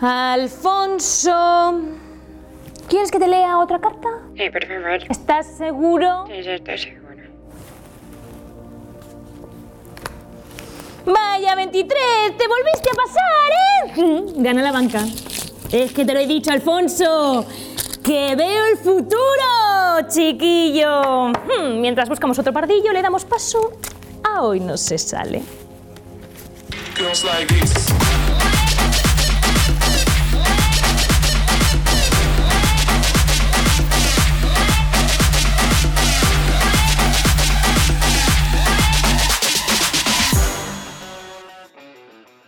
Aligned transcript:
Alfonso. 0.00 1.80
¿Quieres 2.88 3.10
que 3.10 3.18
te 3.18 3.26
lea 3.28 3.58
otra 3.58 3.80
carta? 3.80 4.08
Sí, 4.36 4.50
por 4.50 4.66
favor. 4.66 5.00
¿Estás 5.08 5.46
seguro? 5.56 6.26
Sí, 6.26 6.42
sí, 6.42 6.50
estoy 6.50 6.78
seguro. 6.78 7.04
Vaya 11.06 11.54
23, 11.54 11.98
te 12.36 12.44
volviste 12.48 12.90
a 12.90 12.94
pasar, 12.94 13.52
¿eh? 13.98 14.32
Gana 14.36 14.62
la 14.62 14.72
banca. 14.72 15.00
Es 15.70 15.92
que 15.92 16.04
te 16.04 16.12
lo 16.14 16.20
he 16.20 16.26
dicho, 16.26 16.50
Alfonso. 16.50 17.44
Que 18.02 18.34
veo 18.36 18.66
el 18.66 18.76
futuro, 18.78 20.08
chiquillo. 20.08 21.28
Hmm, 21.28 21.80
Mientras 21.80 22.08
buscamos 22.08 22.38
otro 22.38 22.52
pardillo, 22.52 22.92
le 22.92 23.00
damos 23.02 23.24
paso 23.24 23.72
a 24.22 24.42
hoy 24.42 24.60
no 24.60 24.76
se 24.76 24.98
sale. 24.98 25.42
Girls 26.96 27.24
like 27.24 27.46
this. 27.54 28.03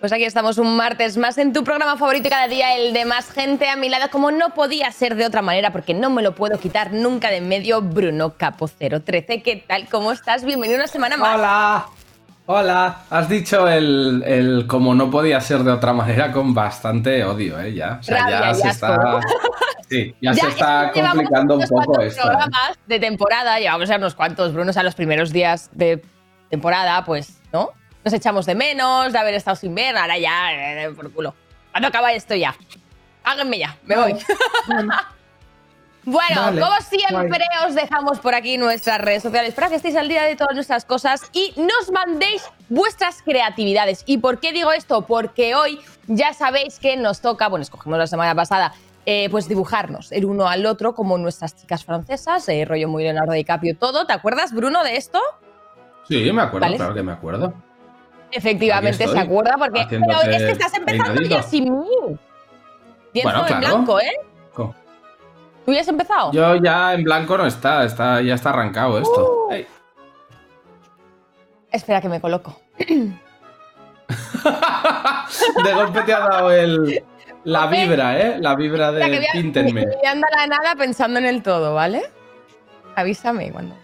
Pues 0.00 0.12
aquí 0.12 0.24
estamos 0.24 0.58
un 0.58 0.76
martes 0.76 1.16
más 1.16 1.38
en 1.38 1.54
tu 1.54 1.64
programa 1.64 1.96
favorito 1.96 2.28
y 2.28 2.30
cada 2.30 2.48
día 2.48 2.76
el 2.76 2.92
de 2.92 3.06
más 3.06 3.30
gente 3.30 3.70
a 3.70 3.76
mi 3.76 3.88
lado, 3.88 4.10
como 4.10 4.30
no 4.30 4.50
podía 4.50 4.92
ser 4.92 5.14
de 5.14 5.24
otra 5.24 5.40
manera, 5.40 5.72
porque 5.72 5.94
no 5.94 6.10
me 6.10 6.22
lo 6.22 6.34
puedo 6.34 6.58
quitar 6.58 6.92
nunca 6.92 7.30
de 7.30 7.38
en 7.38 7.48
medio, 7.48 7.80
Bruno 7.80 8.34
Capo 8.36 8.68
013. 8.68 9.42
¿Qué 9.42 9.64
tal? 9.66 9.88
¿Cómo 9.88 10.12
estás? 10.12 10.44
Bienvenido 10.44 10.78
una 10.78 10.86
semana 10.86 11.16
más. 11.16 11.36
Hola, 11.36 11.86
hola. 12.44 12.98
Has 13.08 13.26
dicho 13.30 13.66
el, 13.68 14.22
el 14.26 14.66
como 14.66 14.94
no 14.94 15.10
podía 15.10 15.40
ser 15.40 15.64
de 15.64 15.72
otra 15.72 15.94
manera 15.94 16.30
con 16.30 16.52
bastante 16.52 17.24
odio, 17.24 17.58
¿eh? 17.58 17.72
Ya, 17.72 17.96
o 17.98 18.02
sea, 18.02 18.18
Rabia 18.18 18.40
ya 18.40 18.54
se 18.54 18.68
está... 18.68 19.20
Sí, 19.88 20.14
ya, 20.20 20.34
se 20.34 20.40
es 20.40 20.46
está 20.48 20.90
complicando 20.92 21.56
un 21.56 21.66
poco 21.68 22.02
esto. 22.02 22.20
¿eh? 22.20 22.24
programas 22.24 22.78
de 22.86 22.98
temporada, 22.98 23.58
llevamos 23.60 23.88
ya 23.88 23.96
unos 23.96 24.14
cuantos, 24.14 24.52
Bruno, 24.52 24.70
o 24.70 24.72
sea, 24.72 24.82
los 24.82 24.96
primeros 24.96 25.32
días 25.32 25.70
de 25.72 26.02
temporada, 26.50 27.02
pues, 27.04 27.40
¿no? 27.52 27.70
Nos 28.06 28.12
echamos 28.12 28.46
de 28.46 28.54
menos 28.54 29.12
de 29.12 29.18
haber 29.18 29.34
estado 29.34 29.56
sin 29.56 29.74
ver, 29.74 29.96
ahora 29.96 30.16
ya, 30.16 30.52
eh, 30.52 30.92
por 30.94 31.10
culo. 31.10 31.34
¿Cuándo 31.72 31.88
acaba 31.88 32.12
esto 32.12 32.36
ya? 32.36 32.54
Háganme 33.24 33.58
ya, 33.58 33.76
me 33.84 33.96
voy. 33.96 34.16
Bueno, 36.08 36.40
Vale, 36.40 36.60
como 36.60 36.76
siempre, 36.82 37.44
os 37.66 37.74
dejamos 37.74 38.20
por 38.20 38.36
aquí 38.36 38.58
nuestras 38.58 39.00
redes 39.00 39.24
sociales 39.24 39.54
para 39.54 39.68
que 39.70 39.74
estéis 39.74 39.96
al 39.96 40.08
día 40.08 40.22
de 40.22 40.36
todas 40.36 40.54
nuestras 40.54 40.84
cosas 40.84 41.20
y 41.32 41.52
nos 41.56 41.90
mandéis 41.90 42.44
vuestras 42.68 43.22
creatividades. 43.22 44.04
¿Y 44.06 44.18
por 44.18 44.38
qué 44.38 44.52
digo 44.52 44.70
esto? 44.70 45.02
Porque 45.02 45.56
hoy 45.56 45.80
ya 46.06 46.32
sabéis 46.32 46.78
que 46.78 46.96
nos 46.96 47.20
toca, 47.20 47.48
bueno, 47.48 47.64
escogimos 47.64 47.98
la 47.98 48.06
semana 48.06 48.36
pasada, 48.36 48.72
eh, 49.04 49.26
pues 49.32 49.48
dibujarnos 49.48 50.12
el 50.12 50.26
uno 50.26 50.46
al 50.46 50.64
otro 50.66 50.94
como 50.94 51.18
nuestras 51.18 51.56
chicas 51.56 51.84
francesas, 51.84 52.48
eh, 52.50 52.64
rollo 52.64 52.86
muy 52.86 53.02
Leonardo 53.02 53.32
DiCaprio, 53.32 53.76
todo. 53.76 54.06
¿Te 54.06 54.12
acuerdas, 54.12 54.52
Bruno, 54.52 54.84
de 54.84 54.96
esto? 54.96 55.18
Sí, 56.06 56.30
me 56.30 56.42
acuerdo, 56.42 56.66
¿Vale? 56.66 56.76
claro 56.76 56.94
que 56.94 57.02
me 57.02 57.10
acuerdo. 57.10 57.65
Efectivamente, 58.32 59.06
se 59.06 59.18
acuerda 59.18 59.56
porque... 59.58 59.86
Pero 59.88 60.22
es 60.22 60.42
que 60.42 60.50
estás 60.50 60.74
empezando 60.74 61.22
ya 61.22 61.42
sin 61.42 61.80
mí. 61.80 62.18
Pienso 63.12 63.30
Bueno, 63.30 63.54
en 63.54 63.60
blanco, 63.60 64.00
¿eh? 64.00 64.12
¿Tú 65.66 65.72
ya 65.72 65.80
has 65.80 65.88
empezado? 65.88 66.32
Yo 66.32 66.56
ya 66.56 66.94
en 66.94 67.02
blanco 67.02 67.36
no 67.36 67.44
está, 67.44 67.84
está 67.84 68.22
ya 68.22 68.34
está 68.34 68.50
arrancado 68.50 69.00
esto. 69.00 69.48
Uh. 69.48 69.54
Espera 71.72 72.00
que 72.00 72.08
me 72.08 72.20
coloco. 72.20 72.56
de 72.78 73.12
golpe 75.74 76.02
te 76.02 76.14
ha 76.14 76.20
dado 76.20 76.52
el, 76.52 77.02
la 77.42 77.66
vibra, 77.66 78.16
¿eh? 78.18 78.36
La 78.38 78.54
vibra 78.54 78.92
de 78.92 79.26
píntenme. 79.32 79.86
voy 79.86 80.06
a 80.06 80.12
andar 80.12 80.30
a 80.34 80.46
la 80.46 80.48
nada 80.56 80.76
pensando 80.76 81.18
en 81.18 81.26
el 81.26 81.42
todo, 81.42 81.74
¿vale? 81.74 82.04
Avísame 82.94 83.50
cuando. 83.50 83.74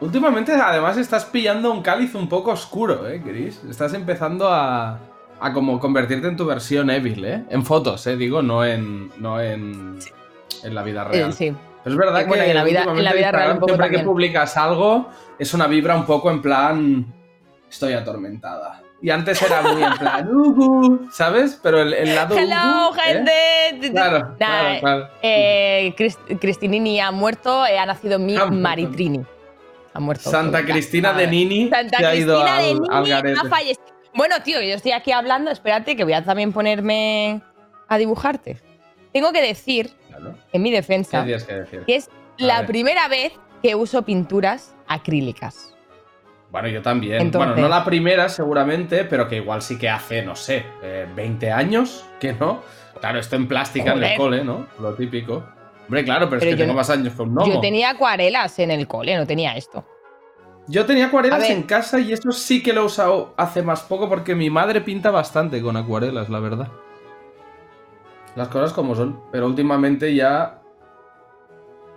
Últimamente, 0.00 0.52
además, 0.52 0.96
estás 0.96 1.26
pillando 1.26 1.70
un 1.70 1.82
cáliz 1.82 2.14
un 2.14 2.28
poco 2.28 2.52
oscuro, 2.52 3.06
¿eh, 3.06 3.20
Chris? 3.22 3.60
Estás 3.68 3.92
empezando 3.92 4.48
a, 4.48 4.98
a 5.38 5.52
como 5.52 5.78
convertirte 5.78 6.26
en 6.28 6.36
tu 6.36 6.46
versión 6.46 6.88
Evil, 6.90 7.22
¿eh? 7.24 7.44
En 7.50 7.64
fotos, 7.66 8.06
¿eh? 8.06 8.16
Digo, 8.16 8.40
no 8.40 8.64
en, 8.64 9.10
no 9.18 9.40
en, 9.40 9.98
en 10.64 10.74
la 10.74 10.82
vida 10.82 11.04
real. 11.04 11.30
Eh, 11.30 11.32
sí. 11.32 11.54
Pero 11.84 11.94
es 11.94 11.98
verdad 11.98 12.20
Eh, 12.22 12.24
bueno, 12.26 12.44
que 12.44 12.50
en 12.50 12.56
la 12.56 12.64
vida- 12.64 12.80
en 12.80 12.86
la 12.86 12.92
últimamente 12.92 13.18
vida 13.18 13.32
real 13.32 13.52
un 13.52 13.54
poco 13.58 13.66
siempre 13.68 13.86
también. 13.86 14.02
que 14.02 14.06
publicas 14.08 14.56
algo, 14.56 15.08
es 15.38 15.52
una 15.54 15.66
vibra 15.66 15.96
un 15.96 16.06
poco 16.06 16.30
en 16.30 16.40
plan... 16.42 17.06
Estoy 17.70 17.92
atormentada. 17.92 18.82
Y 19.02 19.10
antes 19.10 19.40
era 19.42 19.62
muy 19.62 19.82
en 19.82 19.92
plan... 19.98 20.28
¿Sabes? 21.12 21.58
Pero 21.62 21.80
el, 21.82 21.92
el 21.94 22.14
lado... 22.14 22.36
Hello, 22.36 22.90
ujú, 22.90 22.98
¿eh? 23.06 23.24
gente. 23.78 23.90
Claro, 23.92 24.18
Nah, 24.30 24.36
claro, 24.38 24.80
claro. 24.80 25.08
eh, 25.22 25.94
Crist- 25.96 26.38
Cristinini 26.40 27.00
ha 27.00 27.10
muerto, 27.12 27.64
eh, 27.66 27.78
ha 27.78 27.86
nacido 27.86 28.18
mi. 28.18 28.36
Maritrini. 28.50 29.20
Ha 29.92 30.00
muerto. 30.00 30.30
Santa 30.30 30.64
Cristina 30.64 31.12
de 31.12 31.26
Nini 31.26 31.68
Santa 31.68 31.98
se 31.98 32.06
ha 32.06 32.14
ido 32.14 32.40
Cristina 32.42 32.56
al, 32.96 33.04
de 33.04 33.22
Nini 33.22 33.38
ha 33.38 33.44
fallecido. 33.48 33.84
Bueno, 34.14 34.36
tío, 34.42 34.60
yo 34.60 34.74
estoy 34.74 34.92
aquí 34.92 35.12
hablando, 35.12 35.50
espérate, 35.50 35.96
que 35.96 36.04
voy 36.04 36.12
a 36.14 36.24
también 36.24 36.52
ponerme 36.52 37.40
a 37.88 37.98
dibujarte. 37.98 38.58
Tengo 39.12 39.32
que 39.32 39.42
decir, 39.42 39.90
Claro. 40.08 40.34
en 40.52 40.62
mi 40.62 40.70
¿Qué 40.70 40.76
defensa, 40.76 41.24
que 41.24 41.30
decir? 41.54 41.84
que 41.86 41.96
es 41.96 42.08
la 42.38 42.58
ver. 42.58 42.66
primera 42.66 43.08
vez 43.08 43.32
que 43.62 43.74
uso 43.74 44.02
pinturas 44.02 44.74
acrílicas. 44.86 45.74
Bueno, 46.50 46.68
yo 46.68 46.82
también. 46.82 47.20
Entonces- 47.20 47.48
Bueno, 47.54 47.62
no 47.62 47.68
la 47.68 47.84
primera 47.84 48.28
seguramente, 48.28 49.04
pero 49.04 49.28
que 49.28 49.36
igual 49.36 49.62
sí 49.62 49.78
que 49.78 49.88
hace, 49.88 50.22
no 50.22 50.34
sé, 50.34 50.64
eh, 50.82 51.06
20 51.14 51.52
años, 51.52 52.04
que 52.18 52.32
no. 52.32 52.62
Claro, 53.00 53.18
esto 53.20 53.36
en 53.36 53.46
plástica 53.46 53.92
en 53.92 54.02
el 54.02 54.16
cole, 54.16 54.44
¿no? 54.44 54.66
Lo 54.80 54.94
típico. 54.94 55.44
Hombre, 55.90 56.04
claro, 56.04 56.28
pero, 56.30 56.38
Pero 56.38 56.50
es 56.52 56.56
que 56.56 56.62
tengo 56.62 56.72
no- 56.72 56.76
más 56.76 56.88
años 56.88 57.12
que 57.14 57.22
un 57.22 57.34
gnomo. 57.34 57.52
Yo 57.52 57.60
tenía 57.60 57.90
acuarelas 57.90 58.56
en 58.60 58.70
el 58.70 58.86
cole, 58.86 59.16
no 59.16 59.26
tenía 59.26 59.56
esto. 59.56 59.84
Yo 60.68 60.86
tenía 60.86 61.06
acuarelas 61.06 61.50
en 61.50 61.64
casa 61.64 61.98
y 61.98 62.12
eso 62.12 62.30
sí 62.30 62.62
que 62.62 62.72
lo 62.72 62.82
he 62.82 62.84
usado 62.84 63.34
hace 63.36 63.60
más 63.64 63.82
poco 63.82 64.08
porque 64.08 64.36
mi 64.36 64.50
madre 64.50 64.82
pinta 64.82 65.10
bastante 65.10 65.60
con 65.60 65.76
acuarelas, 65.76 66.28
la 66.28 66.38
verdad. 66.38 66.68
Las 68.36 68.46
cosas 68.46 68.72
como 68.72 68.94
son. 68.94 69.20
Pero 69.32 69.46
últimamente 69.46 70.14
ya... 70.14 70.62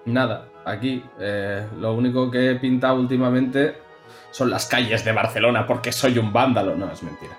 Nada. 0.06 0.48
Aquí 0.66 1.04
eh, 1.20 1.68
lo 1.80 1.94
único 1.94 2.32
que 2.32 2.50
he 2.50 2.56
pintado 2.56 2.96
últimamente 2.96 3.78
son 4.32 4.50
las 4.50 4.66
calles 4.66 5.06
de 5.06 5.12
Barcelona 5.12 5.68
porque 5.68 5.92
soy 5.92 6.18
un 6.18 6.34
vándalo. 6.34 6.76
No, 6.76 6.92
es 6.92 7.04
mentira. 7.04 7.38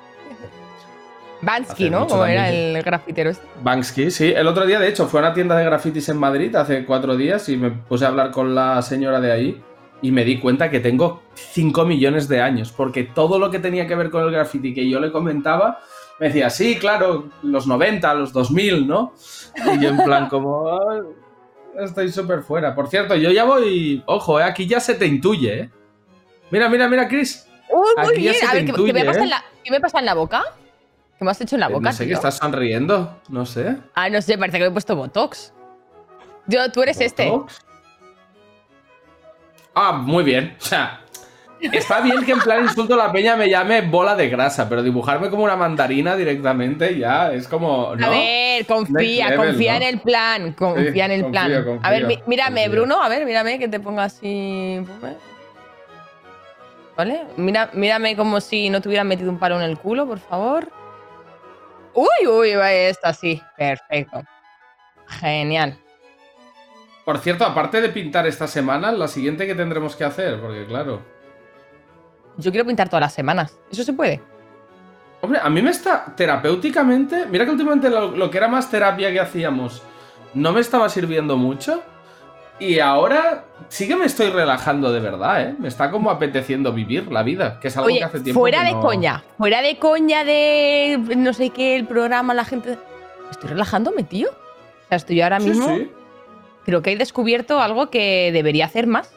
Bansky, 1.45 1.91
¿no? 1.91 2.07
Como 2.07 2.25
era 2.27 2.51
el 2.51 2.83
grafitero 2.83 3.31
este. 3.31 3.47
Sí. 4.11 4.33
El 4.35 4.47
otro 4.47 4.67
día, 4.67 4.79
de 4.81 4.89
hecho, 4.89 5.07
fue 5.07 5.21
a 5.21 5.25
una 5.25 5.35
tienda 5.35 5.57
de 5.57 5.65
grafitis 5.65 6.09
en 6.09 6.19
Madrid 6.19 6.55
hace 6.57 6.85
cuatro 6.85 7.17
días 7.17 7.49
y 7.49 7.57
me 7.57 7.71
puse 7.71 8.05
a 8.05 8.09
hablar 8.09 8.31
con 8.31 8.55
la 8.55 8.81
señora 8.83 9.21
de 9.21 9.33
ahí 9.33 9.63
y 10.03 10.11
me 10.13 10.25
di 10.25 10.39
cuenta 10.39 10.71
que 10.71 10.81
tengo 10.81 11.23
5 11.35 11.85
millones 11.87 12.29
de 12.29 12.41
años, 12.43 12.73
porque 12.73 13.05
todo 13.05 13.39
lo 13.39 13.51
que 13.51 13.59
tenía 13.59 13.87
que 13.87 13.95
ver 13.95 14.11
con 14.11 14.23
el 14.23 14.31
graffiti 14.31 14.75
que 14.75 14.89
yo 14.89 15.01
le 15.01 15.11
comentaba, 15.11 15.79
me 16.21 16.27
decía, 16.27 16.51
sí, 16.51 16.77
claro, 16.79 17.29
los 17.43 17.67
90, 17.67 18.13
los 18.15 18.33
2000, 18.33 18.87
¿no? 18.87 19.15
Y 19.75 19.81
yo 19.83 19.89
en 19.91 19.97
plan 20.05 20.29
como... 20.29 20.79
"Ay, 20.91 21.01
estoy 21.81 22.11
súper 22.13 22.43
fuera. 22.43 22.75
Por 22.75 22.89
cierto, 22.89 23.15
yo 23.17 23.31
ya 23.31 23.45
voy... 23.45 24.03
Ojo, 24.07 24.39
eh, 24.39 24.43
aquí 24.45 24.67
ya 24.67 24.79
se 24.79 24.95
te 24.95 25.07
intuye, 25.07 25.61
¿eh? 25.61 25.71
Mira, 26.51 26.69
mira, 26.69 26.87
mira, 26.89 27.09
Chris. 27.09 27.49
Uy, 27.71 27.81
muy 27.97 28.13
Aquí 28.13 28.23
ya 28.23 28.31
bien. 28.31 28.35
se 28.35 28.47
A 28.47 28.51
te 28.51 28.57
ver, 28.57 28.65
¿qué, 28.67 28.71
intuye, 28.71 28.93
qué 28.93 28.99
me 29.01 29.05
pasa 29.07 29.23
en 29.25 29.31
la, 29.31 29.45
¿qué 29.65 29.71
me 29.71 29.81
pasa 29.81 29.99
en 30.01 30.05
la 30.05 30.15
boca? 30.15 30.43
¿Qué 31.25 31.27
me 31.27 31.31
has 31.31 31.41
hecho 31.41 31.57
en 31.57 31.61
la 31.61 31.69
boca, 31.69 31.89
no 31.89 31.93
sé, 31.93 32.05
que 32.05 32.09
tío? 32.09 32.17
estás 32.17 32.37
sonriendo, 32.37 33.19
no 33.31 33.47
sé. 33.47 33.79
Ah, 33.95 34.11
no 34.11 34.21
sé, 34.21 34.37
parece 34.37 34.59
que 34.59 34.65
me 34.65 34.69
he 34.69 34.73
puesto 34.73 34.95
Botox. 34.95 35.55
Yo, 36.47 36.71
tú 36.71 36.83
eres 36.83 37.01
este. 37.01 37.31
¿Botox? 37.31 37.61
Ah, 39.75 39.93
muy 39.93 40.23
bien. 40.23 40.55
O 40.61 40.65
sea, 40.65 41.01
está 41.61 42.01
bien 42.03 42.23
que 42.25 42.33
en 42.33 42.41
plan 42.41 42.63
insulto 42.65 42.93
a 42.95 42.99
la 42.99 43.11
peña 43.13 43.37
me 43.37 43.49
llame 43.49 43.81
bola 43.81 44.15
de 44.15 44.29
grasa, 44.29 44.69
pero 44.69 44.83
dibujarme 44.83 45.31
como 45.31 45.45
una 45.45 45.57
mandarina 45.57 46.15
directamente 46.15 46.99
ya 46.99 47.33
es 47.33 47.49
como. 47.49 47.97
¿no? 47.97 48.07
A 48.07 48.11
ver, 48.11 48.67
confía, 48.67 49.31
level, 49.31 49.47
confía 49.49 49.73
¿no? 49.73 49.77
en 49.79 49.83
el 49.95 50.01
plan, 50.01 50.53
confía 50.53 50.93
Sí, 50.93 51.01
en 51.01 51.11
el 51.11 51.23
confío, 51.23 51.65
plan. 51.65 51.81
a 51.83 51.91
ver, 51.91 52.07
mírame, 52.27 52.65
confío. 52.65 52.71
Bruno, 52.83 53.03
a 53.03 53.09
ver, 53.09 53.25
mírame 53.25 53.59
que 53.59 53.69
te 53.69 53.81
ponga 53.81 54.05
así. 54.05 54.81
¿Vale? 56.97 57.23
Mira, 57.37 57.71
mírame 57.73 58.15
como 58.15 58.41
si 58.41 58.71
no 58.71 58.81
te 58.81 58.89
hubieran 58.89 59.09
metido 59.09 59.29
un 59.31 59.39
palo 59.39 59.57
en 59.57 59.63
el 59.63 59.79
culo, 59.79 60.07
por 60.07 60.21
favor. 60.21 60.69
Uy, 61.95 62.27
uy, 62.29 62.55
va 62.55 62.73
esto 62.73 63.07
así. 63.07 63.41
Perfecto. 63.57 64.23
Genial. 65.07 65.79
Por 67.05 67.19
cierto, 67.19 67.45
aparte 67.45 67.81
de 67.81 67.91
pintar 67.91 68.27
esta 68.27 68.49
semana, 68.49 68.91
la 68.91 69.09
siguiente 69.09 69.47
que 69.47 69.55
tendremos 69.55 69.95
que 69.95 70.05
hacer, 70.05 70.41
porque 70.41 70.67
claro. 70.67 71.03
Yo 72.37 72.51
quiero 72.51 72.67
pintar 72.67 72.89
todas 72.89 73.03
las 73.03 73.15
semanas. 73.15 73.59
¿Eso 73.71 73.85
se 73.85 73.93
puede? 73.93 74.21
Hombre, 75.21 75.41
a 75.43 75.49
mí 75.51 75.63
me 75.63 75.71
está 75.71 76.05
terapéuticamente. 76.17 77.27
Mira 77.27 77.45
que 77.45 77.51
últimamente 77.51 77.89
lo, 77.89 78.11
lo 78.11 78.31
que 78.31 78.39
era 78.39 78.49
más 78.49 78.71
terapia 78.71 79.13
que 79.13 79.21
hacíamos 79.21 79.83
no 80.35 80.53
me 80.53 80.61
estaba 80.61 80.89
sirviendo 80.89 81.37
mucho. 81.37 81.83
Y 82.61 82.79
ahora 82.79 83.45
sí 83.69 83.89
que 83.89 83.97
me 83.97 84.05
estoy 84.07 84.31
relajando 84.31 84.93
de 84.93 85.01
verdad, 85.01 85.43
¿eh? 85.43 85.55
Me 85.59 85.67
está 85.69 85.91
como 85.91 86.11
apeteciendo 86.11 86.73
vivir 86.73 87.11
la 87.11 87.23
vida, 87.23 87.59
que 87.59 87.69
es 87.69 87.77
algo 87.77 87.89
Oye, 87.89 87.99
que 87.99 88.05
hace 88.05 88.21
tiempo 88.21 88.41
fuera 88.41 88.61
que 88.61 88.67
de 88.67 88.73
no- 88.75 88.81
coña, 88.81 89.25
fuera 89.39 89.61
de 89.61 89.79
coña 89.79 90.25
de 90.25 90.99
no 91.17 91.33
sé 91.33 91.51
qué, 91.51 91.75
el 91.75 91.87
programa, 91.87 92.33
la 92.33 92.45
gente. 92.45 92.79
Estoy 93.31 93.51
relajándome, 93.51 94.05
tío. 94.05 94.29
O 94.31 94.89
sea, 94.89 94.97
estoy 94.97 95.21
ahora 95.21 95.41
mismo. 95.41 95.67
sí. 95.77 95.91
Creo 96.65 96.81
que 96.81 96.93
he 96.93 96.97
descubierto 96.97 97.61
algo 97.61 97.91
que 97.91 98.31
debería 98.33 98.67
hacer 98.67 98.87
más. 98.87 99.13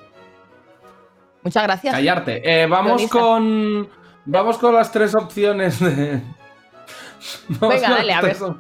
Muchas 1.44 1.64
gracias. 1.64 1.94
Callarte. 1.94 2.42
Eh, 2.44 2.66
vamos 2.68 3.08
con. 3.08 3.88
Vamos 4.26 4.58
con 4.58 4.74
las 4.76 4.92
tres 4.92 5.16
opciones 5.16 5.80
de. 5.80 6.22
Venga, 7.62 7.90
dale, 7.90 8.14
a 8.14 8.22
ver. 8.22 8.38
Por 8.38 8.58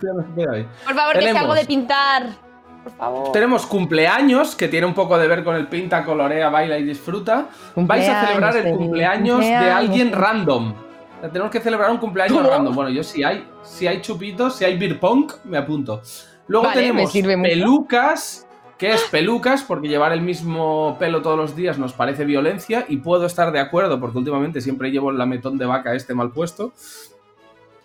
favor, 0.95 1.19
que 1.19 1.31
sea 1.31 1.41
algo 1.41 1.55
de 1.55 1.65
pintar. 1.65 2.46
Por 2.87 2.95
favor. 2.95 3.31
Tenemos 3.33 3.65
cumpleaños, 3.65 4.55
que 4.55 4.69
tiene 4.69 4.87
un 4.87 4.93
poco 4.93 5.17
de 5.17 5.27
ver 5.27 5.43
con 5.43 5.55
el 5.57 5.67
pinta, 5.67 6.05
colorea, 6.05 6.49
baila 6.49 6.77
y 6.77 6.83
disfruta. 6.83 7.49
Vais 7.75 8.07
a 8.07 8.25
celebrar 8.25 8.55
el 8.55 8.77
cumpleaños 8.77 9.41
de 9.41 9.55
alguien 9.55 10.13
random. 10.13 10.71
O 10.71 11.19
sea, 11.19 11.29
tenemos 11.29 11.51
que 11.51 11.59
celebrar 11.59 11.91
un 11.91 11.97
cumpleaños 11.97 12.37
¿Cómo? 12.37 12.49
random. 12.49 12.73
Bueno, 12.73 12.89
yo 12.89 13.03
si 13.03 13.25
hay, 13.25 13.45
si 13.61 13.87
hay 13.87 13.99
chupitos, 14.01 14.55
si 14.55 14.63
hay 14.63 14.77
beer 14.77 15.01
pong, 15.01 15.33
me 15.43 15.57
apunto. 15.57 16.01
Luego 16.47 16.67
Vale, 16.67 16.79
tenemos 16.79 17.11
pelucas, 17.11 18.47
que 18.77 18.91
es 18.93 19.01
pelucas, 19.11 19.63
porque 19.63 19.89
llevar 19.89 20.13
el 20.13 20.21
mismo 20.21 20.95
pelo 20.97 21.21
todos 21.21 21.37
los 21.37 21.57
días 21.57 21.77
nos 21.77 21.91
parece 21.91 22.23
violencia 22.23 22.85
y 22.87 22.97
puedo 22.97 23.25
estar 23.25 23.51
de 23.51 23.59
acuerdo, 23.59 23.99
porque 23.99 24.17
últimamente 24.17 24.61
siempre 24.61 24.91
llevo 24.91 25.09
el 25.09 25.17
lametón 25.17 25.57
de 25.57 25.65
vaca 25.65 25.93
este 25.93 26.13
mal 26.13 26.31
puesto. 26.31 26.71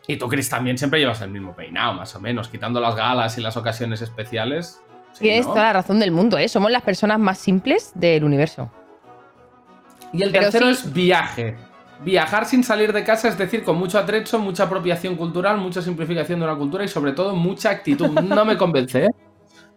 Y 0.06 0.16
tú, 0.16 0.28
Chris, 0.28 0.49
también 0.49 0.78
siempre 0.78 1.00
llevas 1.00 1.20
el 1.22 1.31
mismo 1.31 1.54
peinado, 1.54 1.94
más 1.94 2.14
o 2.14 2.20
menos, 2.20 2.49
quitando 2.49 2.81
las 2.81 2.94
galas 2.94 3.37
y 3.38 3.40
las 3.40 3.56
ocasiones 3.56 4.00
especiales. 4.02 4.81
Sí, 5.12 5.20
Tienes 5.20 5.47
¿no? 5.47 5.53
toda 5.53 5.64
la 5.64 5.73
razón 5.75 6.00
del 6.00 6.11
mundo, 6.11 6.38
¿eh? 6.38 6.49
Somos 6.49 6.70
las 6.70 6.82
personas 6.82 7.19
más 7.19 7.38
simples 7.38 7.93
del 7.94 8.25
universo. 8.25 8.70
Y 10.12 10.23
el 10.23 10.31
Pero 10.31 10.44
tercero 10.44 10.67
sí. 10.67 10.73
es 10.73 10.93
viaje. 10.93 11.56
Viajar 12.05 12.47
sin 12.47 12.64
salir 12.64 12.93
de 12.93 13.05
casa, 13.05 13.29
es 13.29 13.38
decir, 13.38 13.62
con 13.62 13.76
mucho 13.76 13.99
atrecho, 13.99 14.38
mucha 14.38 14.64
apropiación 14.64 15.17
cultural, 15.17 15.59
mucha 15.59 15.81
simplificación 15.81 16.41
de 16.41 16.47
una 16.47 16.56
cultura 16.56 16.85
y 16.85 16.88
sobre 16.88 17.12
todo 17.12 17.35
mucha 17.37 17.70
actitud. 17.70 18.09
No 18.09 18.44
me 18.44 18.56
convence, 18.56 19.05
¿eh? 19.06 19.11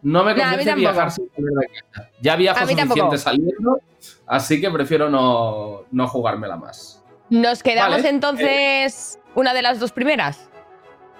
No 0.02 0.24
me 0.24 0.36
convence 0.36 0.76
viajar 0.76 1.12
sin 1.12 1.30
salir 1.36 1.50
de 1.52 1.68
casa. 1.92 2.10
Ya 2.22 2.36
viajo 2.36 2.60
suficiente 2.62 2.96
tampoco. 2.96 3.18
saliendo, 3.18 3.80
así 4.28 4.60
que 4.60 4.72
prefiero 4.72 5.10
no, 5.10 5.84
no 5.92 6.08
jugármela 6.08 6.56
más. 6.58 7.04
¿Nos 7.30 7.62
quedamos 7.64 7.98
Vale. 7.98 8.10
entonces 8.10 9.20
una 9.36 9.54
de 9.54 9.62
las 9.62 9.80
dos 9.80 9.92
primeras? 9.92 10.50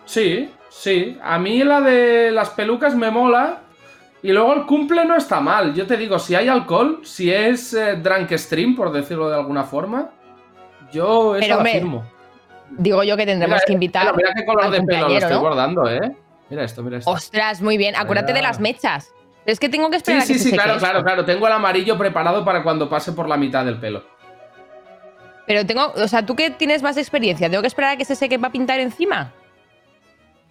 Sí, 0.06 0.52
sí. 0.70 1.18
A 1.24 1.38
mí 1.40 1.64
la 1.64 1.82
de 1.82 2.32
las 2.32 2.50
pelucas 2.52 2.96
me 2.96 3.12
mola. 3.12 3.62
Y 4.26 4.32
luego 4.32 4.56
el 4.56 4.66
cumple 4.66 5.06
no 5.06 5.16
está 5.16 5.40
mal. 5.40 5.76
Yo 5.76 5.86
te 5.86 5.96
digo, 5.98 6.18
si 6.18 6.34
hay 6.34 6.48
alcohol, 6.48 7.02
si 7.04 7.32
es 7.32 7.76
eh, 7.76 7.96
drunk 7.98 8.32
stream, 8.32 8.76
por 8.76 8.92
decirlo 8.92 9.30
de 9.30 9.36
alguna 9.36 9.66
forma, 9.66 10.10
yo 10.92 11.36
eso 11.36 11.46
Pero, 11.46 11.58
hombre, 11.58 11.74
firmo. 11.74 12.04
Digo 12.72 13.04
yo 13.04 13.16
que 13.16 13.28
tendremos 13.28 13.58
Mira, 13.58 13.66
que 13.68 13.74
invitar. 13.74 14.04
Mira, 14.06 14.16
mira 14.16 14.34
qué 14.34 14.44
color 14.44 14.72
de 14.72 14.82
pelo 14.82 15.10
lo 15.10 15.16
estoy 15.16 15.32
¿no? 15.32 15.40
guardando, 15.42 15.88
¿eh? 15.88 16.16
Mira 16.50 16.64
esto, 16.64 16.82
mira 16.82 16.98
esto. 16.98 17.12
Ostras, 17.12 17.62
muy 17.62 17.78
bien. 17.78 17.96
Acuérdate 17.96 18.34
de 18.34 18.42
las 18.42 18.60
mechas. 18.60 19.14
Es 19.46 19.60
que 19.60 19.70
tengo 19.70 19.92
que 19.92 19.98
sí, 19.98 20.00
esperar 20.00 20.22
a 20.22 20.26
que 20.26 20.34
sí, 20.34 20.34
se 20.34 20.40
sí, 20.40 20.46
seque 20.46 20.56
claro, 20.56 20.72
esto. 20.72 20.86
claro, 20.88 21.04
claro. 21.04 21.24
Tengo 21.24 21.46
el 21.46 21.54
amarillo 21.54 21.96
preparado 21.96 22.44
para 22.44 22.64
cuando 22.64 22.90
pase 22.90 23.12
por 23.12 23.30
la 23.30 23.38
mitad 23.38 23.64
del 23.64 23.78
pelo. 23.78 24.06
Pero 25.46 25.68
tengo, 25.68 25.94
o 25.96 26.08
sea, 26.08 26.26
tú 26.26 26.36
que 26.36 26.50
tienes 26.50 26.82
más 26.82 26.98
experiencia, 26.98 27.48
tengo 27.48 27.62
que 27.62 27.68
esperar 27.68 27.92
a 27.92 27.98
que 27.98 28.06
se 28.06 28.16
seque 28.16 28.40
para 28.40 28.52
pintar 28.52 28.80
encima. 28.80 29.34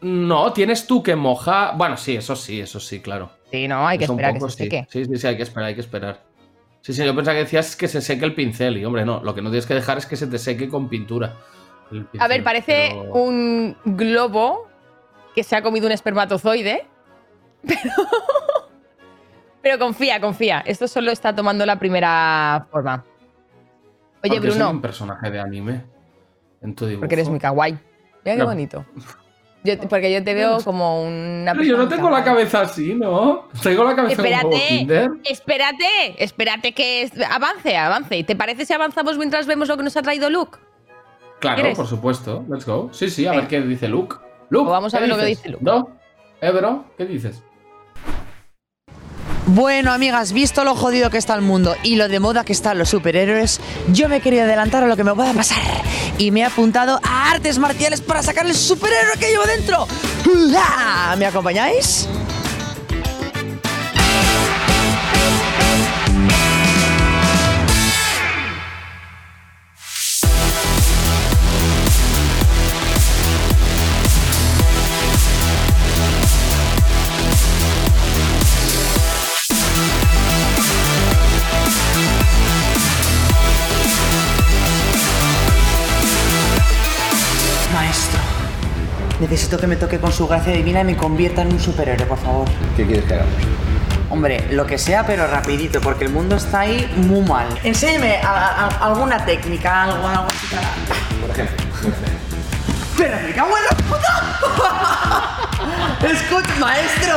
No, 0.01 0.53
tienes 0.53 0.87
tú 0.87 1.03
que 1.03 1.17
moja. 1.17 1.73
Bueno, 1.75 1.97
sí, 1.97 2.15
eso 2.15 2.37
sí, 2.37 2.61
eso 2.61 2.79
sí, 2.79 3.01
claro. 3.01 3.31
Sí, 3.57 3.69
no, 3.69 3.87
hay 3.87 3.99
que 3.99 4.05
un 4.05 4.11
esperar 4.13 4.33
que 4.33 4.39
poco, 4.41 4.51
se 4.51 4.57
sí. 4.57 4.63
seque. 4.65 4.87
Sí, 4.91 5.05
sí, 5.05 5.17
sí, 5.17 5.27
hay 5.27 5.37
que 5.37 5.43
esperar, 5.45 5.69
hay 5.69 5.75
que 5.75 5.81
esperar. 5.81 6.23
Sí, 6.81 6.93
sí, 6.93 7.05
yo 7.05 7.15
pensaba 7.15 7.35
que 7.37 7.45
decías 7.45 7.77
que 7.77 7.89
se 7.89 8.01
seque 8.01 8.25
el 8.25 8.35
pincel. 8.35 8.77
Y 8.79 8.85
hombre, 8.85 9.05
no, 9.05 9.23
lo 9.23 9.35
que 9.35 9.41
no 9.43 9.51
tienes 9.51 9.67
que 9.67 9.75
dejar 9.75 9.99
es 9.99 10.07
que 10.07 10.17
se 10.17 10.27
te 10.27 10.39
seque 10.39 10.69
con 10.69 10.89
pintura. 10.89 11.35
A 12.19 12.29
ver, 12.29 12.43
parece 12.43 12.89
pero- 12.91 13.13
un 13.15 13.77
globo 13.85 14.69
que 15.35 15.43
se 15.45 15.55
ha 15.57 15.63
comido 15.63 15.87
un 15.87 15.93
espermatozoide. 15.93 16.87
Pero, 17.67 17.79
pero 19.63 19.79
confía, 19.79 20.21
confía. 20.21 20.63
Esto 20.67 20.87
solo 20.87 21.11
está 21.11 21.35
tomando 21.35 21.65
la 21.65 21.79
primera 21.79 22.67
forma. 22.71 23.03
Oye, 24.23 24.35
Porque 24.35 24.37
soy 24.37 24.51
Bruno, 24.51 24.71
un 24.71 24.83
personaje 24.83 25.31
de 25.31 25.41
anime 25.41 25.85
en 26.61 26.75
tu 26.75 26.85
dibujo. 26.85 27.01
porque 27.01 27.15
eres 27.15 27.31
muy 27.31 27.39
kawaii. 27.39 27.73
Mira 27.73 27.81
qué 28.23 28.37
No. 28.37 28.45
bonito. 28.45 28.85
Yo- 29.65 29.79
porque 29.89 30.13
yo 30.13 30.23
te 30.23 30.35
veo 30.35 30.59
como 30.63 31.03
una 31.05 31.53
Pero 31.53 31.65
yo 31.65 31.77
no 31.79 31.89
tengo 31.89 32.11
la 32.11 32.23
cabeza 32.23 32.61
así, 32.61 32.95
¿no? 32.95 33.49
Tengo 33.63 33.83
la 33.85 33.97
cabeza 33.97 34.17
como 34.23 34.29
Espérate, 34.29 34.69
Kinder. 34.69 35.11
espérate, 35.25 36.23
espérate 36.23 36.73
que 36.73 37.11
avance, 37.31 37.77
avance. 37.77 38.23
¿Te 38.25 38.37
parece 38.37 38.67
si 38.67 38.75
avanzamos 38.75 39.17
mientras 39.17 39.47
vemos 39.47 39.69
lo 39.69 39.77
que 39.79 39.83
nos 39.83 39.97
ha 39.97 40.03
traído 40.03 40.29
Luke? 40.29 40.59
Claro, 41.41 41.57
¿Quieres? 41.57 41.77
por 41.77 41.87
supuesto. 41.87 42.45
Let's 42.49 42.67
go. 42.67 42.91
Sí, 42.93 43.09
sí, 43.09 43.27
a 43.27 43.33
ver 43.33 43.49
qué 43.49 43.61
dice 43.63 43.89
Luke. 43.89 44.17
Luke. 44.51 44.69
O 44.69 44.71
vamos 44.71 44.93
a 44.95 44.99
¿qué 44.99 45.03
ver 45.03 45.11
lo 45.11 45.17
que 45.19 45.25
dice 45.27 45.49
Luke. 45.49 45.65
¿No? 45.65 45.89
¿Eh, 46.41 46.51
bro? 46.51 46.85
¿Qué 46.99 47.07
dices? 47.07 47.43
Bueno, 49.47 49.93
amigas, 49.93 50.33
visto 50.33 50.65
lo 50.65 50.75
jodido 50.75 51.11
que 51.11 51.19
está 51.19 51.35
el 51.35 51.43
mundo 51.43 51.77
y 51.83 51.97
lo 51.97 52.09
de 52.09 52.19
moda 52.19 52.45
que 52.45 52.53
están 52.55 52.79
los 52.79 52.89
superhéroes, 52.89 53.61
yo 53.93 54.09
me 54.09 54.21
quería 54.21 54.45
adelantar 54.45 54.83
a 54.83 54.87
lo 54.87 54.97
que 54.97 55.05
me 55.05 55.15
pueda 55.15 55.35
pasar 55.35 55.59
y 56.17 56.31
me 56.31 56.41
he 56.41 56.45
apuntado 56.45 56.99
a 57.03 57.31
artes 57.31 57.59
marciales 57.59 58.01
para 58.01 58.23
sacar 58.23 58.47
el 58.47 58.55
superhéroe 58.55 59.19
que 59.19 59.29
llevo 59.29 59.45
dentro. 59.45 59.87
¿Me 61.19 61.27
acompañáis? 61.27 62.09
Necesito 89.45 89.61
que 89.61 89.67
me 89.67 89.77
toque 89.77 89.99
con 90.01 90.11
su 90.11 90.27
gracia 90.27 90.55
divina 90.55 90.81
y 90.81 90.85
me 90.85 90.97
convierta 90.97 91.43
en 91.43 91.53
un 91.53 91.61
superhéroe, 91.61 92.07
por 92.07 92.17
favor. 92.17 92.49
¿Qué 92.79 92.87
quieres 92.87 93.05
que 93.05 93.13
hagamos? 93.13 93.35
Hombre, 94.09 94.47
lo 94.53 94.65
que 94.65 94.79
sea, 94.79 95.05
pero 95.05 95.27
rapidito, 95.27 95.83
porque 95.83 96.05
el 96.05 96.11
mundo 96.13 96.37
está 96.37 96.61
ahí 96.61 96.91
muy 96.97 97.21
mal. 97.29 97.47
Enséñeme 97.63 98.17
a- 98.23 98.31
a- 98.71 98.87
alguna 98.87 99.23
técnica, 99.27 99.83
algo, 99.83 100.09
algo 100.09 100.25
así 100.29 100.47
para- 100.47 101.21
Por 101.21 101.31
ejemplo. 101.31 101.57
¡Pero 102.97 103.17
me 103.23 103.33
cago 103.35 103.51
en 103.59 103.65
la 103.65 103.77
puta! 103.85 105.31
Escucha, 106.05 106.55
maestro, 106.61 107.15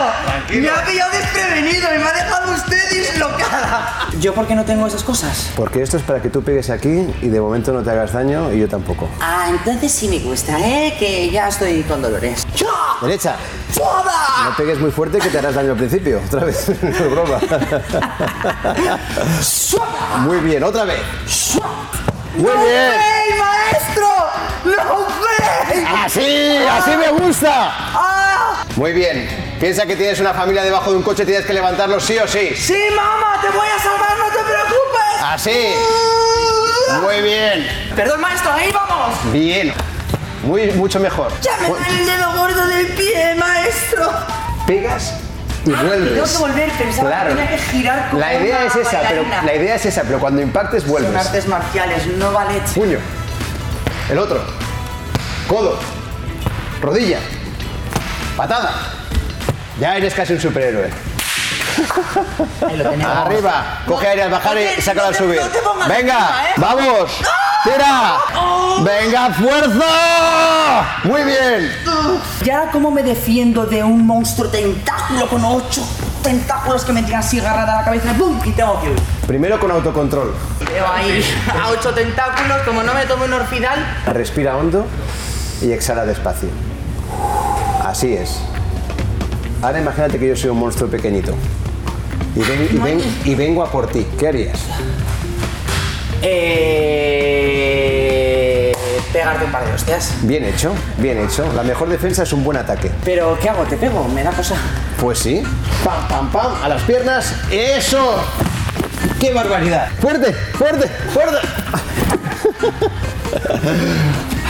me 0.49 0.69
ha 0.69 0.85
pillado 0.85 1.11
desprevenido 1.11 1.93
y 1.93 1.97
me 1.99 2.05
ha 2.05 2.13
dejado 2.13 2.53
usted 2.53 2.89
dislocada. 2.89 4.07
¿Yo 4.19 4.33
por 4.33 4.47
qué 4.47 4.55
no 4.55 4.63
tengo 4.63 4.87
esas 4.87 5.03
cosas? 5.03 5.51
Porque 5.55 5.81
esto 5.81 5.97
es 5.97 6.03
para 6.03 6.21
que 6.21 6.29
tú 6.29 6.41
pegues 6.41 6.69
aquí 6.69 7.13
y 7.21 7.27
de 7.27 7.41
momento 7.41 7.73
no 7.73 7.83
te 7.83 7.91
hagas 7.91 8.13
daño 8.13 8.51
y 8.53 8.59
yo 8.59 8.67
tampoco. 8.69 9.09
Ah, 9.19 9.47
entonces 9.49 9.91
sí 9.91 10.07
me 10.07 10.19
gusta, 10.19 10.57
¿eh? 10.59 10.95
Que 10.97 11.29
ya 11.29 11.49
estoy 11.49 11.83
con 11.83 12.01
dolores. 12.01 12.45
Derecha, 13.01 13.35
¡Foda! 13.73 14.45
no 14.49 14.55
pegues 14.55 14.79
muy 14.79 14.89
fuerte 14.91 15.19
que 15.19 15.29
te 15.29 15.37
harás 15.37 15.53
daño 15.55 15.71
al 15.71 15.77
principio. 15.77 16.21
Otra 16.25 16.45
vez, 16.45 16.69
no 16.81 16.89
es 16.89 17.11
broma. 17.11 17.39
Muy 20.19 20.37
bien, 20.37 20.63
otra 20.63 20.85
vez. 20.85 21.01
Muy 22.35 22.51
bien. 22.51 22.91
¡Ey, 22.93 23.37
maestro! 23.37 24.07
¡No 24.65 24.93
way! 24.99 25.85
Así, 26.05 26.57
así 26.69 26.91
me 26.97 27.09
gusta. 27.11 27.71
¡Ah! 28.77 28.79
Muy 28.79 28.93
bien. 28.93 29.27
Piensa 29.59 29.85
que 29.85 29.95
tienes 29.95 30.19
una 30.19 30.33
familia 30.33 30.63
debajo 30.63 30.91
de 30.91 30.97
un 30.97 31.03
coche 31.03 31.25
tienes 31.25 31.45
que 31.45 31.53
levantarlo 31.53 31.99
sí 31.99 32.17
o 32.19 32.27
sí. 32.27 32.51
¡Sí, 32.55 32.77
mamá! 32.95 33.39
¡Te 33.41 33.49
voy 33.49 33.67
a 33.67 33.81
salvar, 33.81 34.17
no 34.19 34.25
te 34.25 34.43
preocupes! 34.43 35.23
Así. 35.23 35.73
Muy 37.01 37.21
bien. 37.21 37.67
Perdón, 37.95 38.21
maestro, 38.21 38.53
ahí 38.53 38.71
vamos. 38.71 39.31
Bien. 39.33 39.73
Muy, 40.43 40.71
mucho 40.73 40.99
mejor. 40.99 41.31
Ya 41.41 41.57
me 41.61 41.67
duele 41.69 41.85
el 41.89 42.05
dedo 42.05 42.33
gordo 42.37 42.67
del 42.67 42.87
pie, 42.89 43.35
maestro. 43.35 44.09
Pegas 44.67 45.13
y 45.65 45.71
vuelves. 45.71 46.13
Tengo 46.13 46.25
que 46.25 46.37
volver, 46.53 46.71
pensaba 46.77 47.09
Claro. 47.09 47.29
que 47.29 47.35
tenía 47.35 47.51
que 47.51 47.57
girar 47.63 48.09
como 48.09 48.19
La 48.21 48.33
idea 48.35 48.57
una 48.59 48.67
es 48.67 48.75
esa, 48.75 49.01
pero 49.09 49.25
la 49.45 49.55
idea 49.55 49.75
es 49.75 49.85
esa, 49.85 50.03
pero 50.03 50.19
cuando 50.19 50.41
impactes 50.41 50.83
Son 50.83 50.91
vuelves. 50.91 51.25
artes 51.25 51.47
marciales, 51.47 52.05
no 52.07 52.31
vale. 52.31 52.61
Puño. 52.75 52.99
El 54.09 54.19
otro. 54.19 54.41
Codo. 55.47 55.79
Rodilla. 56.81 57.19
Patada. 58.37 58.71
Ya 59.79 59.97
eres 59.97 60.13
casi 60.13 60.33
un 60.33 60.39
superhéroe. 60.39 60.89
Ahí 62.67 62.77
lo 62.77 62.89
tenemos. 62.91 63.17
Arriba. 63.17 63.81
Coge 63.87 64.07
aire 64.07 64.23
al 64.23 64.29
bajar 64.31 64.57
y 64.57 64.81
sácalo 64.81 65.07
al 65.07 65.15
subir. 65.15 65.39
no 65.41 65.47
te 65.47 65.59
pongas 65.59 65.87
Venga, 65.87 66.13
encima, 66.13 66.49
¿eh? 66.49 66.53
vamos. 66.57 67.11
Tira. 67.63 68.17
Venga, 68.83 69.33
fuerza. 69.33 70.85
Muy 71.03 71.23
bien. 71.23 71.71
¿Y 72.45 72.49
ahora 72.51 72.71
cómo 72.71 72.91
me 72.91 73.01
defiendo 73.01 73.65
de 73.65 73.83
un 73.83 74.05
monstruo 74.05 74.49
tentáculo 74.49 75.27
con 75.27 75.43
ocho 75.43 75.83
tentáculos 76.21 76.83
que 76.85 76.93
me 76.93 77.01
tiran 77.03 77.21
así 77.21 77.39
agarrada 77.39 77.73
a 77.73 77.77
la 77.77 77.85
cabeza, 77.85 78.13
¡pum! 78.13 78.39
y 78.43 78.51
tengo 78.51 78.79
que 78.81 78.89
huir. 78.89 78.99
Primero 79.25 79.59
con 79.59 79.71
autocontrol. 79.71 80.35
Veo 80.59 80.85
ahí 80.91 81.23
a 81.49 81.69
ocho 81.69 81.93
tentáculos, 81.93 82.59
como 82.65 82.83
no 82.83 82.93
me 82.93 83.05
tome 83.05 83.25
un 83.25 83.33
orfidal. 83.33 83.79
Respira 84.07 84.55
hondo 84.57 84.85
y 85.61 85.71
exhala 85.71 86.05
despacio. 86.05 86.49
Así 87.87 88.13
es. 88.13 88.37
Ahora 89.61 89.79
imagínate 89.79 90.19
que 90.19 90.27
yo 90.27 90.35
soy 90.35 90.49
un 90.49 90.59
monstruo 90.59 90.89
pequeñito. 90.89 91.33
Y, 92.35 92.39
ven- 92.41 92.67
y 92.71 92.77
ven- 92.77 93.01
y 93.23 93.33
vengo 93.35 93.63
a 93.63 93.71
por 93.71 93.87
ti. 93.87 94.05
¿Qué 94.19 94.27
harías? 94.27 94.59
Eh. 96.21 97.53
Pegarte 99.13 99.45
un 99.45 99.51
par 99.53 99.65
de 99.65 99.73
hostias. 99.73 100.13
Bien 100.23 100.43
hecho, 100.43 100.73
bien 100.97 101.17
hecho. 101.17 101.45
La 101.53 101.63
mejor 101.63 101.87
defensa 101.87 102.23
es 102.23 102.33
un 102.33 102.43
buen 102.43 102.57
ataque. 102.57 102.91
Pero, 103.05 103.37
¿qué 103.41 103.47
hago? 103.49 103.63
¿Te 103.63 103.77
pego? 103.77 104.05
Me 104.09 104.21
da 104.21 104.31
cosa. 104.31 104.55
Pues 104.99 105.19
sí. 105.19 105.41
Pam, 105.85 106.07
pam, 106.09 106.29
pam. 106.31 106.51
A 106.61 106.67
las 106.67 106.81
piernas. 106.83 107.33
¡Eso! 107.49 108.21
¡Qué 109.19 109.33
barbaridad! 109.33 109.87
¡Fuerte! 110.01 110.33
¡Fuerte! 110.33 110.87
¡Fuerte! 111.13 111.37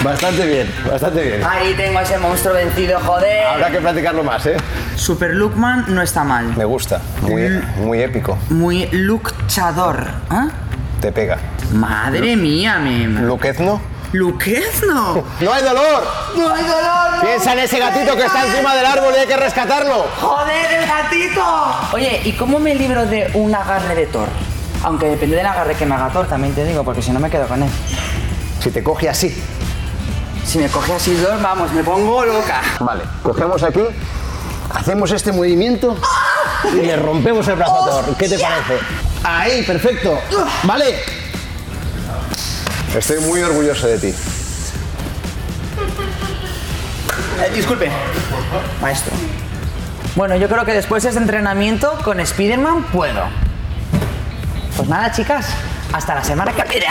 Bastante 0.04 0.46
bien, 0.46 0.74
bastante 0.89 1.22
bien. 1.22 1.44
Ahí 1.44 1.74
tengo 1.75 2.00
a 2.00 2.04
ese 2.04 2.18
monstruo 2.18 2.54
vencido, 2.54 3.00
joder. 3.00 3.46
Habrá 3.48 3.70
que 3.70 3.80
practicarlo 3.80 4.24
más, 4.24 4.46
¿eh? 4.46 4.58
Super 4.96 5.34
Lookman 5.34 5.86
no 5.88 6.01
está 6.01 6.24
mal. 6.24 6.56
Me 6.56 6.66
gusta. 6.66 7.01
Muy, 7.22 7.62
muy 7.77 8.01
épico. 8.01 8.38
Muy 8.50 8.88
luchador. 8.92 10.08
¿Ah? 10.30 10.48
Te 11.01 11.12
pega. 11.12 11.38
Madre 11.72 12.36
mía, 12.36 12.80
me. 12.80 13.08
Luquezno. 13.08 13.82
¡Luquezno! 14.13 15.22
¡No 15.42 15.54
hay 15.54 15.63
dolor! 15.63 16.04
¡No 16.38 16.54
hay 16.54 16.63
dolor! 16.63 17.22
Piensa 17.22 17.54
en 17.54 17.60
ese 17.60 17.77
gatito 17.77 18.16
que 18.16 18.24
está 18.24 18.46
encima 18.46 18.74
del 18.74 18.86
árbol 18.86 19.13
y 19.16 19.20
hay 19.20 19.27
que 19.27 19.36
rescatarlo. 19.36 20.06
¡Joder, 20.22 20.74
el 20.80 20.88
gatito! 20.88 21.44
Oye, 21.92 22.22
¿y 22.24 22.32
cómo 22.32 22.58
me 22.58 22.74
libro 22.74 23.06
de 23.06 23.30
un 23.34 23.54
agarre 23.54 23.96
de 23.96 24.06
Thor? 24.08 24.30
Aunque 24.84 25.08
depende 25.08 25.36
del 25.36 25.46
agarre 25.46 25.75
que 25.75 25.86
me 25.86 25.96
haga 25.96 26.10
Thor, 26.10 26.25
también 26.27 26.54
te 26.56 26.63
digo, 26.63 26.84
porque 26.86 27.01
si 27.01 27.12
no 27.12 27.20
me 27.20 27.30
quedo 27.30 27.48
con 27.48 27.63
él. 27.63 27.70
Si 28.62 28.72
te 28.72 28.82
coge 28.82 29.10
así. 29.10 29.36
Si 30.48 30.60
me 30.60 30.70
coge 30.70 30.94
así 30.94 31.13
Thor, 31.16 31.42
vamos, 31.42 31.74
me 31.74 31.84
pongo 31.84 32.24
loca. 32.24 32.62
Vale, 32.80 33.04
cogemos 33.22 33.62
aquí, 33.63 33.82
hacemos 34.74 35.12
este 35.12 35.34
movimiento 35.34 35.98
y 36.74 36.86
le 36.86 36.96
rompemos 36.96 37.46
el 37.50 37.56
brazo 37.58 37.84
a 37.84 37.89
Thor. 37.89 38.16
¿Qué 38.18 38.30
te 38.30 38.39
parece? 38.39 38.80
Ahí, 39.25 39.63
perfecto. 39.63 40.18
Vale. 40.63 41.04
Estoy 42.98 43.20
muy 43.20 43.42
orgulloso 43.42 43.88
de 43.88 43.98
ti. 43.98 44.08
Eh, 47.39 47.51
disculpe, 47.54 47.92
maestro. 48.82 49.12
Bueno, 50.16 50.38
yo 50.38 50.48
creo 50.48 50.63
que 50.63 50.74
después 50.74 51.04
de 51.04 51.10
ese 51.10 51.20
entrenamiento 51.20 51.92
con 52.06 52.22
Spider-Man 52.22 52.86
puedo. 52.86 53.25
Pues 54.77 54.88
nada, 54.88 55.12
chicas, 55.12 55.48
hasta 55.92 56.16
la 56.16 56.24
semana 56.24 56.54
que 56.54 56.63
viene. 56.63 56.88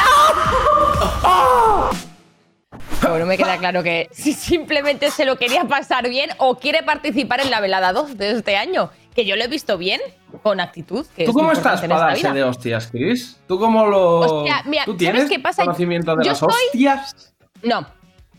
Pero 3.12 3.18
no 3.20 3.26
me 3.26 3.36
queda 3.36 3.56
claro 3.58 3.82
que 3.82 4.08
si 4.12 4.32
simplemente 4.32 5.10
se 5.10 5.24
lo 5.24 5.36
quería 5.36 5.64
pasar 5.64 6.08
bien 6.08 6.30
o 6.38 6.56
quiere 6.58 6.82
participar 6.82 7.40
en 7.40 7.50
la 7.50 7.60
velada 7.60 7.92
2 7.92 8.16
de 8.16 8.30
este 8.32 8.56
año. 8.56 8.90
Que 9.14 9.24
yo 9.24 9.34
lo 9.36 9.44
he 9.44 9.48
visto 9.48 9.78
bien, 9.78 9.98
con 10.42 10.60
actitud. 10.60 11.06
Que 11.16 11.24
¿Tú 11.24 11.30
es 11.30 11.34
cómo 11.34 11.50
estás 11.52 11.80
para 11.80 11.98
darse 11.98 12.20
vida. 12.20 12.34
de 12.34 12.42
hostias, 12.44 12.88
Chris? 12.92 13.40
¿Tú 13.48 13.58
cómo 13.58 13.86
lo. 13.86 14.18
Hostia, 14.20 14.62
mira, 14.66 14.84
¿Tú 14.84 14.90
¿sabes 14.92 14.98
tienes 14.98 15.28
qué 15.30 15.38
pasa? 15.40 15.62
conocimiento 15.64 16.14
de 16.16 16.24
Yo 16.24 16.32
las 16.32 16.42
estoy- 16.42 16.52
hostias? 16.66 17.34
No, 17.62 17.86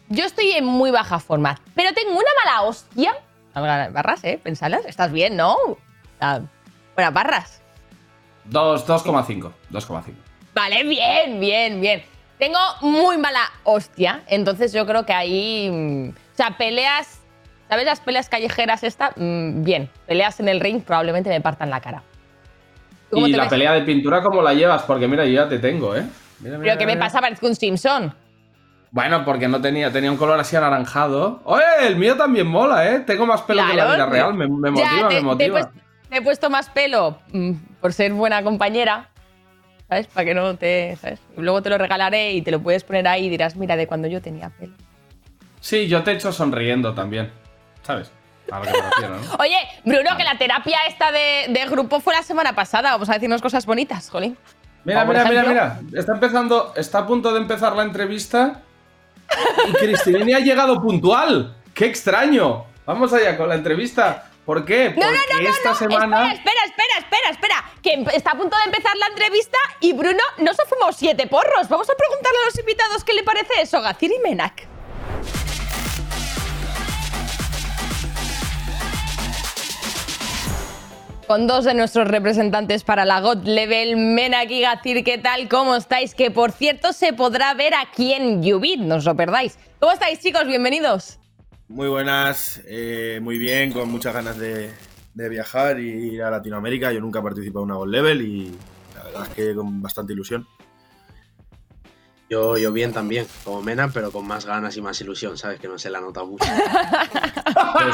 yo 0.10 0.24
estoy 0.26 0.52
en 0.52 0.66
muy 0.66 0.92
baja 0.92 1.18
forma, 1.20 1.60
pero 1.74 1.94
tengo 1.94 2.12
una 2.12 2.30
mala 2.46 2.62
hostia. 2.62 3.16
Barras, 3.56 4.24
¿eh? 4.24 4.40
Pensadlas. 4.44 4.86
Estás 4.86 5.12
bien, 5.12 5.36
¿no? 5.36 5.56
Buenas 6.20 7.14
barras. 7.14 7.62
Dos- 8.46 8.86
2,5. 8.86 9.52
2,5. 9.72 10.14
Vale, 10.54 10.84
bien, 10.84 11.40
bien, 11.40 11.82
bien. 11.82 12.04
Tengo 12.40 12.60
muy 12.82 13.18
mala 13.18 13.42
hostia, 13.64 14.22
entonces 14.28 14.72
yo 14.74 14.86
creo 14.86 15.06
que 15.06 15.14
ahí. 15.14 15.70
mm, 15.72 16.10
O 16.10 16.36
sea, 16.36 16.58
peleas. 16.58 17.22
¿Sabes 17.70 17.86
las 17.86 18.00
peleas 18.00 18.30
callejeras 18.30 18.84
esta? 18.84 19.12
Mm, 19.18 19.64
bien. 19.64 19.90
Peleas 20.06 20.40
en 20.40 20.48
el 20.48 20.60
ring 20.60 20.82
probablemente 20.84 21.30
me 21.30 21.42
partan 21.42 21.70
la 21.70 21.82
cara. 21.82 22.04
¿Tú 23.10 23.16
cómo 23.16 23.28
Y 23.28 23.32
la 23.32 23.44
ves? 23.44 23.50
pelea 23.50 23.74
de 23.74 23.82
pintura, 23.82 24.22
¿cómo 24.22 24.42
la 24.42 24.54
llevas? 24.54 24.84
Porque 24.84 25.08
mira, 25.08 25.26
yo 25.26 25.32
ya 25.34 25.50
te 25.50 25.60
tengo, 25.60 25.96
¿eh? 25.96 26.04
Mira, 26.40 26.58
mira, 26.58 26.74
¿Pero 26.74 26.78
qué 26.80 26.86
me 26.86 26.98
pasa? 26.98 27.20
Parezco 27.20 27.48
un 27.48 27.56
Simpson. 27.56 28.14
Bueno, 28.92 29.26
porque 29.26 29.48
no 29.50 29.60
tenía, 29.60 29.92
tenía 29.92 30.10
un 30.12 30.18
color 30.18 30.40
así 30.40 30.56
anaranjado. 30.56 31.42
¡Oye! 31.44 31.64
El 31.88 31.98
mío 31.98 32.16
también 32.16 32.48
mola, 32.48 32.90
¿eh? 32.90 33.00
Tengo 33.02 33.26
más 33.26 33.42
pelo 33.42 33.64
que 33.68 33.74
la 33.76 33.86
vida 33.94 34.06
real. 34.06 34.34
Me, 34.34 34.48
me 34.48 34.78
Ya, 34.80 34.92
motiva, 34.92 34.98
te- 34.98 35.04
me 35.04 35.10
te 35.10 35.18
he 35.18 35.22
motiva. 35.24 35.60
puesto- 35.60 35.82
Te 36.10 36.18
he 36.18 36.22
puesto 36.22 36.50
más 36.50 36.70
pelo 36.70 37.18
mm, 37.34 37.52
por 37.82 37.92
ser 37.92 38.14
buena 38.14 38.42
compañera. 38.44 39.10
¿Sabes? 39.90 40.08
Para 40.08 40.26
que 40.26 40.34
no 40.34 40.56
te. 40.58 40.96
¿Sabes? 40.98 41.20
Y 41.38 41.42
luego 41.42 41.62
te 41.62 41.70
lo 41.70 41.78
regalaré 41.78 42.34
y 42.34 42.42
te 42.42 42.52
lo 42.52 42.62
puedes 42.62 42.84
poner 42.84 43.08
ahí 43.08 43.26
y 43.26 43.30
dirás, 43.30 43.56
mira, 43.56 43.76
de 43.76 43.88
cuando 43.88 44.08
yo 44.08 44.22
tenía 44.22 44.50
pelo. 44.50 44.74
Sí, 45.62 45.88
yo 45.88 46.04
te 46.04 46.12
echo 46.12 46.32
sonriendo 46.32 46.94
también. 46.94 47.32
¿Sabes? 47.84 48.12
A 48.52 48.60
lo 48.60 48.66
que 48.66 48.72
me 48.72 48.82
refiero, 48.82 49.18
¿no? 49.18 49.36
Oye, 49.40 49.58
Bruno, 49.86 50.16
que 50.18 50.24
la 50.24 50.38
terapia 50.38 50.80
esta 50.88 51.12
de, 51.12 51.48
de 51.50 51.66
grupo 51.68 52.00
fue 52.00 52.14
la 52.14 52.24
semana 52.24 52.54
pasada. 52.54 52.92
Vamos 52.92 53.10
a 53.10 53.14
decirnos 53.14 53.42
cosas 53.42 53.66
bonitas, 53.66 54.10
jolín. 54.10 54.38
Mira, 54.84 55.04
mira, 55.04 55.26
mira, 55.26 55.44
mira. 55.44 55.80
Está 55.94 56.14
empezando, 56.14 56.74
está 56.76 57.00
a 57.00 57.08
punto 57.08 57.34
de 57.34 57.42
empezar 57.42 57.76
la 57.76 57.84
entrevista 57.84 58.62
y 59.68 59.74
Cristinini 59.74 60.34
ha 60.34 60.40
llegado 60.40 60.82
puntual. 60.82 61.56
¡Qué 61.74 61.86
extraño! 61.86 62.66
Vamos 62.86 63.12
allá 63.12 63.38
con 63.38 63.50
la 63.50 63.56
entrevista. 63.56 64.30
¿Por 64.48 64.64
qué? 64.64 64.92
Porque 64.96 65.02
No, 65.02 65.12
no, 65.12 65.18
no, 65.34 65.42
no, 65.44 65.50
esta 65.50 65.70
no. 65.72 65.76
semana. 65.76 66.32
Espera, 66.32 66.62
espera, 66.66 66.94
espera, 67.00 67.30
espera, 67.32 67.60
espera. 67.66 67.72
Que 67.84 68.16
está 68.18 68.32
a 68.32 68.38
punto 68.38 68.56
de 68.56 68.64
empezar 68.64 68.96
la 68.96 69.08
entrevista 69.08 69.58
y 69.82 69.92
Bruno 69.92 70.24
no 70.38 70.54
se 70.54 70.64
fumó 70.66 70.94
siete 70.94 71.28
porros. 71.28 71.68
Vamos 71.68 71.90
a 71.90 71.94
preguntarle 71.96 72.38
a 72.44 72.46
los 72.46 72.58
invitados 72.58 73.04
qué 73.04 73.14
le 73.14 73.24
parece 73.24 73.62
eso, 73.62 73.82
Gacir 73.82 74.10
y 74.10 74.20
Menak. 74.20 74.66
Con 81.28 81.46
dos 81.46 81.66
de 81.66 81.74
nuestros 81.74 82.08
representantes 82.08 82.86
para 82.86 83.04
la 83.04 83.20
God 83.20 83.44
Level, 83.44 83.98
Menak 83.98 84.50
y 84.50 84.62
Gacir, 84.62 85.04
¿qué 85.04 85.18
tal? 85.18 85.50
¿Cómo 85.50 85.76
estáis? 85.76 86.16
Que 86.16 86.32
por 86.32 86.54
cierto 86.54 86.94
se 86.94 87.12
podrá 87.12 87.54
ver 87.54 87.74
aquí 87.76 88.14
en 88.14 88.40
Ubit, 88.54 88.80
no 88.80 88.96
os 88.96 89.04
lo 89.04 89.14
perdáis. 89.16 89.60
¿Cómo 89.82 89.92
estáis, 89.92 90.22
chicos? 90.22 90.48
Bienvenidos. 90.48 91.20
Muy 91.70 91.90
buenas, 91.90 92.62
eh, 92.66 93.20
muy 93.22 93.38
bien, 93.38 93.74
con 93.74 93.92
muchas 93.92 94.14
ganas 94.14 94.38
de, 94.38 94.72
de 95.14 95.30
viajar 95.30 95.80
y 95.80 96.14
ir 96.14 96.24
a 96.24 96.32
Latinoamérica. 96.32 96.94
Yo 96.94 97.02
nunca 97.02 97.20
he 97.20 97.24
participado 97.24 97.66
en 97.66 97.72
una 97.72 97.80
Gold 97.80 97.92
Level 97.92 98.22
y 98.22 98.58
la 98.96 99.04
verdad 99.04 99.28
es 99.28 99.34
que 99.34 99.56
con 99.56 99.82
bastante 99.82 100.14
ilusión. 100.14 100.48
Yo, 102.30 102.58
yo 102.58 102.74
bien 102.74 102.94
también, 102.94 103.26
como 103.44 103.62
Mena, 103.62 103.90
pero 103.90 104.12
con 104.12 104.28
más 104.28 104.46
ganas 104.46 104.76
y 104.76 104.82
más 104.82 105.00
ilusión, 105.00 105.38
¿sabes? 105.38 105.60
Que 105.60 105.68
no 105.68 105.80
se 105.80 105.90
la 105.90 106.02
nota 106.02 106.26
mucho. 106.26 106.46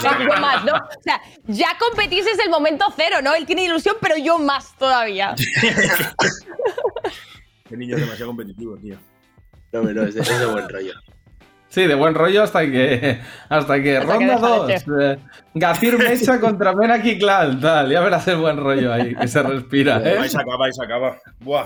yo 0.04 0.42
más, 0.42 0.66
¿no? 0.66 0.74
O 0.74 1.02
sea, 1.04 1.22
ya 1.46 1.78
competís 1.80 2.26
desde 2.26 2.44
el 2.44 2.50
momento 2.50 2.86
cero, 2.96 3.18
¿no? 3.24 3.36
Él 3.36 3.46
tiene 3.46 3.66
ilusión, 3.66 3.96
pero 4.02 4.18
yo 4.18 4.40
más 4.40 4.76
todavía. 4.78 5.36
Qué 7.70 7.78
niño 7.78 7.96
demasiado 7.96 8.28
competitivo, 8.28 8.76
tío. 8.78 8.98
No, 9.72 9.84
pero 9.84 10.04
es 10.04 10.16
de, 10.16 10.22
es 10.22 10.40
de 10.40 10.46
buen 10.48 10.68
rollo. 10.68 10.94
Sí, 11.74 11.88
de 11.88 11.96
buen 11.96 12.14
rollo 12.14 12.44
hasta 12.44 12.62
que. 12.70 13.20
Hasta 13.50 13.82
que. 13.82 13.98
Hasta 13.98 14.14
ronda 14.14 14.36
deja 14.36 14.66
de 14.68 14.86
2. 14.86 15.02
Eh, 15.02 15.20
Gacir 15.56 15.98
Mecha 15.98 16.40
contra 16.40 16.72
Menak 16.76 17.02
Clan. 17.18 17.60
Tal. 17.60 17.90
Ya 17.90 18.00
verás 18.02 18.28
el 18.28 18.36
buen 18.38 18.58
rollo 18.58 18.94
ahí, 18.94 19.16
que 19.16 19.28
se 19.28 19.42
respira, 19.42 20.00
¿eh? 20.06 20.20
Ahí 20.20 20.30
se 20.30 20.38
acaba, 20.40 20.68
ahí 20.68 20.72
se 20.72 20.84
acaba. 20.84 21.18
Buah. 21.40 21.66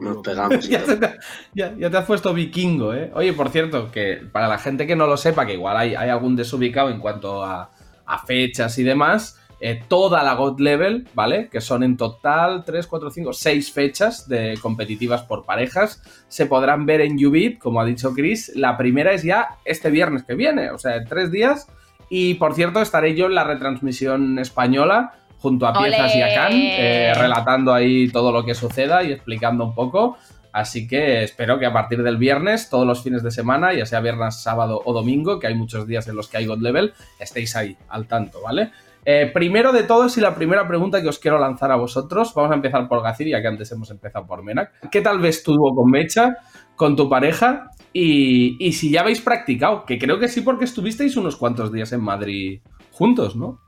Nos 0.00 0.18
pegamos 0.18 0.66
Ya, 0.68 0.82
te- 0.84 1.18
ya- 1.54 1.74
ya 1.76 1.90
te 1.90 1.96
has 1.98 2.04
puesto 2.06 2.32
vikingo, 2.32 2.94
¿eh? 2.94 3.10
Oye, 3.14 3.34
por 3.34 3.50
cierto, 3.50 3.90
que 3.90 4.22
para 4.32 4.48
la 4.48 4.58
gente 4.58 4.86
que 4.86 4.96
no 4.96 5.06
lo 5.06 5.18
sepa, 5.18 5.44
que 5.44 5.52
igual 5.54 5.76
hay, 5.76 5.94
hay 5.94 6.08
algún 6.08 6.34
desubicado 6.36 6.88
en 6.88 6.98
cuanto 7.00 7.42
a, 7.44 7.70
a 8.06 8.18
fechas 8.26 8.78
y 8.78 8.84
demás, 8.84 9.38
eh, 9.60 9.82
toda 9.88 10.22
la 10.22 10.34
God 10.34 10.60
Level, 10.60 11.08
¿vale? 11.14 11.48
Que 11.48 11.60
son 11.60 11.82
en 11.82 11.96
total 11.96 12.64
3, 12.64 12.86
4, 12.86 13.10
5, 13.10 13.32
6 13.32 13.72
fechas 13.72 14.28
de 14.28 14.56
competitivas 14.60 15.22
por 15.22 15.44
parejas, 15.44 16.02
se 16.28 16.46
podrán 16.46 16.86
ver 16.86 17.00
en 17.00 17.14
Ubit, 17.24 17.58
como 17.58 17.80
ha 17.80 17.84
dicho 17.84 18.12
Chris. 18.14 18.52
La 18.54 18.76
primera 18.76 19.12
es 19.12 19.22
ya 19.22 19.58
este 19.64 19.90
viernes 19.90 20.22
que 20.22 20.34
viene, 20.34 20.70
o 20.70 20.78
sea, 20.78 20.96
en 20.96 21.04
tres 21.06 21.32
días. 21.32 21.66
Y 22.08 22.34
por 22.34 22.54
cierto, 22.54 22.80
estaré 22.80 23.14
yo 23.14 23.26
en 23.26 23.34
la 23.34 23.44
retransmisión 23.44 24.38
española 24.38 25.12
junto 25.38 25.66
a 25.66 25.72
Piezas 25.72 26.14
y 26.14 26.22
a 26.22 26.46
¡Ole! 26.46 27.10
eh, 27.10 27.14
relatando 27.14 27.72
ahí 27.72 28.08
todo 28.08 28.32
lo 28.32 28.44
que 28.44 28.54
suceda 28.54 29.02
y 29.02 29.12
explicando 29.12 29.64
un 29.64 29.74
poco. 29.74 30.16
Así 30.52 30.88
que 30.88 31.22
espero 31.22 31.58
que 31.58 31.66
a 31.66 31.72
partir 31.72 32.02
del 32.02 32.16
viernes, 32.16 32.70
todos 32.70 32.86
los 32.86 33.02
fines 33.02 33.22
de 33.22 33.30
semana, 33.30 33.74
ya 33.74 33.86
sea 33.86 34.00
viernes, 34.00 34.40
sábado 34.42 34.80
o 34.84 34.92
domingo, 34.92 35.38
que 35.38 35.46
hay 35.46 35.54
muchos 35.54 35.86
días 35.86 36.08
en 36.08 36.16
los 36.16 36.28
que 36.28 36.38
hay 36.38 36.46
God 36.46 36.60
Level, 36.60 36.94
estéis 37.20 37.54
ahí, 37.54 37.76
al 37.88 38.06
tanto, 38.06 38.40
¿vale? 38.42 38.70
Eh, 39.10 39.30
primero 39.32 39.72
de 39.72 39.84
todo, 39.84 40.06
y 40.14 40.20
la 40.20 40.34
primera 40.34 40.68
pregunta 40.68 41.00
que 41.00 41.08
os 41.08 41.18
quiero 41.18 41.38
lanzar 41.38 41.72
a 41.72 41.76
vosotros, 41.76 42.34
vamos 42.34 42.50
a 42.52 42.56
empezar 42.56 42.86
por 42.88 43.02
Gacir, 43.02 43.28
ya 43.28 43.40
que 43.40 43.48
antes 43.48 43.72
hemos 43.72 43.90
empezado 43.90 44.26
por 44.26 44.42
Menak. 44.42 44.90
¿Qué 44.90 45.00
tal 45.00 45.18
ves 45.18 45.42
tú 45.42 45.56
con 45.56 45.90
Mecha, 45.90 46.36
con 46.76 46.94
tu 46.94 47.08
pareja? 47.08 47.70
Y, 47.94 48.62
y 48.62 48.72
si 48.74 48.90
ya 48.90 49.00
habéis 49.00 49.22
practicado, 49.22 49.86
que 49.86 49.98
creo 49.98 50.18
que 50.18 50.28
sí, 50.28 50.42
porque 50.42 50.66
estuvisteis 50.66 51.16
unos 51.16 51.36
cuantos 51.36 51.72
días 51.72 51.90
en 51.92 52.02
Madrid 52.02 52.60
juntos, 52.92 53.34
¿no? 53.34 53.58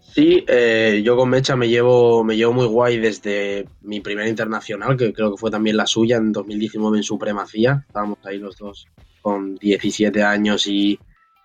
Sí, 0.00 0.42
eh, 0.48 1.02
yo 1.04 1.14
con 1.14 1.28
Mecha 1.28 1.54
me 1.54 1.68
llevo, 1.68 2.24
me 2.24 2.34
llevo 2.34 2.54
muy 2.54 2.66
guay 2.66 2.96
desde 2.96 3.66
mi 3.82 4.00
primer 4.00 4.28
internacional, 4.28 4.96
que 4.96 5.12
creo 5.12 5.32
que 5.32 5.36
fue 5.36 5.50
también 5.50 5.76
la 5.76 5.84
suya 5.84 6.16
en 6.16 6.32
2019 6.32 6.96
en 6.96 7.02
Supremacía. 7.02 7.84
Estábamos 7.86 8.16
ahí 8.24 8.38
los 8.38 8.56
dos 8.56 8.86
con 9.20 9.56
17 9.56 10.22
años 10.22 10.66
y, 10.66 10.98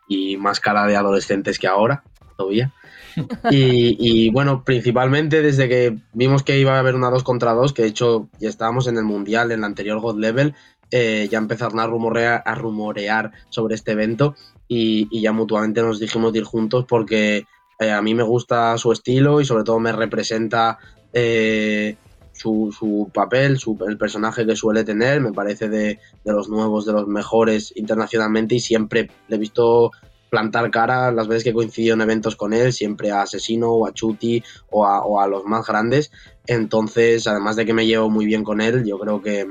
y 0.07 0.37
más 0.37 0.61
cara 0.61 0.87
de 0.87 0.95
adolescentes 0.95 1.59
que 1.59 1.67
ahora, 1.67 2.01
todavía. 2.37 2.71
Y, 3.51 4.29
bueno, 4.29 4.63
principalmente 4.63 5.41
desde 5.41 5.67
que 5.67 5.97
vimos 6.13 6.43
que 6.43 6.59
iba 6.59 6.75
a 6.75 6.79
haber 6.79 6.95
una 6.95 7.09
2 7.09 7.23
contra 7.23 7.53
2, 7.53 7.73
que 7.73 7.83
de 7.83 7.87
hecho 7.89 8.29
ya 8.39 8.49
estábamos 8.49 8.87
en 8.87 8.97
el 8.97 9.03
Mundial, 9.03 9.51
en 9.51 9.59
el 9.59 9.65
anterior 9.65 9.99
God 9.99 10.19
Level, 10.19 10.53
eh, 10.91 11.27
ya 11.29 11.37
empezaron 11.37 11.79
a 11.79 11.87
rumorear, 11.87 12.43
a 12.45 12.55
rumorear 12.55 13.31
sobre 13.49 13.75
este 13.75 13.91
evento 13.91 14.35
y, 14.67 15.21
ya 15.21 15.31
mutuamente 15.31 15.81
nos 15.81 15.99
dijimos 15.99 16.33
ir 16.35 16.43
juntos 16.43 16.85
porque 16.87 17.45
eh, 17.79 17.91
a 17.91 18.01
mí 18.01 18.13
me 18.15 18.23
gusta 18.23 18.77
su 18.77 18.91
estilo 18.91 19.41
y 19.41 19.45
sobre 19.45 19.63
todo 19.63 19.79
me 19.79 19.91
representa 19.91 20.77
eh, 21.11 21.97
su, 22.31 22.73
su, 22.77 23.09
papel, 23.13 23.57
su, 23.57 23.77
el 23.87 23.97
personaje 23.97 24.45
que 24.45 24.55
suele 24.55 24.83
tener. 24.83 25.19
Me 25.21 25.33
parece 25.33 25.67
de, 25.67 25.99
de, 26.23 26.31
los 26.31 26.49
nuevos, 26.49 26.85
de 26.85 26.93
los 26.93 27.07
mejores 27.07 27.73
internacionalmente 27.75 28.55
y 28.55 28.59
siempre 28.59 29.09
le 29.27 29.35
he 29.35 29.39
visto 29.39 29.91
plantar 30.29 30.71
cara 30.71 31.11
las 31.11 31.27
veces 31.27 31.43
que 31.43 31.49
he 31.51 31.53
coincidido 31.53 31.95
en 31.95 32.01
eventos 32.01 32.35
con 32.35 32.53
él, 32.53 32.73
siempre 32.73 33.11
a 33.11 33.21
Asesino 33.21 33.71
o 33.71 33.87
a 33.87 33.93
Chuti 33.93 34.43
o 34.69 35.19
a, 35.19 35.27
los 35.27 35.45
más 35.45 35.65
grandes. 35.65 36.11
Entonces, 36.45 37.27
además 37.27 37.55
de 37.55 37.65
que 37.65 37.73
me 37.73 37.85
llevo 37.85 38.09
muy 38.09 38.25
bien 38.25 38.43
con 38.43 38.61
él, 38.61 38.83
yo 38.85 38.99
creo 38.99 39.21
que, 39.21 39.47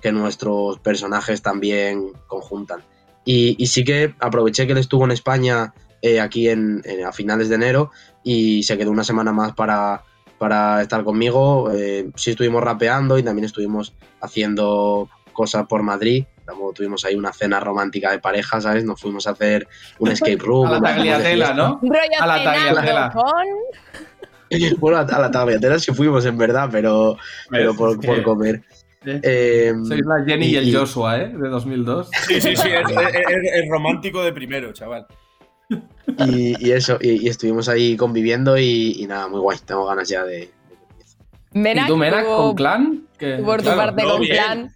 que 0.00 0.12
nuestros 0.12 0.78
personajes 0.78 1.42
también 1.42 2.12
conjuntan. 2.26 2.82
Y, 3.24 3.56
y, 3.58 3.66
sí 3.66 3.84
que 3.84 4.14
aproveché 4.18 4.66
que 4.66 4.72
él 4.72 4.78
estuvo 4.78 5.04
en 5.04 5.10
España 5.10 5.74
eh, 6.02 6.20
aquí 6.20 6.48
en, 6.48 6.80
en, 6.84 7.04
a 7.04 7.12
finales 7.12 7.50
de 7.50 7.56
enero 7.56 7.90
y 8.24 8.62
se 8.62 8.78
quedó 8.78 8.90
una 8.90 9.04
semana 9.04 9.32
más 9.32 9.52
para, 9.52 10.04
para 10.38 10.80
estar 10.80 11.04
conmigo. 11.04 11.70
Eh, 11.70 12.10
sí 12.16 12.30
estuvimos 12.30 12.64
rapeando 12.64 13.18
y 13.18 13.22
también 13.22 13.44
estuvimos 13.44 13.94
haciendo 14.22 15.10
cosas 15.34 15.66
por 15.66 15.82
Madrid. 15.82 16.24
Tuvimos 16.74 17.04
ahí 17.04 17.14
una 17.14 17.32
cena 17.32 17.60
romántica 17.60 18.10
de 18.10 18.18
pareja, 18.18 18.60
¿sabes? 18.60 18.84
Nos 18.84 19.00
fuimos 19.00 19.26
a 19.26 19.30
hacer 19.30 19.66
un 19.98 20.08
escape 20.12 20.36
room. 20.36 20.66
a 20.66 20.72
la 20.72 20.80
tagliatela, 20.80 21.54
¿no? 21.54 21.80
A 22.18 22.26
la 22.26 22.44
tagliatela. 22.44 23.12
bueno, 24.78 24.98
a 24.98 25.18
la 25.18 25.30
tagliatela 25.30 25.78
sí 25.78 25.92
fuimos, 25.92 26.24
en 26.26 26.36
verdad, 26.38 26.68
pero, 26.70 27.16
pero 27.50 27.74
por, 27.74 28.00
por 28.00 28.22
comer. 28.22 28.62
Eh, 29.04 29.72
Sois 29.88 30.04
la 30.04 30.22
Jenny 30.26 30.46
y, 30.46 30.50
y, 30.50 30.56
el 30.56 30.76
Joshua, 30.76 31.22
¿eh? 31.22 31.28
De 31.28 31.48
2002. 31.48 32.10
Sí, 32.28 32.40
sí, 32.40 32.54
sí, 32.54 32.68
es, 32.68 32.90
es, 32.90 33.52
es 33.54 33.68
romántico 33.70 34.22
de 34.22 34.32
primero, 34.32 34.72
chaval. 34.72 35.06
Y, 36.26 36.66
y, 36.66 36.72
eso, 36.72 36.98
y, 37.00 37.24
y, 37.24 37.28
estuvimos 37.28 37.68
ahí 37.68 37.96
conviviendo 37.96 38.58
y, 38.58 39.06
nada, 39.08 39.28
muy 39.28 39.40
guay, 39.40 39.58
tengo 39.64 39.86
ganas 39.86 40.08
ya 40.08 40.24
de... 40.24 40.50
¿Y 41.52 41.86
tú, 41.86 41.96
Menac, 41.96 42.26
con 42.26 42.54
Clan? 42.54 43.06
Que, 43.18 43.36
por 43.36 43.58
tu 43.58 43.64
claro, 43.64 43.78
parte, 43.78 44.04
con 44.04 44.20
bien. 44.20 44.34
Clan. 44.34 44.74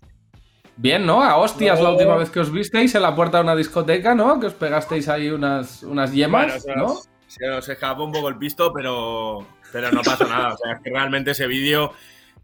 Bien, 0.76 1.06
¿no? 1.06 1.22
A 1.22 1.36
hostias 1.36 1.78
no. 1.78 1.84
la 1.84 1.90
última 1.92 2.16
vez 2.16 2.30
que 2.30 2.40
os 2.40 2.50
visteis 2.50 2.94
en 2.94 3.02
la 3.02 3.14
puerta 3.14 3.38
de 3.38 3.44
una 3.44 3.56
discoteca, 3.56 4.14
¿no? 4.14 4.40
Que 4.40 4.46
os 4.46 4.54
pegasteis 4.54 5.08
ahí 5.08 5.30
unas, 5.30 5.82
unas 5.84 6.12
yemas, 6.12 6.64
bueno, 6.64 6.86
¿no? 6.86 6.94
Se 7.26 7.46
nos 7.46 7.68
escapó 7.68 8.04
un 8.04 8.12
poco 8.12 8.28
el 8.28 8.36
pisto, 8.36 8.72
pero, 8.72 9.46
pero 9.72 9.90
no 9.92 10.02
pasa 10.02 10.24
nada. 10.24 10.54
O 10.54 10.56
sea, 10.56 10.72
es 10.72 10.80
que 10.82 10.90
realmente 10.90 11.30
ese 11.32 11.46
vídeo 11.46 11.92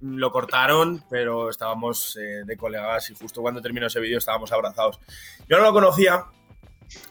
lo 0.00 0.30
cortaron, 0.30 1.04
pero 1.10 1.50
estábamos 1.50 2.16
eh, 2.16 2.42
de 2.44 2.56
colegas 2.56 3.10
y 3.10 3.14
justo 3.14 3.42
cuando 3.42 3.60
terminó 3.60 3.86
ese 3.86 4.00
vídeo 4.00 4.18
estábamos 4.18 4.52
abrazados. 4.52 5.00
Yo 5.48 5.58
no 5.58 5.64
lo 5.64 5.72
conocía, 5.72 6.24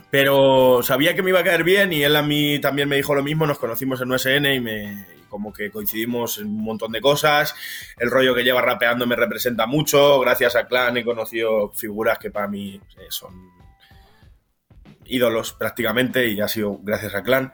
pero 0.09 0.81
sabía 0.83 1.13
que 1.15 1.21
me 1.21 1.29
iba 1.29 1.39
a 1.39 1.43
caer 1.43 1.63
bien 1.63 1.93
y 1.93 2.03
él 2.03 2.15
a 2.15 2.21
mí 2.21 2.59
también 2.59 2.89
me 2.89 2.95
dijo 2.95 3.13
lo 3.13 3.23
mismo, 3.23 3.45
nos 3.45 3.59
conocimos 3.59 4.01
en 4.01 4.11
USN 4.11 4.45
y 4.45 4.59
me 4.59 5.18
como 5.29 5.53
que 5.53 5.71
coincidimos 5.71 6.39
en 6.39 6.48
un 6.48 6.63
montón 6.63 6.91
de 6.91 7.01
cosas, 7.01 7.55
el 7.98 8.12
rollo 8.12 8.36
que 8.36 8.43
lleva 8.43 8.62
rapeando 8.62 9.07
me 9.07 9.15
representa 9.15 9.67
mucho, 9.67 10.19
gracias 10.19 10.55
a 10.55 10.67
Clan 10.67 10.98
he 10.98 11.05
conocido 11.05 11.69
figuras 11.69 12.17
que 12.17 12.31
para 12.31 12.48
mí 12.48 12.81
eh, 12.98 13.07
son 13.09 13.51
ídolos 15.05 15.53
prácticamente 15.53 16.27
y 16.27 16.39
ha 16.41 16.48
sido 16.48 16.79
gracias 16.81 17.15
a 17.15 17.24
Clan. 17.24 17.53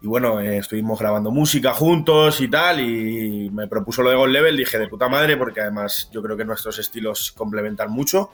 Y 0.00 0.06
bueno, 0.06 0.40
eh, 0.40 0.58
estuvimos 0.58 0.98
grabando 0.98 1.30
música 1.30 1.72
juntos 1.72 2.40
y 2.40 2.48
tal, 2.48 2.80
y 2.80 3.50
me 3.50 3.66
propuso 3.66 4.02
lo 4.02 4.10
de 4.10 4.16
God 4.16 4.28
Level, 4.28 4.56
dije 4.56 4.78
de 4.78 4.88
puta 4.88 5.08
madre, 5.08 5.36
porque 5.36 5.60
además 5.60 6.08
yo 6.12 6.22
creo 6.22 6.36
que 6.36 6.44
nuestros 6.44 6.78
estilos 6.78 7.32
complementan 7.32 7.90
mucho 7.90 8.30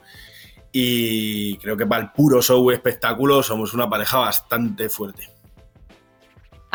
y 0.76 1.56
creo 1.58 1.76
que 1.76 1.86
para 1.86 2.02
el 2.02 2.10
puro 2.10 2.42
show 2.42 2.70
espectáculo 2.70 3.42
somos 3.42 3.72
una 3.74 3.88
pareja 3.88 4.18
bastante 4.18 4.88
fuerte. 4.88 5.33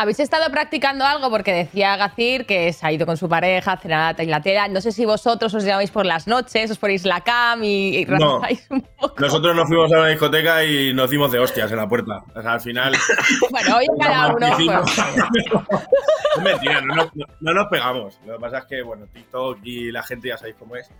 ¿Habéis 0.00 0.18
estado 0.18 0.50
practicando 0.50 1.04
algo? 1.04 1.28
Porque 1.28 1.52
decía 1.52 1.94
Gacir 1.94 2.46
que 2.46 2.72
se 2.72 2.86
ha 2.86 2.90
ido 2.90 3.04
con 3.04 3.18
su 3.18 3.28
pareja 3.28 3.72
a 3.72 3.76
cenar 3.76 4.16
a 4.18 4.22
Inglaterra. 4.22 4.66
No 4.66 4.80
sé 4.80 4.92
si 4.92 5.04
vosotros 5.04 5.52
os 5.52 5.62
llamáis 5.62 5.90
por 5.90 6.06
las 6.06 6.26
noches, 6.26 6.70
os 6.70 6.78
ponéis 6.78 7.04
la 7.04 7.20
cam 7.20 7.62
y, 7.62 7.98
y 7.98 8.06
no. 8.06 8.40
un 8.70 8.80
poco. 8.98 9.14
Nosotros 9.18 9.54
nos 9.54 9.68
fuimos 9.68 9.92
a 9.92 9.98
la 9.98 10.06
discoteca 10.06 10.64
y 10.64 10.94
nos 10.94 11.10
dimos 11.10 11.30
de 11.30 11.38
hostias 11.38 11.70
en 11.70 11.76
la 11.76 11.86
puerta. 11.86 12.24
O 12.34 12.40
sea, 12.40 12.52
al 12.52 12.62
final. 12.62 12.96
bueno, 13.50 13.76
hoy 13.76 13.86
cada 14.00 14.34
uno. 14.34 14.46
Es 14.46 16.42
mentira, 16.42 16.80
no, 16.80 16.94
no, 16.94 17.10
no, 17.38 17.52
nos 17.52 17.66
pegamos. 17.68 18.18
Lo 18.24 18.36
que 18.36 18.40
pasa 18.40 18.58
es 18.60 18.64
que, 18.64 18.82
bueno, 18.82 19.06
TikTok 19.12 19.58
y 19.64 19.92
la 19.92 20.02
gente 20.02 20.28
ya 20.28 20.38
sabéis 20.38 20.56
cómo 20.58 20.76
es. 20.76 20.90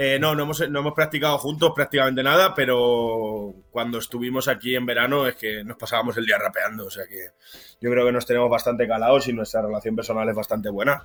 Eh, 0.00 0.16
no, 0.20 0.32
no 0.36 0.44
hemos, 0.44 0.70
no 0.70 0.78
hemos 0.78 0.92
practicado 0.92 1.38
juntos 1.38 1.72
prácticamente 1.74 2.22
nada, 2.22 2.54
pero 2.54 3.52
cuando 3.68 3.98
estuvimos 3.98 4.46
aquí 4.46 4.76
en 4.76 4.86
verano 4.86 5.26
es 5.26 5.34
que 5.34 5.64
nos 5.64 5.76
pasábamos 5.76 6.16
el 6.16 6.24
día 6.24 6.38
rapeando. 6.38 6.86
O 6.86 6.90
sea 6.90 7.04
que 7.08 7.32
yo 7.80 7.90
creo 7.90 8.06
que 8.06 8.12
nos 8.12 8.24
tenemos 8.24 8.48
bastante 8.48 8.86
calados 8.86 9.26
y 9.26 9.32
nuestra 9.32 9.60
relación 9.60 9.96
personal 9.96 10.28
es 10.28 10.36
bastante 10.36 10.70
buena. 10.70 11.04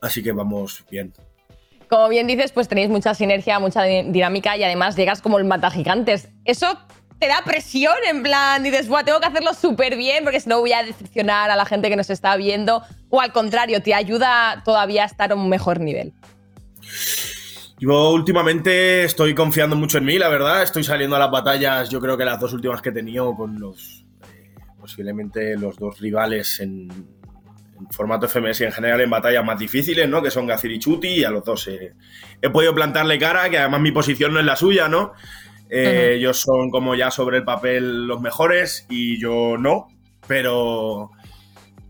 Así 0.00 0.22
que 0.22 0.32
vamos 0.32 0.82
bien. 0.90 1.12
Como 1.90 2.08
bien 2.08 2.26
dices, 2.26 2.52
pues 2.52 2.68
tenéis 2.68 2.88
mucha 2.88 3.12
sinergia, 3.12 3.58
mucha 3.58 3.82
dinámica 3.82 4.56
y 4.56 4.64
además 4.64 4.96
llegas 4.96 5.20
como 5.20 5.38
el 5.38 5.44
mata 5.44 5.70
gigantes. 5.70 6.30
Eso 6.46 6.78
te 7.18 7.28
da 7.28 7.42
presión, 7.44 7.96
en 8.08 8.22
plan, 8.22 8.62
dices, 8.62 8.88
Buah, 8.88 9.04
tengo 9.04 9.20
que 9.20 9.26
hacerlo 9.26 9.52
súper 9.52 9.98
bien 9.98 10.24
porque 10.24 10.40
si 10.40 10.48
no 10.48 10.60
voy 10.60 10.72
a 10.72 10.82
decepcionar 10.82 11.50
a 11.50 11.56
la 11.56 11.66
gente 11.66 11.90
que 11.90 11.96
nos 11.96 12.08
está 12.08 12.34
viendo. 12.36 12.82
O 13.10 13.20
al 13.20 13.34
contrario, 13.34 13.82
te 13.82 13.92
ayuda 13.92 14.62
todavía 14.64 15.02
a 15.02 15.06
estar 15.06 15.32
a 15.32 15.34
un 15.34 15.50
mejor 15.50 15.80
nivel. 15.80 16.14
Yo 17.80 18.10
últimamente 18.10 19.04
estoy 19.04 19.34
confiando 19.34 19.74
mucho 19.74 19.96
en 19.96 20.04
mí, 20.04 20.18
la 20.18 20.28
verdad. 20.28 20.62
Estoy 20.62 20.84
saliendo 20.84 21.16
a 21.16 21.18
las 21.18 21.30
batallas, 21.30 21.88
yo 21.88 21.98
creo 21.98 22.18
que 22.18 22.26
las 22.26 22.38
dos 22.38 22.52
últimas 22.52 22.82
que 22.82 22.90
he 22.90 22.92
tenido 22.92 23.34
con 23.34 23.58
los, 23.58 24.04
eh, 24.34 24.54
posiblemente 24.78 25.56
los 25.56 25.78
dos 25.78 25.98
rivales 25.98 26.60
en, 26.60 26.90
en, 26.90 27.86
formato 27.90 28.28
FMS 28.28 28.60
y 28.60 28.64
en 28.64 28.72
general 28.72 29.00
en 29.00 29.08
batallas 29.08 29.42
más 29.42 29.58
difíciles, 29.58 30.06
¿no? 30.06 30.22
Que 30.22 30.30
son 30.30 30.46
Gazir 30.46 30.72
y 30.72 30.78
Chuti, 30.78 31.08
y 31.08 31.24
a 31.24 31.30
los 31.30 31.42
dos 31.42 31.68
eh, 31.68 31.94
he 32.42 32.50
podido 32.50 32.74
plantarle 32.74 33.18
cara, 33.18 33.48
que 33.48 33.56
además 33.56 33.80
mi 33.80 33.92
posición 33.92 34.34
no 34.34 34.40
es 34.40 34.44
la 34.44 34.56
suya, 34.56 34.86
¿no? 34.86 35.14
Eh, 35.70 35.82
uh 35.82 35.88
-huh. 35.88 36.16
Ellos 36.16 36.38
son 36.38 36.70
como 36.70 36.94
ya 36.94 37.10
sobre 37.10 37.38
el 37.38 37.44
papel 37.44 38.06
los 38.06 38.20
mejores 38.20 38.84
y 38.90 39.18
yo 39.18 39.56
no, 39.56 39.88
pero 40.28 41.12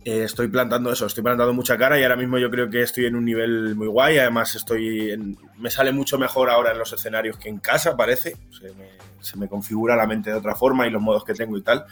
eh, 0.03 0.23
estoy 0.25 0.49
plantando 0.49 0.91
eso, 0.91 1.07
estoy 1.07 1.23
plantando 1.23 1.53
mucha 1.53 1.77
cara 1.77 1.99
y 1.99 2.03
ahora 2.03 2.17
mismo 2.17 2.39
yo 2.39 2.51
creo 2.51 2.71
que 2.71 2.83
estoy 2.83 3.05
en 3.05 3.17
un 3.17 3.25
nivel 3.25 3.75
muy 3.75 3.87
guay. 3.87 4.19
Además, 4.19 4.55
estoy 4.55 5.15
me 5.59 5.71
sale 5.71 5.93
mucho 5.93 6.19
mejor 6.19 6.49
ahora 6.49 6.73
en 6.73 6.79
los 6.79 6.93
escenarios 6.93 7.37
que 7.37 7.51
en 7.51 7.59
casa, 7.59 7.97
parece. 7.97 8.37
Se 8.51 8.73
me, 8.75 8.89
se 9.21 9.37
me, 9.37 9.49
configura 9.49 9.97
la 9.97 10.07
mente 10.07 10.31
de 10.31 10.37
otra 10.37 10.55
forma 10.55 10.87
y 10.87 10.91
los 10.91 11.03
modos 11.03 11.25
que 11.25 11.35
tengo 11.35 11.59
y 11.59 11.63
tal. 11.63 11.85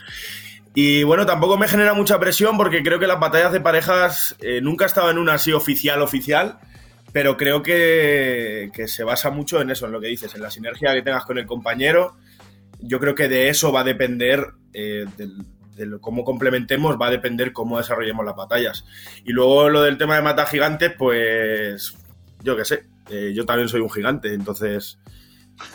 Y 0.75 1.03
bueno, 1.03 1.27
tampoco 1.27 1.59
me 1.59 1.69
genera 1.69 1.93
mucha 1.93 2.19
presión 2.19 2.57
porque 2.57 2.83
creo 2.83 2.99
que 2.99 3.07
las 3.07 3.21
batallas 3.21 3.53
de 3.53 3.61
parejas 3.61 4.37
eh, 4.41 4.61
nunca 4.63 4.85
he 4.85 4.87
estado 4.87 5.11
en 5.11 5.19
una 5.19 5.35
así 5.35 5.53
oficial, 5.53 6.01
oficial. 6.01 6.59
Pero 7.13 7.37
creo 7.37 7.63
que, 7.63 8.71
que 8.75 8.87
se 8.87 9.03
basa 9.03 9.31
mucho 9.31 9.61
en 9.61 9.71
eso, 9.71 9.87
en 9.87 9.93
lo 9.93 10.01
que 10.01 10.09
dices, 10.09 10.35
en 10.35 10.43
la 10.43 10.51
sinergia 10.51 10.93
que 10.93 11.03
tengas 11.03 11.25
con 11.25 11.39
el 11.39 11.47
compañero. 11.47 12.17
Yo 12.81 13.01
creo 13.01 13.15
que 13.15 13.29
de 13.29 13.49
eso 13.49 13.73
va 13.73 13.81
a 13.81 13.85
depender 13.85 14.47
eh, 14.73 15.07
de 15.79 15.99
cómo 16.01 16.25
complementemos 16.25 16.97
va 17.01 17.07
a 17.07 17.11
depender 17.11 17.53
cómo 17.53 17.79
desarrollemos 17.79 18.25
las 18.25 18.37
batallas. 18.37 18.85
Y 19.25 19.33
luego 19.33 19.69
lo 19.69 19.83
del 19.83 19.97
tema 19.97 20.17
de 20.17 20.23
matar 20.23 20.47
gigantes, 20.49 20.93
pues 20.99 21.97
yo 22.43 22.57
qué 22.57 22.65
sé, 22.65 22.87
eh, 23.11 23.33
yo 23.35 23.47
también 23.47 23.69
soy 23.69 23.81
un 23.81 23.91
gigante, 23.91 24.35
entonces... 24.35 24.99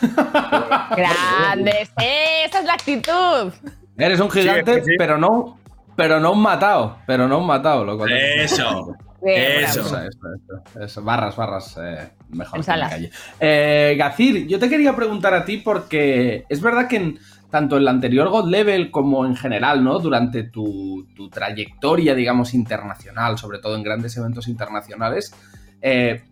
Grandes, 0.00 1.90
¡Eh, 2.00 2.44
esa 2.46 2.60
es 2.60 2.64
la 2.64 2.74
actitud. 2.74 3.52
Eres 3.98 4.20
un 4.20 4.30
gigante, 4.30 4.72
sí, 4.72 4.78
es 4.78 4.84
que 4.84 4.90
sí. 4.92 4.96
pero 4.98 5.18
no, 5.18 5.58
pero 5.96 6.20
no 6.20 6.32
un 6.32 6.42
matado, 6.42 6.98
pero 7.06 7.28
no 7.28 7.38
un 7.38 7.46
matado, 7.46 7.84
loco. 7.84 8.06
Eso. 8.06 8.96
Eso. 9.24 9.80
Eso, 9.80 9.80
eso, 9.80 9.98
eso, 10.04 10.80
eso, 10.84 11.02
Barras, 11.02 11.34
barras, 11.34 11.78
eh, 11.82 12.10
mejor 12.28 12.62
que 12.62 12.70
en 12.70 12.78
la 12.78 12.90
calle. 12.90 13.10
Eh, 13.40 13.94
Gacir, 13.98 14.46
yo 14.46 14.58
te 14.58 14.68
quería 14.68 14.94
preguntar 14.94 15.32
a 15.32 15.46
ti 15.46 15.58
porque 15.58 16.44
es 16.48 16.60
verdad 16.60 16.88
que 16.88 16.96
en, 16.96 17.18
tanto 17.54 17.76
en 17.76 17.82
el 17.82 17.88
anterior 17.88 18.30
God 18.30 18.48
Level 18.48 18.90
como 18.90 19.24
en 19.24 19.36
general, 19.36 19.84
¿no? 19.84 20.00
Durante 20.00 20.42
tu, 20.42 21.06
tu, 21.14 21.28
trayectoria, 21.28 22.12
digamos, 22.12 22.52
internacional, 22.52 23.38
sobre 23.38 23.60
todo 23.60 23.76
en 23.76 23.84
grandes 23.84 24.16
eventos 24.16 24.48
internacionales, 24.48 25.32
eh, 25.80 26.24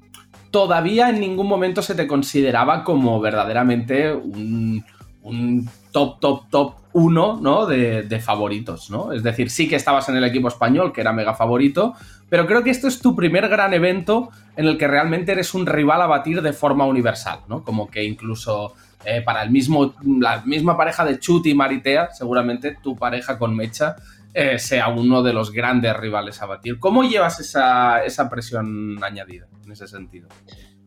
todavía 0.51 1.11
en 1.11 1.21
ningún 1.21 1.47
momento 1.47 1.81
se 1.81 1.95
te 1.95 2.09
consideraba 2.09 2.83
como 2.83 3.21
verdaderamente 3.21 4.13
un, 4.13 4.85
un 5.23 5.71
top, 5.93 6.19
top, 6.19 6.51
top 6.51 6.75
uno, 6.93 7.39
¿no? 7.41 7.67
De, 7.67 8.03
de 8.03 8.19
favoritos, 8.19 8.91
¿no? 8.91 9.13
Es 9.13 9.23
decir, 9.23 9.49
sí 9.49 9.69
que 9.69 9.77
estabas 9.77 10.09
en 10.09 10.17
el 10.17 10.25
equipo 10.25 10.49
español, 10.49 10.93
que 10.93 11.03
era 11.03 11.13
mega 11.13 11.35
favorito, 11.35 11.95
pero 12.29 12.49
creo 12.49 12.65
que 12.65 12.71
esto 12.71 12.89
es 12.89 13.01
tu 13.01 13.15
primer 13.15 13.49
gran 13.49 13.75
evento 13.75 14.31
en 14.57 14.67
el 14.67 14.77
que 14.77 14.89
realmente 14.89 15.31
eres 15.31 15.55
un 15.55 15.67
rival 15.67 16.03
a 16.03 16.07
batir 16.09 16.43
de 16.43 16.53
forma 16.53 16.85
universal, 16.85 17.43
¿no? 17.47 17.63
Como 17.63 17.89
que 17.89 18.03
incluso 18.03 18.75
eh, 19.05 19.23
para 19.23 19.43
el 19.43 19.51
mismo, 19.51 19.95
la 20.21 20.43
misma 20.45 20.77
pareja 20.77 21.05
de 21.05 21.19
Chut 21.19 21.47
y 21.47 21.55
Maritea, 21.55 22.11
seguramente 22.13 22.77
tu 22.83 22.97
pareja 22.97 23.39
con 23.39 23.57
Mecha 23.57 23.97
eh, 24.35 24.59
sea 24.59 24.89
uno 24.89 25.23
de 25.23 25.33
los 25.33 25.53
grandes 25.53 25.97
rivales 25.97 26.41
a 26.41 26.47
batir. 26.47 26.79
¿Cómo 26.79 27.03
llevas 27.03 27.39
esa, 27.41 28.05
esa 28.05 28.31
presión 28.31 29.03
añadida 29.03 29.47
en 29.65 29.73
ese 29.73 29.87
sentido? 29.87 30.29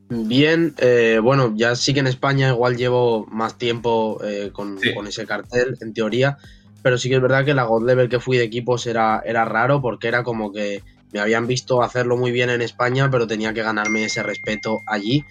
Bien, 0.10 0.73
eh, 0.78 1.19
bueno, 1.21 1.54
ya 1.56 1.75
sí 1.75 1.93
que 1.93 1.99
en 1.99 2.08
España 2.08 2.49
igual 2.49 2.78
llevo 2.78 3.25
más 3.28 3.58
tiempo 3.58 4.19
con, 4.54 4.80
Sí. 4.80 4.93
con 4.93 5.08
ese 5.08 5.25
cartel, 5.25 5.78
en 5.82 5.93
teoría, 5.93 6.38
pero 6.84 6.97
sí 6.97 7.10
que 7.10 7.15
es 7.15 7.21
verdad 7.21 7.43
que 7.43 7.56
la 7.56 7.63
God 7.63 7.86
Level 7.88 8.10
que 8.10 8.19
fui 8.19 8.38
de 8.38 8.43
equipos 8.43 8.86
era, 8.86 9.21
era 9.25 9.45
raro 9.45 9.82
porque 9.82 10.08
era 10.08 10.23
como 10.23 10.51
que 10.51 10.84
me 11.12 11.19
habían 11.19 11.47
visto 11.47 11.82
hacerlo 11.82 12.17
muy 12.17 12.32
bien 12.32 12.49
en 12.49 12.62
España, 12.62 13.10
pero 13.10 13.25
tenía 13.25 13.54
que 13.54 13.63
ganarme 13.63 14.04
ese 14.04 14.21
respeto 14.21 14.82
allí. 14.86 15.23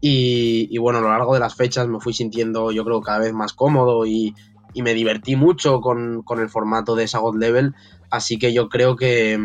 Y, 0.00 0.68
y 0.70 0.78
bueno, 0.78 0.98
a 0.98 1.02
lo 1.02 1.08
largo 1.08 1.34
de 1.34 1.40
las 1.40 1.54
fechas 1.54 1.86
me 1.86 2.00
fui 2.00 2.14
sintiendo 2.14 2.72
yo 2.72 2.84
creo 2.84 3.02
cada 3.02 3.18
vez 3.18 3.32
más 3.34 3.52
cómodo 3.52 4.06
y, 4.06 4.34
y 4.72 4.82
me 4.82 4.94
divertí 4.94 5.36
mucho 5.36 5.80
con, 5.80 6.22
con 6.22 6.40
el 6.40 6.48
formato 6.48 6.94
de 6.94 7.04
esa 7.04 7.18
God 7.18 7.36
Level, 7.36 7.74
así 8.10 8.38
que 8.38 8.52
yo 8.52 8.68
creo 8.68 8.96
que, 8.96 9.38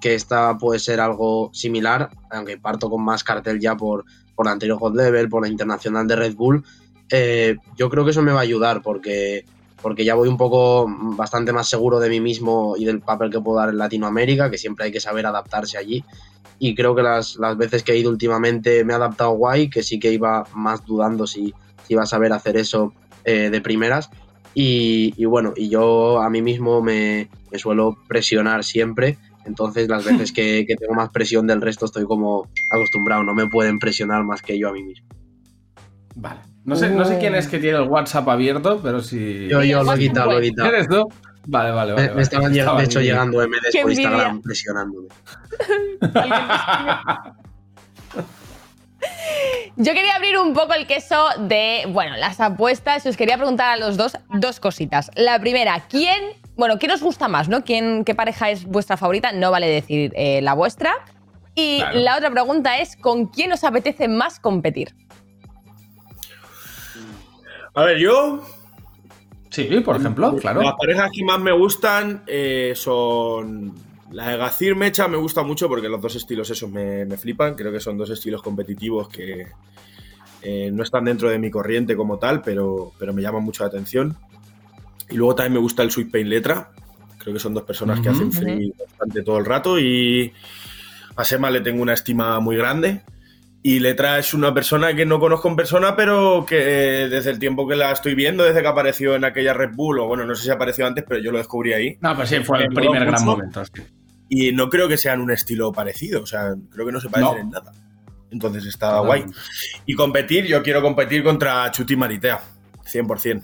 que 0.00 0.14
esta 0.14 0.58
puede 0.58 0.80
ser 0.80 1.00
algo 1.00 1.50
similar, 1.52 2.10
aunque 2.30 2.58
parto 2.58 2.90
con 2.90 3.04
más 3.04 3.22
cartel 3.22 3.60
ya 3.60 3.76
por, 3.76 4.04
por 4.34 4.46
la 4.46 4.52
anterior 4.52 4.78
God 4.78 4.96
Level, 4.96 5.28
por 5.28 5.42
la 5.42 5.48
internacional 5.48 6.06
de 6.06 6.16
Red 6.16 6.34
Bull, 6.34 6.64
eh, 7.10 7.56
yo 7.76 7.90
creo 7.90 8.04
que 8.04 8.12
eso 8.12 8.22
me 8.22 8.32
va 8.32 8.38
a 8.38 8.42
ayudar 8.42 8.82
porque, 8.82 9.44
porque 9.82 10.04
ya 10.04 10.14
voy 10.14 10.28
un 10.28 10.36
poco 10.36 10.86
bastante 11.16 11.52
más 11.52 11.68
seguro 11.68 11.98
de 11.98 12.08
mí 12.08 12.20
mismo 12.20 12.74
y 12.76 12.84
del 12.84 13.00
papel 13.00 13.30
que 13.30 13.40
puedo 13.40 13.58
dar 13.58 13.70
en 13.70 13.78
Latinoamérica, 13.78 14.50
que 14.50 14.58
siempre 14.58 14.86
hay 14.86 14.92
que 14.92 15.00
saber 15.00 15.26
adaptarse 15.26 15.76
allí. 15.76 16.04
Y 16.62 16.74
creo 16.74 16.94
que 16.94 17.02
las, 17.02 17.36
las 17.36 17.56
veces 17.56 17.82
que 17.82 17.92
he 17.92 17.98
ido 17.98 18.10
últimamente 18.10 18.84
me 18.84 18.92
he 18.92 18.96
adaptado 18.96 19.30
guay, 19.32 19.70
que 19.70 19.82
sí 19.82 19.98
que 19.98 20.12
iba 20.12 20.44
más 20.54 20.84
dudando 20.84 21.26
si, 21.26 21.54
si 21.86 21.94
iba 21.94 22.02
a 22.02 22.06
saber 22.06 22.34
hacer 22.34 22.58
eso 22.58 22.92
eh, 23.24 23.48
de 23.50 23.60
primeras. 23.62 24.10
Y, 24.54 25.14
y 25.16 25.24
bueno, 25.24 25.54
y 25.56 25.70
yo 25.70 26.20
a 26.20 26.28
mí 26.28 26.42
mismo 26.42 26.82
me, 26.82 27.30
me 27.50 27.58
suelo 27.58 27.96
presionar 28.06 28.62
siempre. 28.62 29.16
Entonces 29.46 29.88
las 29.88 30.04
veces 30.04 30.32
que, 30.34 30.66
que 30.68 30.76
tengo 30.76 30.92
más 30.92 31.08
presión 31.10 31.46
del 31.46 31.62
resto 31.62 31.86
estoy 31.86 32.04
como 32.04 32.46
acostumbrado. 32.70 33.22
No 33.22 33.34
me 33.34 33.46
pueden 33.46 33.78
presionar 33.78 34.22
más 34.24 34.42
que 34.42 34.58
yo 34.58 34.68
a 34.68 34.72
mí 34.72 34.82
mismo. 34.82 35.08
Vale. 36.14 36.40
No 36.64 36.76
sé, 36.76 36.90
no 36.90 37.06
sé 37.06 37.18
quién 37.18 37.34
es 37.34 37.48
que 37.48 37.58
tiene 37.58 37.78
el 37.78 37.88
WhatsApp 37.88 38.28
abierto, 38.28 38.80
pero 38.82 39.00
si. 39.00 39.48
Yo, 39.48 39.62
yo 39.64 39.82
lo 39.82 39.94
he 39.94 39.98
quitado, 39.98 40.32
lo 40.32 40.38
he 40.38 40.42
quitado. 40.42 40.68
¿Eres 40.68 40.88
tú? 40.88 41.08
Vale, 41.46 41.70
vale, 41.70 41.92
vale. 41.94 42.10
Me, 42.14 42.22
estaban, 42.22 42.52
lleg- 42.52 42.76
de 42.76 42.84
hecho, 42.84 43.00
llegando 43.00 43.38
MDs 43.38 43.72
por 43.82 43.90
envidia. 43.90 44.02
Instagram 44.10 44.42
presionándome. 44.42 45.08
Yo 49.76 49.94
quería 49.94 50.14
abrir 50.16 50.36
un 50.38 50.52
poco 50.52 50.74
el 50.74 50.86
queso 50.86 51.26
de, 51.38 51.84
bueno, 51.88 52.16
las 52.16 52.38
apuestas. 52.40 53.06
Os 53.06 53.16
quería 53.16 53.36
preguntar 53.36 53.70
a 53.70 53.76
los 53.76 53.96
dos 53.96 54.18
dos 54.34 54.60
cositas. 54.60 55.10
La 55.14 55.38
primera, 55.40 55.84
¿quién, 55.88 56.20
bueno, 56.56 56.78
quién 56.78 56.92
os 56.92 57.02
gusta 57.02 57.26
más, 57.28 57.48
no? 57.48 57.64
¿Quién, 57.64 58.04
¿Qué 58.04 58.14
pareja 58.14 58.50
es 58.50 58.64
vuestra 58.66 58.96
favorita? 58.98 59.32
No 59.32 59.50
vale 59.50 59.68
decir 59.68 60.12
eh, 60.16 60.42
la 60.42 60.52
vuestra. 60.54 60.92
Y 61.54 61.78
Claro. 61.78 61.98
la 62.00 62.16
otra 62.16 62.30
pregunta 62.30 62.78
es, 62.78 62.96
¿con 62.96 63.26
quién 63.26 63.52
os 63.52 63.64
apetece 63.64 64.06
más 64.08 64.38
competir? 64.38 64.94
A 67.74 67.84
ver, 67.84 67.98
yo. 67.98 68.44
Sí, 69.50 69.68
por 69.84 69.96
ejemplo, 69.96 70.36
claro. 70.36 70.62
Las 70.62 70.74
parejas 70.74 71.10
que 71.12 71.24
más 71.24 71.40
me 71.40 71.52
gustan 71.52 72.22
eh, 72.26 72.72
son. 72.76 73.74
La 74.12 74.28
de 74.30 74.36
Gacir 74.38 74.74
Mecha 74.74 75.06
me 75.06 75.16
gusta 75.16 75.44
mucho 75.44 75.68
porque 75.68 75.88
los 75.88 76.00
dos 76.00 76.16
estilos 76.16 76.50
esos 76.50 76.70
me, 76.70 77.04
me 77.04 77.16
flipan. 77.16 77.54
Creo 77.54 77.70
que 77.70 77.80
son 77.80 77.96
dos 77.96 78.10
estilos 78.10 78.42
competitivos 78.42 79.08
que 79.08 79.46
eh, 80.42 80.70
no 80.72 80.82
están 80.82 81.04
dentro 81.04 81.28
de 81.28 81.38
mi 81.38 81.50
corriente 81.50 81.96
como 81.96 82.18
tal, 82.18 82.42
pero, 82.42 82.92
pero 82.98 83.12
me 83.12 83.22
llaman 83.22 83.44
mucho 83.44 83.62
la 83.62 83.68
atención. 83.68 84.16
Y 85.10 85.16
luego 85.16 85.34
también 85.34 85.54
me 85.54 85.60
gusta 85.60 85.82
el 85.82 85.90
Sweet 85.90 86.10
Pain 86.10 86.28
Letra. 86.28 86.70
Creo 87.18 87.34
que 87.34 87.40
son 87.40 87.54
dos 87.54 87.64
personas 87.64 88.00
que 88.00 88.08
hacen 88.08 88.32
free 88.32 88.72
bastante 88.78 89.22
todo 89.22 89.38
el 89.38 89.44
rato 89.44 89.78
y 89.78 90.32
a 91.16 91.24
Sema 91.24 91.50
le 91.50 91.60
tengo 91.60 91.82
una 91.82 91.92
estima 91.92 92.40
muy 92.40 92.56
grande. 92.56 93.02
Y 93.62 93.78
Letra 93.78 94.18
es 94.18 94.32
una 94.32 94.54
persona 94.54 94.94
que 94.94 95.04
no 95.04 95.20
conozco 95.20 95.48
en 95.48 95.56
persona, 95.56 95.94
pero 95.94 96.46
que 96.48 97.04
eh, 97.04 97.08
desde 97.10 97.30
el 97.30 97.38
tiempo 97.38 97.68
que 97.68 97.76
la 97.76 97.92
estoy 97.92 98.14
viendo, 98.14 98.42
desde 98.42 98.62
que 98.62 98.68
apareció 98.68 99.14
en 99.14 99.24
aquella 99.24 99.52
Red 99.52 99.72
Bull, 99.74 99.98
o 100.00 100.06
bueno, 100.06 100.24
no 100.24 100.34
sé 100.34 100.44
si 100.44 100.50
apareció 100.50 100.86
antes, 100.86 101.04
pero 101.06 101.20
yo 101.20 101.30
lo 101.30 101.36
descubrí 101.38 101.74
ahí. 101.74 101.98
No, 102.00 102.16
pues 102.16 102.30
sí, 102.30 102.36
fue 102.42 102.62
el 102.62 102.70
Me 102.70 102.74
primer 102.76 103.04
gran 103.04 103.22
momento. 103.24 103.62
sí. 103.66 103.82
Y 104.30 104.52
no 104.52 104.70
creo 104.70 104.88
que 104.88 104.96
sean 104.96 105.20
un 105.20 105.30
estilo 105.32 105.72
parecido, 105.72 106.22
o 106.22 106.26
sea, 106.26 106.54
creo 106.70 106.86
que 106.86 106.92
no 106.92 107.00
se 107.00 107.10
parecen 107.10 107.34
No. 107.34 107.40
en 107.42 107.50
nada. 107.50 107.72
Entonces 108.30 108.64
está 108.64 109.00
guay. 109.00 109.24
Y 109.86 109.94
competir, 109.94 110.46
yo 110.46 110.62
quiero 110.62 110.80
competir 110.80 111.22
contra 111.24 111.68
Chuti 111.72 111.96
Maritea, 111.96 112.40
100%. 112.84 113.42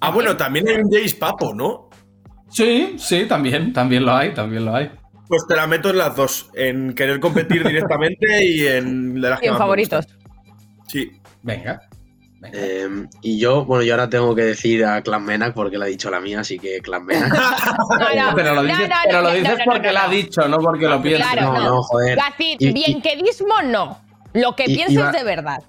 Ah, 0.00 0.10
bueno, 0.10 0.36
también 0.36 0.66
hay 0.68 0.76
un 0.76 0.90
Jace 0.90 1.16
Papo, 1.16 1.52
¿no? 1.54 1.90
Sí, 2.50 2.94
sí, 2.98 3.26
también, 3.28 3.72
también 3.72 4.04
lo 4.04 4.14
hay, 4.14 4.32
también 4.32 4.64
lo 4.64 4.74
hay. 4.74 4.90
Pues 5.28 5.46
te 5.46 5.54
la 5.56 5.66
meto 5.66 5.90
en 5.90 5.98
las 5.98 6.16
dos, 6.16 6.50
en 6.54 6.94
querer 6.94 7.20
competir 7.20 7.62
directamente 7.66 8.44
y 8.44 8.66
en 8.66 9.20
de 9.20 9.28
las 9.30 9.38
Y 9.38 9.42
que 9.42 9.48
en 9.48 9.58
favoritos. 9.58 10.06
Sí. 10.86 11.10
Venga. 11.42 11.80
venga. 12.40 12.58
Eh, 12.58 12.88
y 13.22 13.38
yo, 13.38 13.64
bueno, 13.64 13.82
yo 13.84 13.92
ahora 13.94 14.08
tengo 14.08 14.34
que 14.34 14.42
decir 14.42 14.84
a 14.84 15.02
Clan 15.02 15.24
Menac 15.24 15.54
porque 15.54 15.76
le 15.78 15.84
ha 15.84 15.88
dicho 15.88 16.10
la 16.10 16.20
mía, 16.20 16.40
así 16.40 16.58
que 16.58 16.80
Clan 16.80 17.04
Menac. 17.04 17.30
No, 17.90 17.98
no, 17.98 18.34
pero 18.34 18.54
lo 18.54 18.62
no, 18.62 18.68
dices, 18.68 18.88
no, 18.88 18.94
pero 19.04 19.22
lo 19.22 19.30
dices 19.32 19.48
no, 19.50 19.56
no, 19.58 19.64
porque 19.72 19.86
no, 19.88 19.92
lo 19.92 19.98
ha 20.00 20.08
dicho, 20.08 20.48
no 20.48 20.58
porque 20.58 20.88
lo 20.88 21.02
piensas. 21.02 21.32
Claro, 21.32 21.52
no, 21.52 21.64
no. 21.64 21.82
joder. 21.82 22.16
Gacit, 22.16 22.60
Y- 22.62 22.68
y- 22.68 22.72
bienquedismo 22.72 23.62
no. 23.66 23.98
Lo 24.34 24.54
que 24.56 24.64
Y- 24.66 24.74
pienses 24.76 24.94
iba- 24.94 25.12
de 25.12 25.24
verdad. 25.24 25.62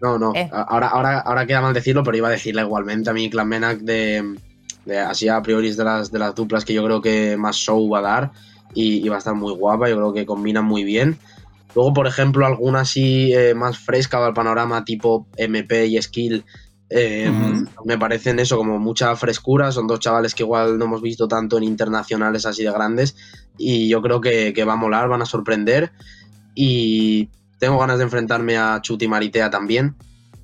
No, 0.00 0.18
no, 0.18 0.32
Eh. 0.34 0.48
ahora, 0.52 0.88
ahora, 0.88 1.20
ahora 1.20 1.46
queda 1.46 1.60
mal 1.62 1.72
decirlo, 1.74 2.02
pero 2.02 2.16
iba 2.18 2.28
a 2.28 2.32
decirle 2.32 2.62
igualmente 2.62 3.08
a 3.08 3.12
mí 3.14 3.30
Clan 3.30 3.48
Menac 3.48 3.78
de, 3.78 4.36
de 4.84 4.98
así 4.98 5.28
a 5.28 5.40
priori 5.42 5.68
es 5.68 5.76
de 5.76 5.84
las, 5.84 6.10
de 6.12 6.18
las 6.18 6.34
duplas 6.34 6.64
que 6.64 6.74
yo 6.74 6.84
creo 6.84 7.00
que 7.00 7.36
más 7.38 7.56
show 7.56 7.88
va 7.88 7.98
a 8.00 8.02
dar 8.02 8.30
y, 8.74 9.04
y 9.04 9.08
va 9.08 9.16
a 9.16 9.18
estar 9.18 9.34
muy 9.34 9.52
guapa, 9.54 9.88
yo 9.88 9.96
creo 9.96 10.12
que 10.12 10.26
combinan 10.26 10.64
muy 10.64 10.84
bien. 10.84 11.18
Luego, 11.74 11.92
por 11.92 12.06
ejemplo, 12.06 12.46
alguna 12.46 12.80
así 12.80 13.32
eh, 13.34 13.54
más 13.54 13.78
fresca 13.78 14.24
al 14.24 14.32
panorama 14.32 14.84
tipo 14.84 15.26
MP 15.36 15.86
y 15.86 16.00
Skill, 16.00 16.44
eh, 16.88 17.30
me 17.84 17.98
parecen 17.98 18.38
eso, 18.38 18.56
como 18.56 18.78
mucha 18.78 19.14
frescura, 19.16 19.72
son 19.72 19.86
dos 19.86 20.00
chavales 20.00 20.34
que 20.34 20.44
igual 20.44 20.78
no 20.78 20.86
hemos 20.86 21.02
visto 21.02 21.28
tanto 21.28 21.58
en 21.58 21.64
internacionales 21.64 22.46
así 22.46 22.62
de 22.64 22.70
grandes 22.70 23.16
y 23.58 23.88
yo 23.88 24.00
creo 24.00 24.20
que, 24.20 24.54
que 24.54 24.64
va 24.64 24.74
a 24.74 24.76
molar, 24.76 25.08
van 25.08 25.20
a 25.20 25.26
sorprender 25.26 25.90
y 26.54 27.28
tengo 27.58 27.78
ganas 27.78 27.98
de 27.98 28.04
enfrentarme 28.04 28.56
a 28.56 28.80
Chuti 28.80 29.08
Maritea 29.08 29.50
también. 29.50 29.96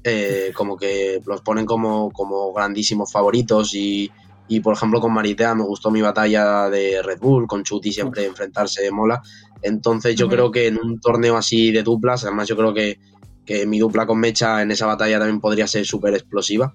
eh, 0.04 0.50
como 0.54 0.76
que 0.76 1.20
los 1.24 1.40
ponen 1.42 1.64
como, 1.64 2.10
como 2.10 2.52
grandísimos 2.52 3.12
favoritos 3.12 3.74
y, 3.74 4.10
y, 4.56 4.60
por 4.60 4.74
ejemplo 4.74 5.00
con 5.00 5.12
Maritea 5.14 5.54
me 5.54 5.64
gustó 5.64 5.90
mi 5.90 6.02
batalla 6.02 6.68
de 6.68 7.02
Red 7.02 7.20
Bull, 7.20 7.46
con 7.46 7.64
Chuti 7.64 7.90
siempre 7.90 8.26
enfrentarse 8.26 8.90
mola. 8.90 9.22
Entonces 9.62 10.14
yo 10.14 10.28
creo 10.28 10.50
que 10.50 10.66
en 10.66 10.78
un 10.78 11.00
torneo 11.00 11.36
así 11.36 11.72
de 11.72 11.82
duplas, 11.82 12.24
además 12.24 12.48
yo 12.48 12.56
creo 12.56 12.74
que, 12.74 12.98
que 13.46 13.64
mi 13.66 13.78
dupla 13.78 14.06
con 14.06 14.20
Mecha 14.20 14.60
en 14.60 14.70
esa 14.70 14.86
batalla 14.86 15.18
también 15.18 15.40
podría 15.40 15.66
ser 15.66 15.86
súper 15.86 16.14
explosiva. 16.14 16.74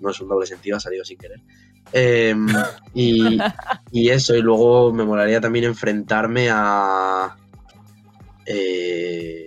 No 0.00 0.10
es 0.10 0.20
un 0.20 0.28
doble 0.28 0.46
sentido, 0.46 0.76
ha 0.76 0.80
salido 0.80 1.04
sin 1.04 1.16
querer. 1.16 1.40
Em, 1.92 2.46
y, 2.92 3.38
y 3.92 4.08
eso, 4.10 4.34
y 4.34 4.42
luego 4.42 4.92
me 4.92 5.04
molaría 5.04 5.40
también 5.40 5.64
enfrentarme 5.64 6.48
a... 6.50 7.34
eh, 8.44 9.45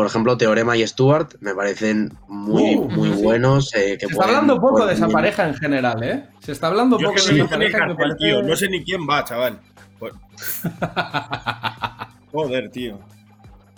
por 0.00 0.06
ejemplo, 0.06 0.38
Teorema 0.38 0.78
y 0.78 0.86
Stuart 0.86 1.34
me 1.40 1.54
parecen 1.54 2.10
muy, 2.26 2.74
Uh, 2.76 2.88
muy 2.88 3.12
sí. 3.12 3.22
buenos. 3.22 3.74
eh, 3.74 3.98
que 4.00 4.06
Se 4.06 4.06
está 4.06 4.16
pueden- 4.16 4.30
hablando 4.36 4.58
poco 4.58 4.86
de 4.86 4.94
esa 4.94 5.04
bien- 5.04 5.14
pareja 5.14 5.46
en 5.46 5.54
general, 5.56 6.02
¿eh? 6.02 6.24
Se 6.38 6.52
está 6.52 6.68
hablando 6.68 6.98
Yo 6.98 7.08
poco 7.08 7.22
de 7.22 7.34
esa 7.36 7.46
pareja. 7.50 7.78
cartel, 7.80 7.96
parece- 7.98 8.16
tío. 8.16 8.42
No 8.42 8.56
sé 8.56 8.70
ni 8.70 8.82
quién 8.82 9.02
va, 9.06 9.22
chaval. 9.24 9.60
Pues- 9.98 10.14
Joder, 12.32 12.70
tío. 12.70 12.98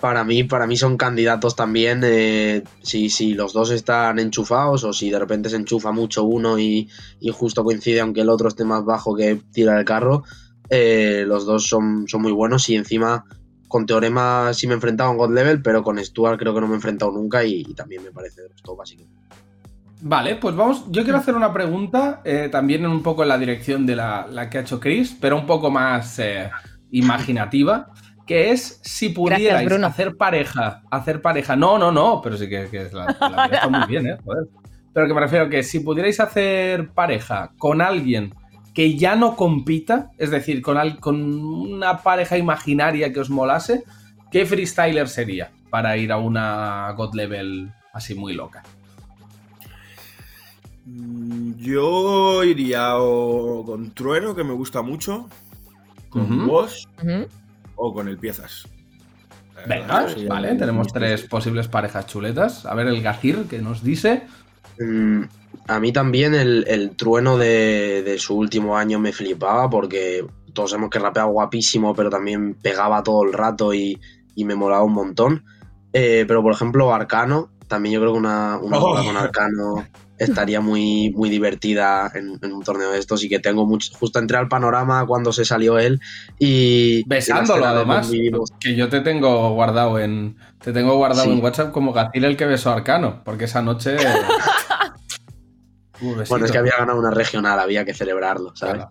Para 0.00 0.22
mí, 0.22 0.44
para 0.44 0.68
mí 0.68 0.76
son 0.76 0.96
candidatos 0.96 1.56
también. 1.56 2.02
eh, 2.04 2.62
si, 2.82 3.11
si 3.11 3.35
los 3.35 3.52
dos 3.52 3.72
están 3.72 4.20
enchufados 4.20 4.85
o 4.85 4.92
si 4.92 5.11
de 5.11 5.18
repente 5.18 5.48
se 5.48 5.56
enchufa 5.56 5.90
mucho 5.90 6.22
uno 6.22 6.56
y, 6.56 6.88
y 7.18 7.30
justo 7.30 7.64
coincide, 7.64 7.98
aunque 8.00 8.20
el 8.20 8.28
otro 8.28 8.46
esté 8.46 8.64
más 8.64 8.85
bajo 8.85 9.16
que 9.16 9.40
tira 9.52 9.76
el 9.76 9.85
carro, 9.85 10.22
eh, 10.70 11.24
los 11.26 11.46
dos 11.46 11.66
son, 11.66 12.06
son 12.06 12.22
muy 12.22 12.30
buenos. 12.32 12.68
Y 12.68 12.76
encima, 12.76 13.24
con 13.72 13.87
Teorema 13.87 14.52
sí 14.52 14.66
me 14.66 14.74
he 14.74 14.76
enfrentado 14.76 15.11
en 15.11 15.16
God 15.16 15.32
Level, 15.32 15.62
pero 15.62 15.82
con 15.82 15.98
Stuart 15.98 16.38
creo 16.38 16.54
que 16.54 16.61
no 16.61 16.66
me 16.66 16.74
he 16.74 16.76
enfrentado 16.76 17.11
nunca 17.11 17.42
y, 17.42 17.64
y 17.66 17.72
también 17.72 18.04
me 18.04 18.11
parece 18.12 18.42
de 18.42 18.50
los 18.50 18.62
top, 18.62 18.82
así 18.82 18.98
que. 18.98 19.06
Vale, 20.02 20.37
pues 20.37 20.54
vamos. 20.54 20.85
Yo 20.90 21.04
quiero 21.04 21.16
hacer 21.16 21.35
una 21.35 21.54
pregunta, 21.54 22.20
eh, 22.24 22.50
también 22.52 22.85
un 22.85 23.02
poco 23.02 23.22
en 23.22 23.30
la 23.30 23.38
dirección 23.38 23.87
de 23.87 23.96
la, 23.96 24.26
la 24.28 24.50
que 24.50 24.58
ha 24.58 24.61
hecho 24.61 24.78
Chris, 24.78 25.16
pero 25.18 25.38
un 25.38 25.46
poco 25.46 25.70
más 25.70 26.18
eh, 26.18 26.50
imaginativa. 26.90 27.88
Que 28.26 28.50
es 28.50 28.78
si 28.82 29.08
pudierais 29.08 29.82
hacer 29.82 30.16
pareja, 30.16 30.82
hacer 30.90 31.22
pareja. 31.22 31.56
No, 31.56 31.78
no, 31.78 31.90
no, 31.90 32.20
pero 32.22 32.37
sí 32.37 32.48
que, 32.48 32.68
que 32.68 32.90
la, 32.92 33.16
la 33.20 33.46
está 33.46 33.68
muy 33.68 33.87
bien, 33.87 34.06
¿eh? 34.06 34.18
Joder. 34.22 34.48
Pero 34.92 35.06
que 35.08 35.14
me 35.14 35.20
refiero 35.20 35.48
que 35.48 35.62
si 35.62 35.80
pudierais 35.80 36.20
hacer 36.20 36.90
pareja 36.90 37.50
con 37.56 37.80
alguien 37.80 38.35
que 38.74 38.96
ya 38.96 39.16
no 39.16 39.37
compita, 39.37 40.11
es 40.18 40.30
decir, 40.30 40.62
con, 40.62 40.76
al- 40.78 40.98
con 41.00 41.22
una 41.44 41.98
pareja 41.98 42.38
imaginaria 42.38 43.12
que 43.12 43.20
os 43.20 43.30
molase, 43.30 43.85
¿qué 44.30 44.46
freestyler 44.46 45.08
sería 45.08 45.50
para 45.70 45.96
ir 45.96 46.11
a 46.12 46.18
una 46.18 46.90
God 46.96 47.14
Level 47.14 47.70
así 47.92 48.14
muy 48.14 48.32
loca? 48.35 48.62
Mm, 50.87 51.54
Yo 51.58 52.42
iría 52.44 52.96
o 52.98 53.64
con 53.64 53.92
Trueno, 53.92 54.35
que 54.35 54.44
me 54.44 54.52
gusta 54.52 54.82
mucho, 54.82 55.28
con. 56.11 56.46
Boss 56.46 56.88
Ujú. 57.02 57.26
o 57.76 57.94
con 57.94 58.08
el 58.08 58.18
Piezas. 58.18 58.66
Venga, 59.66 60.06
vale, 60.28 60.56
tenemos 60.56 60.88
tres 60.92 61.22
posibles 61.22 61.68
parejas 61.68 62.06
chuletas. 62.06 62.66
A 62.66 62.74
ver 62.74 62.88
el 62.88 63.00
Gazir 63.00 63.44
que 63.48 63.61
nos 63.61 63.85
dice. 63.85 64.22
Mm, 64.78 65.22
A 65.68 65.78
mí 65.80 65.92
también 65.92 66.35
el, 66.35 66.64
el 66.68 66.96
trueno 66.96 67.37
de, 67.38 68.02
de 68.02 68.18
su 68.18 68.37
último 68.37 68.76
año 68.76 68.98
me 68.98 69.12
flipaba 69.12 69.68
porque 69.70 70.24
todos 70.52 70.70
sabemos 70.70 70.90
que 70.90 70.98
rapea 70.98 71.24
guapísimo, 71.24 71.94
pero 71.94 72.11
también 72.11 72.54
pegaba 72.54 73.02
todo 73.02 73.22
el 73.24 73.32
rato 73.32 73.72
y, 73.72 73.98
y 74.35 74.44
me 74.44 74.54
molaba 74.54 74.82
un 74.82 74.92
montón. 74.94 75.44
Eh, 75.92 76.24
pero 76.26 76.42
por 76.42 76.52
ejemplo, 76.52 76.92
Arcano, 76.94 77.50
también 77.68 77.94
yo 77.94 78.00
creo 78.00 78.12
que 78.12 78.18
una, 78.18 78.58
una 78.58 78.78
Oh. 78.78 79.02
con 79.04 79.16
Arcano 79.16 79.87
estaría 80.18 80.61
muy, 80.61 81.11
muy 81.16 81.28
divertida 81.30 82.11
en, 82.14 82.38
en 82.42 82.52
un 82.52 82.62
torneo 82.62 82.90
de 82.92 82.98
estos 82.98 83.24
y 83.24 83.28
que 83.28 83.38
tengo 83.40 83.66
mucho. 83.66 83.92
Justo 83.98 84.18
entré 84.18 84.37
al 84.38 84.46
panorama 84.48 85.04
cuando 85.06 85.32
se 85.32 85.44
salió 85.44 85.78
él 85.78 86.00
y. 86.38 87.02
Besándolo, 87.08 87.66
además. 87.66 88.11
Que 88.61 88.74
yo 88.76 88.88
te 88.88 89.00
tengo 89.00 89.52
guardado 89.54 89.98
en. 89.98 90.37
Te 90.62 90.72
tengo 90.72 90.96
guardado 90.96 91.24
Sí. 91.24 91.32
en 91.32 91.42
WhatsApp 91.42 91.72
como 91.72 91.92
Gazir 91.92 92.24
el 92.24 92.37
que 92.37 92.46
besó 92.46 92.70
a 92.70 92.74
Arcano. 92.74 93.20
Porque 93.24 93.44
esa 93.44 93.62
noche. 93.62 93.96
Bueno, 96.29 96.45
es 96.45 96.53
que 96.53 96.59
había 96.59 96.77
ganado 96.79 96.99
una 96.99 97.11
regional, 97.11 97.59
había 97.59 97.85
que 97.85 97.95
celebrarlo, 97.95 98.55
¿sabes? 98.57 98.77
Claro. 98.77 98.91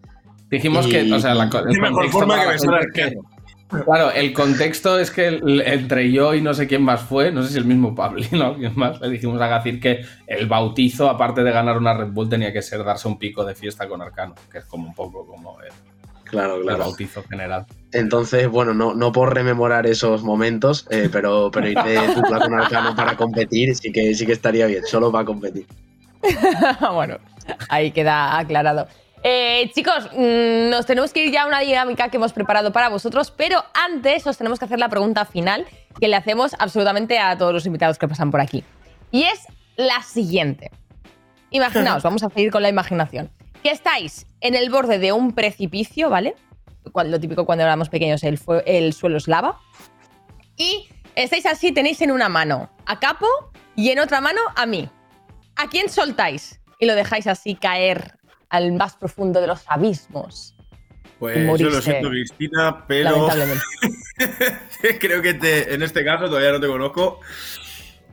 Dijimos 0.50 0.88
Y- 0.88 0.92
que, 0.92 1.14
o 1.14 1.20
sea, 1.20 1.34
la 1.36 1.44
el 1.44 1.50
mejor 1.50 1.92
contexto 1.92 2.12
forma 2.20 2.40
que 2.40 2.46
la 2.46 2.52
besar 2.52 2.74
a 2.76 2.80
gente 2.80 2.88
es 2.90 2.94
que- 2.94 3.04
Arcano. 3.04 3.86
Claro, 3.86 4.12
el 4.12 4.34
contexto 4.34 5.00
es 5.00 5.12
que 5.12 5.28
el- 5.30 5.62
entre 5.62 6.12
yo 6.12 6.34
y 6.34 6.42
no 6.42 6.54
sé 6.54 6.68
quién 6.68 6.84
más 6.84 7.02
fue, 7.02 7.32
no 7.32 7.42
sé 7.42 7.54
si 7.54 7.58
el 7.58 7.64
mismo 7.66 7.96
Pablino 7.96 8.50
o 8.52 8.56
quién 8.58 8.74
más, 8.76 9.00
le 9.00 9.10
dijimos 9.10 9.40
a 9.42 9.48
Gazir 9.48 9.80
que 9.80 10.04
el 10.28 10.48
bautizo, 10.48 11.10
aparte 11.10 11.42
de 11.44 11.52
ganar 11.52 11.78
una 11.78 11.94
Red 11.94 12.10
Bull, 12.12 12.28
tenía 12.28 12.52
que 12.52 12.62
ser 12.62 12.84
darse 12.84 13.08
un 13.08 13.18
pico 13.18 13.46
de 13.46 13.56
fiesta 13.56 13.88
con 13.88 14.02
Arcano, 14.02 14.36
que 14.52 14.58
es 14.58 14.66
como 14.66 14.88
un 14.90 14.94
poco 14.94 15.26
como 15.26 15.58
el, 15.62 15.70
Claro, 16.26 16.56
el 16.58 16.64
claro. 16.64 16.80
bautizo 16.80 17.24
general. 17.24 17.66
Entonces, 17.94 18.50
bueno, 18.50 18.74
no, 18.74 18.94
no 18.94 19.12
por 19.14 19.34
rememorar 19.34 19.86
esos 19.88 20.22
momentos, 20.24 20.86
eh, 20.90 21.08
pero, 21.12 21.50
pero 21.52 21.68
ir 21.70 21.78
de 21.82 22.14
dupla 22.14 22.40
con 22.40 22.54
Arcano 22.54 22.94
para 22.96 23.16
competir 23.16 23.74
sí 23.76 23.92
que, 23.94 24.14
sí 24.16 24.26
que 24.26 24.32
estaría 24.34 24.66
bien, 24.66 24.84
solo 24.86 25.12
para 25.14 25.24
competir. 25.26 25.66
bueno, 26.94 27.18
ahí 27.70 27.92
queda 27.92 28.38
aclarado. 28.38 28.88
Eh, 29.24 29.70
chicos, 29.76 30.10
mm, 30.14 30.70
nos 30.70 30.86
tenemos 30.86 31.14
que 31.14 31.26
ir 31.26 31.32
ya 31.32 31.44
a 31.44 31.48
una 31.48 31.60
dinámica 31.60 32.10
que 32.10 32.18
hemos 32.18 32.34
preparado 32.34 32.72
para 32.72 32.90
vosotros, 32.90 33.32
pero 33.32 33.64
antes 33.74 34.26
os 34.26 34.38
tenemos 34.38 34.58
que 34.58 34.66
hacer 34.66 34.80
la 34.80 34.90
pregunta 34.90 35.26
final 35.26 35.68
que 36.00 36.08
le 36.08 36.16
hacemos 36.16 36.56
absolutamente 36.58 37.20
a 37.20 37.38
todos 37.38 37.54
los 37.54 37.66
invitados 37.66 38.00
que 38.00 38.08
pasan 38.08 38.32
por 38.32 38.42
aquí. 38.42 38.64
Y 39.12 39.24
es 39.24 39.46
la 39.76 40.02
siguiente. 40.02 40.72
Imaginaos, 41.52 42.02
vamos 42.04 42.24
a 42.24 42.30
seguir 42.30 42.52
con 42.52 42.64
la 42.64 42.70
imaginación. 42.70 43.30
Que 43.62 43.70
estáis 43.70 44.26
en 44.40 44.56
el 44.56 44.72
borde 44.72 44.98
de 44.98 45.12
un 45.12 45.34
precipicio, 45.34 46.10
¿vale? 46.10 46.36
Lo 46.96 47.20
típico 47.20 47.46
cuando 47.46 47.64
éramos 47.64 47.90
pequeños, 47.90 48.24
el, 48.24 48.40
el 48.66 48.94
suelo 48.94 49.18
es 49.18 49.28
lava. 49.28 49.60
Y 50.58 50.90
estáis 51.16 51.46
así, 51.46 51.72
tenéis 51.72 52.02
en 52.02 52.12
una 52.12 52.28
mano 52.28 52.72
a 52.88 53.00
Capo 53.00 53.28
y 53.76 53.92
en 53.92 54.00
otra 54.00 54.20
mano 54.20 54.42
a 54.56 54.66
mí. 54.66 54.90
¿A 55.62 55.68
quién 55.70 55.90
soltáis? 55.90 56.60
Y 56.80 56.86
lo 56.86 56.96
dejáis 56.96 57.28
así 57.28 57.56
caer 57.56 58.14
al 58.50 58.72
más 58.74 58.96
profundo 58.96 59.40
de 59.42 59.48
los 59.48 59.64
abismos. 59.68 60.56
Pues 61.20 61.38
Morirse. 61.46 61.64
yo 61.64 61.70
lo 61.78 61.82
siento, 61.82 62.10
Cristina, 62.10 62.84
pero 62.88 63.28
creo 65.00 65.22
que 65.22 65.34
te- 65.36 65.74
en 65.74 65.84
este 65.84 66.04
caso 66.04 66.26
todavía 66.26 66.52
no 66.52 66.60
te 66.60 66.68
conozco. 66.68 67.20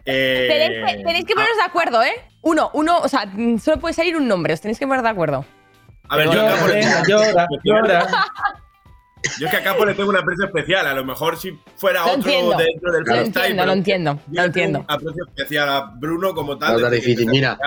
Eh, 0.04 0.46
Tenéis, 0.48 0.96
que, 0.98 1.04
tenéis 1.04 1.24
que 1.26 1.34
poneros 1.34 1.56
de 1.56 1.62
acuerdo, 1.64 2.02
¿eh? 2.02 2.12
Uno, 2.42 2.70
uno, 2.74 2.98
o 2.98 3.08
sea, 3.08 3.24
solo 3.62 3.78
puede 3.78 3.94
salir 3.94 4.16
un 4.16 4.28
nombre, 4.28 4.54
os 4.54 4.60
tenéis 4.60 4.78
que 4.78 4.86
poner 4.86 5.02
de 5.02 5.08
acuerdo. 5.08 5.44
a 6.08 6.16
ver, 6.16 6.26
yo, 6.26 6.32
Llora, 6.32 7.04
llora, 7.06 7.46
llora. 7.64 8.06
Yo 9.38 9.46
es 9.46 9.50
que 9.50 9.56
a 9.58 9.62
Capo 9.62 9.84
le 9.84 9.94
tengo 9.94 10.10
un 10.10 10.16
aprecio 10.16 10.46
especial. 10.46 10.86
A 10.86 10.94
lo 10.94 11.04
mejor 11.04 11.36
si 11.36 11.58
fuera 11.76 12.00
Lo 12.00 12.06
otro 12.12 12.14
entiendo. 12.30 12.56
dentro 12.56 12.92
del 12.92 13.00
Lo 13.04 13.06
freestyle, 13.14 13.44
entiendo, 13.44 13.66
lo 13.66 13.72
entiendo, 13.72 14.18
yo 14.28 14.40
lo 14.40 14.42
entiendo. 14.44 14.78
un 14.80 14.84
aprecio 14.88 15.24
especial 15.28 15.68
a 15.68 15.80
Bruno 15.96 16.34
como 16.34 16.56
tal. 16.58 16.80
Que 16.82 16.90
difícil, 16.96 17.28
mira. 17.28 17.58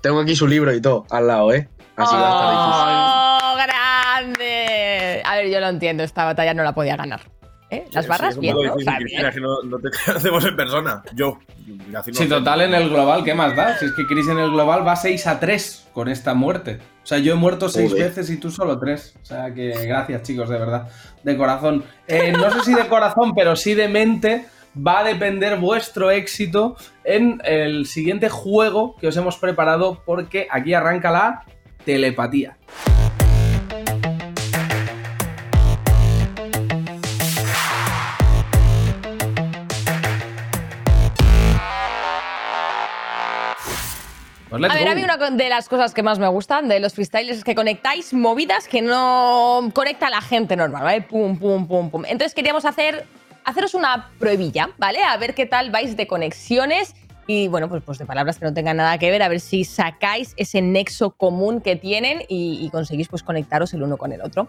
Tengo 0.00 0.20
aquí 0.20 0.36
su 0.36 0.46
libro 0.46 0.72
y 0.74 0.80
todo, 0.80 1.06
al 1.10 1.26
lado, 1.26 1.52
¿eh? 1.52 1.68
Así 1.96 2.14
va 2.14 2.28
a 2.28 2.32
estar 2.34 2.50
difícil. 2.52 3.46
¡Oh, 3.46 3.56
grande! 3.66 5.22
A 5.24 5.36
ver, 5.36 5.48
yo 5.50 5.60
lo 5.60 5.68
entiendo, 5.68 6.02
esta 6.02 6.24
batalla 6.24 6.52
no 6.54 6.62
la 6.62 6.74
podía 6.74 6.96
ganar. 6.96 7.20
¿Eh? 7.68 7.84
Las 7.92 8.04
Sí, 8.04 8.08
barras 8.08 8.38
bien, 8.38 8.54
¿no? 8.54 8.60
O 8.60 8.62
difícil, 8.62 8.84
sea, 8.84 8.96
Cristina, 8.98 9.22
bien. 9.22 9.34
que 9.34 9.40
no, 9.40 9.62
no 9.64 9.78
te 9.78 9.88
conocemos 10.06 10.44
en 10.44 10.56
persona. 10.56 11.02
Yo. 11.14 11.38
Sí, 12.12 12.28
total, 12.28 12.60
en 12.62 12.74
el 12.74 12.88
global, 12.90 13.24
¿qué 13.24 13.34
más 13.34 13.56
da? 13.56 13.76
Si 13.78 13.86
es 13.86 13.92
que 13.92 14.06
Chris 14.06 14.28
en 14.28 14.38
el 14.38 14.50
global 14.52 14.86
va 14.86 14.94
6 14.94 15.26
a 15.26 15.40
3 15.40 15.88
con 15.92 16.08
esta 16.08 16.34
muerte. 16.34 16.78
O 17.02 17.06
sea, 17.06 17.18
yo 17.18 17.32
he 17.32 17.36
muerto 17.36 17.68
6 17.68 17.90
Joder. 17.90 18.04
veces 18.08 18.30
y 18.30 18.36
tú 18.36 18.50
solo 18.50 18.78
3. 18.78 19.14
O 19.20 19.24
sea, 19.24 19.52
que 19.52 19.70
gracias, 19.86 20.22
chicos, 20.22 20.48
de 20.48 20.58
verdad. 20.58 20.88
De 21.24 21.36
corazón. 21.36 21.84
Eh, 22.06 22.32
no 22.32 22.50
sé 22.52 22.60
si 22.60 22.74
de 22.74 22.86
corazón, 22.86 23.34
pero 23.34 23.56
sí 23.56 23.74
de 23.74 23.88
mente. 23.88 24.46
Va 24.78 25.00
a 25.00 25.04
depender 25.04 25.58
vuestro 25.58 26.10
éxito 26.10 26.76
en 27.02 27.40
el 27.44 27.86
siguiente 27.86 28.28
juego 28.28 28.94
que 28.96 29.08
os 29.08 29.16
hemos 29.16 29.38
preparado, 29.38 30.02
porque 30.04 30.46
aquí 30.50 30.74
arranca 30.74 31.10
la 31.10 31.44
telepatía. 31.86 32.58
Pues 44.58 44.70
A 44.70 44.74
ver, 44.74 44.84
go. 44.84 44.90
a 44.90 44.94
mí 44.94 45.02
una 45.02 45.30
de 45.30 45.48
las 45.48 45.68
cosas 45.68 45.94
que 45.94 46.02
más 46.02 46.18
me 46.18 46.28
gustan 46.28 46.68
de 46.68 46.80
los 46.80 46.94
freestylers 46.94 47.38
es 47.38 47.44
que 47.44 47.54
conectáis 47.54 48.12
movidas 48.12 48.68
que 48.68 48.82
no 48.82 49.70
conecta 49.74 50.08
a 50.08 50.10
la 50.10 50.20
gente 50.20 50.56
normal, 50.56 50.82
¿vale? 50.82 51.02
Pum, 51.02 51.38
pum, 51.38 51.66
pum, 51.66 51.90
pum. 51.90 52.04
Entonces 52.06 52.34
queríamos 52.34 52.64
hacer, 52.64 53.06
haceros 53.44 53.74
una 53.74 54.10
pruebilla, 54.18 54.70
¿vale? 54.78 55.02
A 55.02 55.16
ver 55.16 55.34
qué 55.34 55.46
tal 55.46 55.70
vais 55.70 55.96
de 55.96 56.06
conexiones 56.06 56.94
y, 57.26 57.48
bueno, 57.48 57.68
pues, 57.68 57.82
pues 57.84 57.98
de 57.98 58.06
palabras 58.06 58.38
que 58.38 58.44
no 58.44 58.54
tengan 58.54 58.76
nada 58.76 58.98
que 58.98 59.10
ver, 59.10 59.22
a 59.22 59.28
ver 59.28 59.40
si 59.40 59.64
sacáis 59.64 60.34
ese 60.36 60.62
nexo 60.62 61.10
común 61.10 61.60
que 61.60 61.76
tienen 61.76 62.22
y, 62.28 62.64
y 62.64 62.70
conseguís 62.70 63.08
pues 63.08 63.22
conectaros 63.22 63.74
el 63.74 63.82
uno 63.82 63.96
con 63.96 64.12
el 64.12 64.22
otro. 64.22 64.48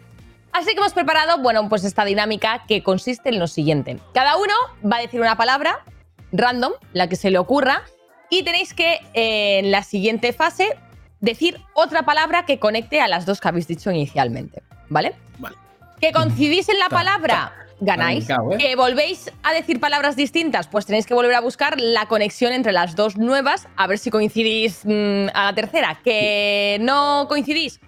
Así 0.54 0.74
que 0.74 0.78
hemos 0.78 0.94
preparado, 0.94 1.40
bueno, 1.40 1.68
pues 1.70 1.84
esta 1.84 2.06
dinámica 2.06 2.64
que 2.68 2.82
consiste 2.82 3.30
en 3.30 3.40
lo 3.40 3.48
siguiente. 3.48 4.00
Cada 4.14 4.38
uno 4.38 4.54
va 4.90 4.98
a 4.98 5.02
decir 5.02 5.22
una 5.22 5.38
palabra 5.38 5.84
random, 6.32 6.74
la 6.94 7.08
que 7.08 7.16
se 7.16 7.30
le 7.32 7.38
ocurra, 7.38 7.84
y 8.30 8.44
tenéis 8.44 8.74
que, 8.74 9.00
eh, 9.14 9.60
en 9.60 9.72
la 9.72 9.84
siguiente 9.84 10.34
fase, 10.34 10.78
decir 11.20 11.60
otra 11.74 12.04
palabra 12.04 12.46
que 12.46 12.60
conecte 12.60 13.02
a 13.02 13.08
las 13.08 13.26
dos 13.26 13.42
que 13.42 13.48
habéis 13.48 13.68
dicho 13.68 13.92
inicialmente, 13.92 14.64
¿vale? 14.90 15.16
Vale. 15.40 15.56
Que 16.00 16.12
coincidís 16.12 16.70
en 16.70 16.80
la 16.80 16.90
palabra, 16.90 17.54
ganáis. 17.80 18.30
¿eh? 18.30 18.36
Que 18.60 18.76
volvéis 18.76 19.32
a 19.44 19.54
decir 19.54 19.80
palabras 19.80 20.16
distintas, 20.16 20.68
pues 20.68 20.86
tenéis 20.86 21.06
que 21.06 21.14
volver 21.14 21.34
a 21.34 21.42
buscar 21.42 21.80
la 21.80 22.06
conexión 22.06 22.54
entre 22.54 22.72
las 22.72 22.96
dos 22.96 23.18
nuevas, 23.18 23.68
a 23.76 23.88
ver 23.88 23.98
si 23.98 24.12
coincidís 24.12 24.82
mm, 24.84 25.30
a 25.34 25.46
la 25.46 25.54
tercera. 25.56 26.00
Que 26.04 26.78
no 26.82 27.26
coincidís, 27.28 27.80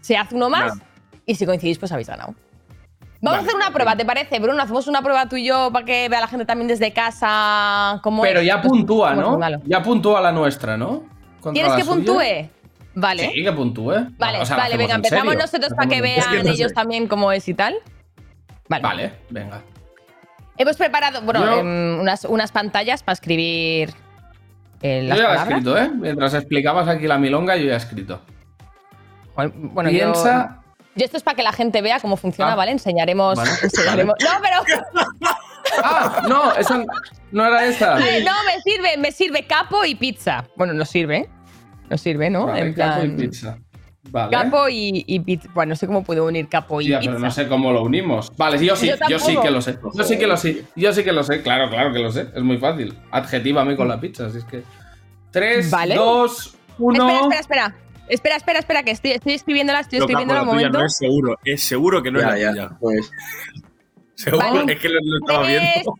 se 0.00 0.16
hace 0.16 0.34
uno 0.34 0.50
más, 0.50 0.72
y 1.26 1.34
si 1.36 1.46
coincidís, 1.46 1.78
pues 1.78 1.92
habéis 1.92 2.08
ganado. 2.08 2.34
Vamos 3.24 3.38
Vale, 3.38 3.38
a 3.38 3.40
hacer 3.42 3.54
una 3.54 3.70
prueba, 3.72 3.96
¿te 3.96 4.04
parece, 4.04 4.38
Bruno? 4.38 4.62
Hacemos 4.62 4.86
una 4.86 5.00
prueba 5.00 5.26
tú 5.28 5.36
y 5.36 5.46
yo 5.46 5.70
para 5.72 5.84
que 5.86 6.08
vea 6.10 6.20
la 6.20 6.28
gente 6.28 6.44
también 6.44 6.68
desde 6.68 6.92
casa 6.92 7.98
cómo 8.02 8.22
Pero 8.22 8.40
es. 8.40 8.46
ya 8.46 8.60
Pues, 8.60 8.68
puntúa, 8.70 9.10
cómo 9.14 9.22
es 9.22 9.28
¿no? 9.30 9.38
malo. 9.38 9.58
Ya 9.64 9.82
puntúa 9.82 10.20
la 10.20 10.30
nuestra, 10.30 10.76
¿no? 10.76 11.04
Contra 11.40 11.52
¿Quieres 11.52 11.72
que 11.72 11.82
suya. 11.84 11.94
puntúe? 11.94 12.48
Vale. 12.96 13.30
Sí, 13.32 13.42
que 13.42 13.52
puntúe. 13.52 13.94
Vale, 14.18 14.40
O 14.40 14.44
sea, 14.46 14.56
lo 14.56 14.62
vale, 14.62 14.76
venga, 14.76 14.92
en 14.94 14.96
empezamos 14.96 15.24
serio. 15.32 15.38
nosotros 15.40 15.72
para 15.74 15.88
que 15.88 16.00
vean 16.02 16.18
Es 16.18 16.26
que 16.26 16.42
no 16.44 16.50
ellos 16.50 16.68
sé. 16.68 16.74
también 16.74 17.08
cómo 17.08 17.32
es 17.32 17.48
y 17.48 17.54
tal. 17.54 17.74
Vale. 18.68 18.82
Vale, 18.82 19.12
venga. 19.30 19.62
Hemos 20.58 20.76
preparado, 20.76 21.22
bueno, 21.22 21.40
Yo- 21.44 21.58
em, 21.60 22.00
unas, 22.00 22.24
unas 22.26 22.52
pantallas 22.52 23.02
para 23.02 23.14
escribir 23.14 23.90
eh, 24.82 25.00
Yo 25.02 25.08
las 25.08 25.18
ya 25.18 25.32
he 25.32 25.36
escrito, 25.48 25.78
¿eh? 25.78 25.90
Mientras 25.94 26.34
explicabas 26.34 26.88
aquí 26.88 27.06
la 27.06 27.16
milonga, 27.18 27.56
yo 27.56 27.64
ya 27.66 27.72
he 27.74 27.76
escrito. 27.78 28.20
Bueno, 29.34 29.88
yo- 29.90 29.96
Piensa. 29.98 30.58
Yo, 30.58 30.63
esto 31.02 31.16
es 31.16 31.22
para 31.22 31.34
que 31.36 31.42
la 31.42 31.52
gente 31.52 31.82
vea 31.82 31.98
cómo 32.00 32.16
funciona, 32.16 32.52
Ah. 32.52 32.56
¿vale? 32.56 32.72
Enseñaremos. 32.72 33.36
Vale, 33.36 33.50
enseñaremos- 33.62 34.14
No, 34.22 34.30
pero. 34.42 34.62
¡Ah! 35.82 36.22
No, 36.28 36.54
esa 36.54 36.84
no 37.32 37.46
era 37.46 37.64
esta. 37.66 37.94
Vale, 37.94 38.22
no, 38.22 38.32
me 38.44 38.60
sirve, 38.62 38.96
me 38.98 39.10
sirve 39.12 39.46
capo 39.46 39.84
y 39.84 39.94
pizza. 39.94 40.44
Bueno, 40.56 40.72
nos 40.74 40.88
sirve. 40.88 41.28
Nos 41.90 42.00
sirve, 42.00 42.30
¿no? 42.30 42.54
En 42.54 42.72
capo 42.74 43.00
plan. 43.00 43.18
y 43.18 43.22
pizza. 43.22 43.58
Vale. 44.10 44.30
Capo 44.30 44.68
y, 44.68 45.02
y 45.06 45.20
pizza. 45.20 45.48
Bueno, 45.54 45.70
no 45.70 45.76
sé 45.76 45.86
cómo 45.86 46.04
puedo 46.04 46.26
unir 46.26 46.48
capo 46.48 46.80
y 46.80 46.86
pizza. 46.86 47.00
pero 47.00 47.18
no 47.18 47.30
sé 47.30 47.48
cómo 47.48 47.72
lo 47.72 47.82
unimos. 47.82 48.30
Vale, 48.36 48.62
yo 48.64 48.76
sí, 48.76 48.88
Yo 48.88 48.96
yo, 49.08 49.18
sí 49.18 49.36
que 49.40 49.50
lo 49.50 49.60
sé. 49.62 49.78
Yo 49.94 50.04
sí 50.04 50.18
que 50.18 50.26
lo 50.26 50.36
sé. 50.36 50.64
Yo 50.76 50.92
sí 50.92 51.02
que 51.02 51.12
lo 51.12 51.24
sé. 51.24 51.42
Claro, 51.42 51.68
claro 51.70 51.92
que 51.92 51.98
lo 52.00 52.12
sé. 52.12 52.28
Es 52.34 52.42
muy 52.42 52.58
fácil. 52.58 52.96
Adjetívame 53.10 53.76
con 53.76 53.88
la 53.88 53.98
pizza, 53.98 54.26
así 54.26 54.38
es 54.38 54.44
que. 54.44 54.62
3, 55.32 55.70
Vale. 55.70 55.94
2, 55.96 56.56
1. 56.78 56.94
Espera, 57.08 57.20
espera, 57.20 57.40
espera. 57.40 57.74
Espera, 58.08 58.36
espera, 58.36 58.58
espera, 58.58 58.82
que 58.82 58.90
estoy, 58.90 59.12
estoy 59.12 59.32
escribiéndola, 59.34 59.80
estoy 59.80 59.98
escribiéndola 60.00 60.42
un 60.42 60.48
momento. 60.48 60.78
no 60.78 60.84
es 60.86 60.96
seguro, 60.96 61.38
es 61.44 61.62
seguro 61.62 62.02
que 62.02 62.10
no 62.10 62.20
Ya, 62.20 62.26
es 62.26 62.32
la 62.32 62.38
ya, 62.38 62.50
tuya. 62.52 62.76
pues. 62.80 63.10
Seguro, 64.16 64.46
Vale. 64.52 64.72
es 64.74 64.78
que 64.80 64.88
lo, 64.88 65.00
lo 65.02 65.18
estaba 65.18 65.44
viendo. 65.46 65.92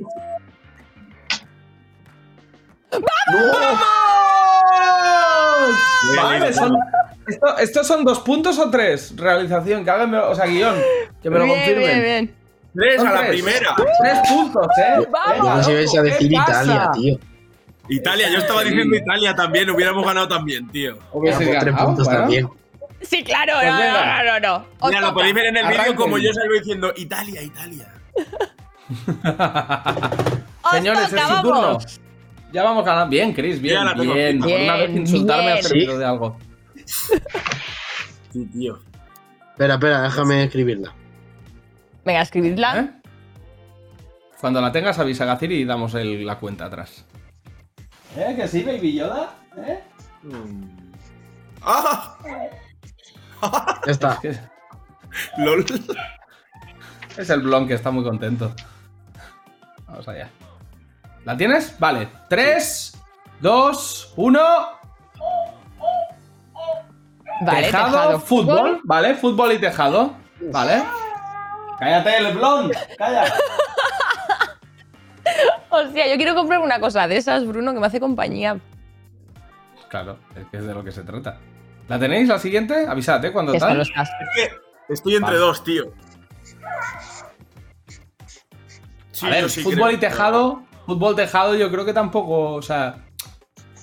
Vale, 6.17 6.53
son, 6.53 6.77
esto- 7.27 7.59
¿estos 7.59 7.87
son 7.87 8.05
dos 8.05 8.21
puntos 8.21 8.59
o 8.59 8.71
tres? 8.71 9.15
Realización, 9.17 9.85
que 9.85 9.91
háganme, 9.91 10.19
o 10.19 10.35
sea, 10.35 10.47
guion, 10.47 10.77
que 11.23 11.31
me 11.31 11.39
lo 11.39 11.45
bien, 11.45 11.57
confirmen. 11.57 11.85
bien, 11.87 12.03
bien. 12.03 12.35
Tres 12.75 12.97
Son 12.97 13.07
a 13.09 13.13
la 13.13 13.19
tres. 13.21 13.31
primera. 13.31 13.75
Tres 13.77 14.19
puntos, 14.29 14.67
¿eh? 14.79 15.07
Vamos. 15.11 15.39
Venga, 15.39 15.57
No 15.57 15.63
si 15.63 15.73
vais 15.75 15.91
a 15.99 16.03
¿qué 16.03 16.11
decir? 16.11 16.33
Italia, 16.33 16.91
tío. 16.93 17.19
Italia, 17.89 18.31
yo 18.31 18.39
estaba 18.39 18.63
diciendo 18.65 18.97
Italia 18.97 19.35
también, 19.35 19.69
hubiéramos 19.71 20.05
ganado 20.07 20.27
también, 20.29 20.69
tío. 20.71 20.99
Tres 21.23 21.75
puntos 21.77 22.09
también. 22.09 22.49
Sí, 23.03 23.23
claro, 23.23 23.53
Pues 23.61 23.71
no, 23.71 23.79
no, 23.79 24.07
no, 24.07 24.25
no, 24.25 24.41
no. 24.41 24.67
Os 24.81 24.89
Mira, 24.89 25.01
lo 25.03 25.13
podéis 25.15 25.35
ver 25.35 25.47
en 25.47 25.57
el 25.59 25.67
vídeo 25.69 25.95
como 25.95 26.17
yo 26.17 26.33
salgo 26.33 26.55
diciendo 26.55 26.93
Italia, 26.97 27.43
Italia. 27.43 27.93
Señores, 30.73 31.11
toca, 31.11 31.23
es 31.23 31.29
su 31.29 31.43
turno. 31.43 31.61
vamos. 31.61 32.01
Ya 32.53 32.63
vamos 32.63 32.85
ganando. 32.85 33.11
Bien, 33.11 33.33
Chris, 33.35 33.61
bien, 33.61 33.75
Ya 33.77 33.85
la 33.85 33.95
tengo. 33.95 34.15
bien. 34.15 34.39
Por 34.41 34.49
una 34.49 34.77
vez 34.77 34.89
Bien, 34.91 35.01
insultarme 35.03 35.51
ha 35.51 35.55
bien. 35.55 35.65
servido 35.65 35.99
de 35.99 36.05
algo. 36.05 36.39
Sí, 38.33 38.45
tío. 38.47 38.81
Espera, 39.53 39.75
espera, 39.75 40.03
déjame 40.03 40.43
escribirla. 40.43 40.93
Venga, 42.05 42.21
escribidla. 42.23 42.81
¿Eh? 42.81 42.91
Cuando 44.41 44.61
la 44.61 44.73
tengas, 44.73 44.99
avisa 44.99 45.23
a 45.23 45.29
Gaciri 45.29 45.55
y 45.61 45.65
damos 45.65 45.95
el- 45.95 46.27
la 46.27 46.37
cuenta 46.41 46.65
atrás. 46.65 47.05
¿Eh? 48.17 48.35
¿Que 48.37 48.47
sí, 48.49 48.63
Baby 48.63 48.95
Yoda? 48.95 49.35
¿Eh? 49.57 49.81
¡Ah! 51.63 52.17
Ya 53.87 53.93
está. 53.93 54.21
¡Lol! 55.39 55.65
Es 57.17 57.31
el 57.31 57.41
blon 57.41 57.67
que 57.67 57.75
está 57.75 57.91
muy 57.91 58.05
contento. 58.05 58.55
Vamos 59.87 60.07
allá. 60.09 60.29
¿La 61.25 61.37
tienes? 61.37 61.79
Vale. 61.79 62.09
3, 62.29 63.03
2, 63.41 64.13
1. 64.17 64.41
Vale, 67.41 67.63
tejado, 67.63 68.21
fútbol. 68.21 68.81
Vale, 68.85 69.15
fútbol 69.15 69.53
y 69.53 69.59
tejado. 69.59 70.15
Vale. 70.53 70.83
Cállate, 71.79 72.17
el 72.19 72.35
blon. 72.35 72.71
Calla. 72.97 73.25
Hostia, 75.75 76.09
yo 76.09 76.17
quiero 76.17 76.35
comprar 76.35 76.61
una 76.61 76.79
cosa 76.79 77.09
de 77.09 77.17
esas, 77.17 77.47
Bruno, 77.47 77.75
que 77.75 77.81
me 77.81 77.87
hace 77.87 78.01
compañía. 78.01 78.59
Claro, 79.89 80.19
es 80.37 80.47
que 80.47 80.59
es 80.59 80.67
de 80.67 80.75
lo 80.75 80.85
que 80.85 80.93
se 80.93 81.03
trata. 81.03 81.39
¿La 81.89 81.99
tenéis 81.99 82.29
la 82.29 82.39
siguiente? 82.39 82.87
Avisad, 82.87 83.25
¿eh? 83.25 83.33
Cuando 83.33 83.53
tal. 83.55 83.81
Es 83.81 83.91
que 83.91 84.51
estoy 84.89 85.15
entre 85.15 85.35
Vale. 85.35 85.39
dos, 85.39 85.65
tío. 85.65 85.93
Sí, 89.13 89.27
a 89.27 89.31
ver, 89.31 89.51
sí 89.51 89.63
fútbol 89.63 89.77
creo. 89.77 89.91
y 89.91 89.97
tejado. 89.99 90.63
Fútbol 90.87 91.15
tejado, 91.15 91.55
yo 91.55 91.71
creo 91.71 91.85
que 91.85 91.93
tampoco. 91.93 92.55
O 92.55 92.63
sea. 92.63 92.97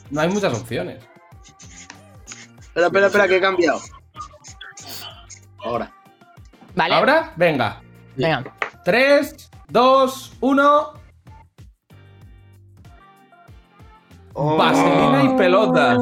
No 0.10 0.22
hay 0.22 0.30
muchas 0.30 0.54
opciones. 0.60 1.04
Espera, 2.60 2.88
espera, 2.88 3.08
espera, 3.08 3.28
que 3.28 3.38
he 3.38 3.42
cambiado. 3.42 3.80
Ahora. 5.64 5.92
Vale. 6.76 6.96
¿Ahora? 6.96 7.34
Venga. 7.36 7.82
Venga. 8.16 8.44
3, 8.84 9.50
2, 9.70 10.38
1. 10.42 11.01
Oh. 14.34 14.56
Vaselina 14.58 15.24
y 15.24 15.38
pelota. 15.38 15.98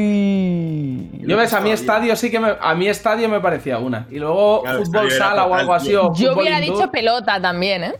Uy. 0.00 1.10
Yo 1.26 1.36
ves, 1.36 1.52
a 1.54 1.60
mi 1.60 1.70
estadio 1.70 2.16
sí 2.16 2.30
que 2.30 2.40
me, 2.40 2.54
a 2.60 2.74
mi 2.74 2.88
estadio 2.88 3.28
me 3.28 3.40
parecía 3.40 3.78
una. 3.78 4.06
Y 4.10 4.18
luego 4.18 4.62
Claro, 4.62 4.84
fútbol 4.84 5.10
sala 5.10 5.46
o 5.46 5.54
algo 5.54 5.74
así. 5.74 5.94
O 5.94 6.12
Yo 6.14 6.34
hubiera 6.34 6.58
indoor. 6.60 6.78
dicho 6.78 6.90
pelota 6.90 7.40
también, 7.40 7.84
¿eh? 7.84 7.94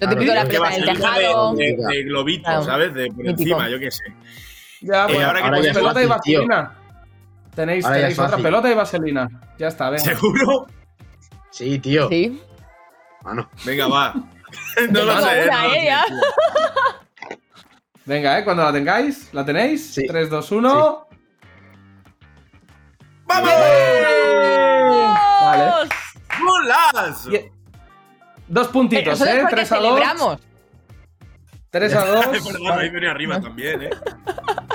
Lo 0.00 0.06
Claro, 0.06 0.12
típico 0.14 0.32
de 0.32 0.38
la 0.38 0.44
pelota 0.44 0.74
en 0.76 0.82
el 0.82 0.96
tejado. 0.96 1.54
de, 1.54 1.64
de, 1.64 1.76
de 1.96 2.02
globito, 2.04 2.42
Claro. 2.44 2.62
¿sabes? 2.62 2.94
De 2.94 3.06
por 3.08 3.16
Mítico. 3.16 3.30
encima, 3.40 3.68
yo 3.68 3.78
qué 3.80 3.90
sé. 3.90 4.04
Ya, 4.82 5.06
pues, 5.06 5.18
Eh, 5.18 5.24
ahora 5.24 5.42
que 5.42 5.48
pues 5.48 5.62
ya 5.64 5.70
es 5.70 5.76
pelota 5.76 6.00
y 6.00 6.04
tío. 6.04 6.10
vaselina. 6.14 6.72
Tenéis, 7.54 7.84
tenéis 7.84 8.18
otra 8.18 8.28
fácil. 8.28 8.44
pelota 8.44 8.70
y 8.70 8.74
vaselina. 8.74 9.28
Ya 9.58 9.66
está, 9.68 9.90
venga. 9.90 10.04
¿Seguro? 10.04 10.66
Sí, 11.50 11.78
tío. 11.80 12.08
Sí. 12.08 12.40
Mano. 13.24 13.48
Venga, 13.64 13.88
va. 13.88 14.14
no 14.92 15.02
lo 15.04 15.12
sé. 15.20 15.46
una, 15.46 15.62
no 15.62 15.68
lo 15.68 15.74
eh, 15.74 15.84
ya. 15.84 16.04
tío. 16.06 16.16
Venga, 18.08 18.38
eh, 18.38 18.44
cuando 18.44 18.62
la 18.64 18.72
tengáis. 18.72 19.28
¿La 19.34 19.44
tenéis? 19.44 19.92
Sí. 19.94 20.06
3, 20.06 20.30
2, 20.30 20.50
1. 20.52 21.06
¡Vamos! 23.26 23.50
Vale. 25.42 25.72
¡Molas! 26.40 27.26
Y- 27.30 27.50
Dos 28.48 28.68
puntitos, 28.68 29.20
¿eh? 29.20 29.38
porque 29.42 29.56
3 29.56 29.72
a 29.72 29.76
2. 29.76 29.84
celebramos. 29.84 30.40
3 31.68 31.94
a 31.94 32.04
2. 32.06 32.26
Es 32.34 32.44
verdad, 32.46 32.78
ahí 32.78 32.88
venía 32.88 33.10
arriba 33.10 33.38
también, 33.38 33.82
¿eh? 33.82 33.90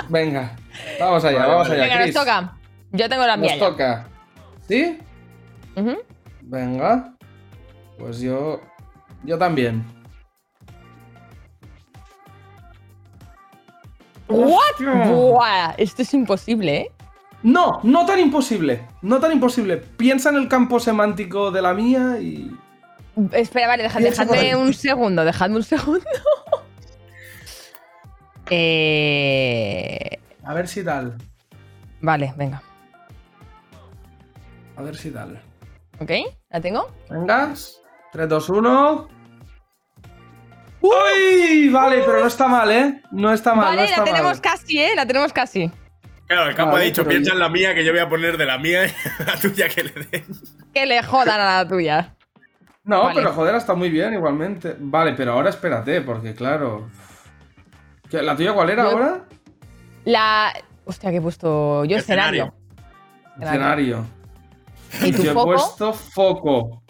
Venga, 0.08 0.54
vamos 1.00 1.24
allá, 1.24 1.38
Vale, 1.40 1.50
vamos 1.50 1.68
vale. 1.68 1.80
allá, 1.82 1.92
Venga, 1.92 1.96
nos 1.96 2.04
Chris. 2.04 2.14
toca. 2.14 2.56
Yo 2.92 3.08
tengo 3.08 3.26
la 3.26 3.36
mía. 3.36 3.50
Nos 3.50 3.58
ya. 3.60 3.66
toca. 3.68 4.06
¿Sí? 4.68 4.98
Ujú. 5.74 5.96
Venga. 6.42 7.12
Pues 7.98 8.20
yo. 8.20 8.60
Yo 9.24 9.36
también. 9.38 9.84
¿What? 14.36 15.08
Buah, 15.08 15.74
esto 15.78 16.02
es 16.02 16.12
imposible, 16.14 16.76
¿eh? 16.76 16.92
No, 17.42 17.80
no 17.82 18.06
tan 18.06 18.20
imposible. 18.20 18.86
No 19.02 19.20
tan 19.20 19.32
imposible. 19.32 19.76
Piensa 19.76 20.30
en 20.30 20.36
el 20.36 20.48
campo 20.48 20.80
semántico 20.80 21.50
de 21.50 21.62
la 21.62 21.74
mía 21.74 22.18
y. 22.20 22.50
Espera, 23.32 23.68
vale, 23.68 23.84
deja- 23.84 23.98
Piensa 23.98 24.26
por 24.26 24.36
dejadme 24.36 24.56
un 24.56 24.74
segundo, 24.74 25.24
dejadme 25.24 25.56
un 25.56 25.62
segundo. 25.62 26.04
eh... 28.50 30.18
A 30.44 30.54
ver 30.54 30.68
si 30.68 30.84
tal. 30.84 31.16
Vale, 32.00 32.34
venga. 32.36 32.62
A 34.76 34.82
ver 34.82 34.96
si 34.96 35.10
tal. 35.10 35.40
¿Ok? 36.00 36.10
¿La 36.50 36.60
tengo? 36.60 36.88
Venga. 37.08 37.54
3, 38.12 38.28
2, 38.28 38.48
1. 38.48 39.08
¡Uy! 40.88 41.68
Vale, 41.70 42.02
pero 42.04 42.20
no 42.20 42.26
está 42.26 42.46
mal, 42.48 42.70
¿eh? 42.70 43.00
No 43.10 43.32
está 43.32 43.54
mal, 43.54 43.70
no 43.72 43.76
vale, 43.76 43.84
está 43.84 43.98
la 44.00 44.04
tenemos 44.04 44.32
mal. 44.32 44.40
casi, 44.42 44.78
¿eh? 44.78 44.92
La 44.94 45.06
tenemos 45.06 45.32
casi. 45.32 45.70
Claro, 46.26 46.48
el 46.50 46.54
campo 46.54 46.72
Vale, 46.72 46.84
ha 46.84 46.86
dicho, 46.88 47.06
piensa 47.06 47.28
yo- 47.30 47.34
en 47.34 47.40
la 47.40 47.48
mía, 47.48 47.74
que 47.74 47.84
yo 47.84 47.92
voy 47.92 48.00
a 48.00 48.08
poner 48.08 48.36
de 48.36 48.46
la 48.46 48.58
mía 48.58 48.86
y 48.86 48.90
la 49.26 49.34
tuya 49.40 49.68
que 49.68 49.84
le 49.84 49.92
den. 49.92 50.24
Que 50.74 50.86
le 50.86 51.02
jodan 51.02 51.40
a 51.40 51.62
la 51.62 51.68
tuya. 51.68 52.14
No, 52.84 53.04
Vale. 53.04 53.20
pero 53.20 53.32
joder, 53.32 53.54
está 53.54 53.74
muy 53.74 53.88
bien 53.88 54.12
igualmente. 54.14 54.76
Vale, 54.78 55.14
pero 55.14 55.32
ahora 55.32 55.50
espérate, 55.50 56.00
porque 56.02 56.34
claro. 56.34 56.88
¿Qué- 58.10 58.22
¿La 58.22 58.36
tuya 58.36 58.52
cuál 58.52 58.70
era 58.70 58.82
Yo- 58.84 58.90
ahora? 58.90 59.24
La. 60.04 60.52
Hostia, 60.84 61.10
que 61.10 61.16
he 61.16 61.20
puesto. 61.22 61.84
Yo 61.86 61.96
Escenario. 61.96 62.52
escenario. 63.38 63.44
Escenario. 63.50 64.06
¿Y 65.02 65.12
tu 65.12 65.22
Yo 65.22 65.30
he 65.30 65.34
puesto 65.34 65.92
foco. 65.94 66.82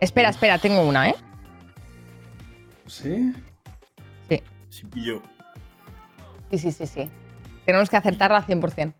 Espera, 0.00 0.30
espera, 0.30 0.58
tengo 0.58 0.82
una, 0.82 1.10
¿eh? 1.10 1.14
¿Sí? 2.88 3.32
Sí, 4.70 4.84
pillo. 4.86 5.22
Sí, 6.50 6.58
sí, 6.58 6.72
sí, 6.72 6.86
sí. 6.86 7.10
Tenemos 7.64 7.88
que 7.88 7.96
acertarla 7.96 8.46
100%. 8.46 8.92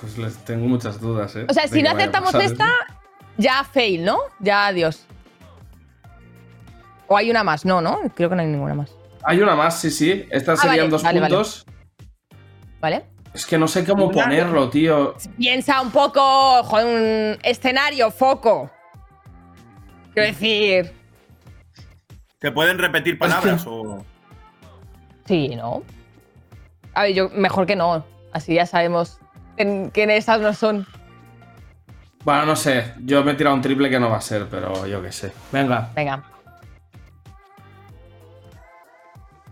Pues 0.00 0.18
les 0.18 0.36
tengo 0.44 0.66
muchas 0.66 1.00
dudas, 1.00 1.34
¿eh? 1.36 1.46
O 1.48 1.52
sea, 1.52 1.64
de 1.64 1.68
si 1.70 1.82
no 1.82 1.90
acertamos 1.90 2.32
pasar 2.32 2.50
esta, 2.52 2.70
ya 3.38 3.64
fail, 3.64 4.04
¿no? 4.04 4.18
Ya 4.38 4.66
adiós. 4.66 5.06
O 7.08 7.16
hay 7.16 7.30
una 7.30 7.42
más, 7.42 7.64
no, 7.64 7.80
¿no? 7.80 8.00
Creo 8.14 8.28
que 8.28 8.36
no 8.36 8.42
hay 8.42 8.48
ninguna 8.48 8.74
más. 8.74 8.92
Hay 9.22 9.40
una 9.40 9.56
más, 9.56 9.80
sí, 9.80 9.90
sí. 9.90 10.26
Estas 10.30 10.58
Ah, 10.60 10.62
serían 10.62 10.78
vale, 10.78 10.90
dos 10.90 11.02
vale, 11.02 11.20
vale. 11.20 11.34
puntos. 11.34 11.66
¿Vale? 12.80 13.04
Es 13.34 13.46
que 13.46 13.58
no 13.58 13.66
sé 13.66 13.84
cómo 13.84 14.10
ponerlo, 14.10 14.70
tío. 14.70 15.14
Piensa 15.38 15.80
un 15.80 15.90
poco, 15.90 16.62
joder, 16.64 16.86
un 16.86 17.38
escenario, 17.42 18.10
foco. 18.10 18.70
Quiero 20.14 20.28
decir. 20.28 20.99
¿Te 22.40 22.50
pueden 22.50 22.78
repetir 22.78 23.18
palabras 23.18 23.64
o.? 23.66 24.02
Sí, 25.26 25.54
¿no? 25.54 25.82
A 26.94 27.02
ver, 27.02 27.14
yo 27.14 27.28
mejor 27.28 27.66
que 27.66 27.76
no. 27.76 28.04
Así 28.32 28.54
ya 28.54 28.64
sabemos 28.66 29.18
en- 29.58 29.90
que 29.90 30.04
esas 30.16 30.40
no 30.40 30.54
son. 30.54 30.86
Bueno, 32.24 32.46
no 32.46 32.56
sé. 32.56 32.94
Yo 33.00 33.22
me 33.22 33.32
he 33.32 33.34
tirado 33.34 33.54
un 33.54 33.62
triple 33.62 33.90
que 33.90 34.00
no 34.00 34.08
va 34.10 34.16
a 34.16 34.20
ser, 34.22 34.46
pero 34.50 34.86
yo 34.86 35.02
qué 35.02 35.12
sé. 35.12 35.32
Venga. 35.52 35.90
Venga. 35.94 36.22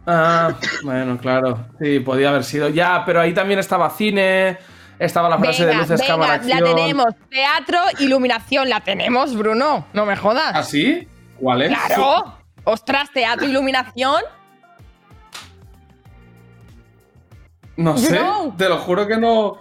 Ah, 0.06 0.54
bueno, 0.82 1.18
claro. 1.18 1.66
Sí, 1.78 2.00
podía 2.00 2.30
haber 2.30 2.44
sido. 2.44 2.70
Ya, 2.70 3.02
pero 3.04 3.20
ahí 3.20 3.34
también 3.34 3.60
estaba 3.60 3.90
cine. 3.90 4.56
Estaba 4.98 5.28
la 5.28 5.38
frase 5.38 5.66
de 5.66 5.74
luces, 5.74 6.00
venga, 6.00 6.06
cámara, 6.14 6.28
la 6.42 6.56
acción. 6.56 6.74
tenemos. 6.76 7.06
Teatro, 7.30 7.78
iluminación, 8.00 8.68
la 8.70 8.80
tenemos, 8.80 9.36
Bruno. 9.36 9.86
No 9.92 10.06
me 10.06 10.16
jodas. 10.16 10.52
¿Ah, 10.54 10.62
sí? 10.62 11.06
¿Cuál 11.38 11.62
es? 11.62 11.68
Claro. 11.68 12.37
Ostras, 12.70 13.10
teatro, 13.12 13.46
iluminación. 13.46 14.22
No 17.76 17.94
You 17.96 17.98
sé, 17.98 18.18
know. 18.18 18.54
te 18.56 18.68
lo 18.68 18.76
juro 18.78 19.06
que 19.06 19.16
no. 19.16 19.56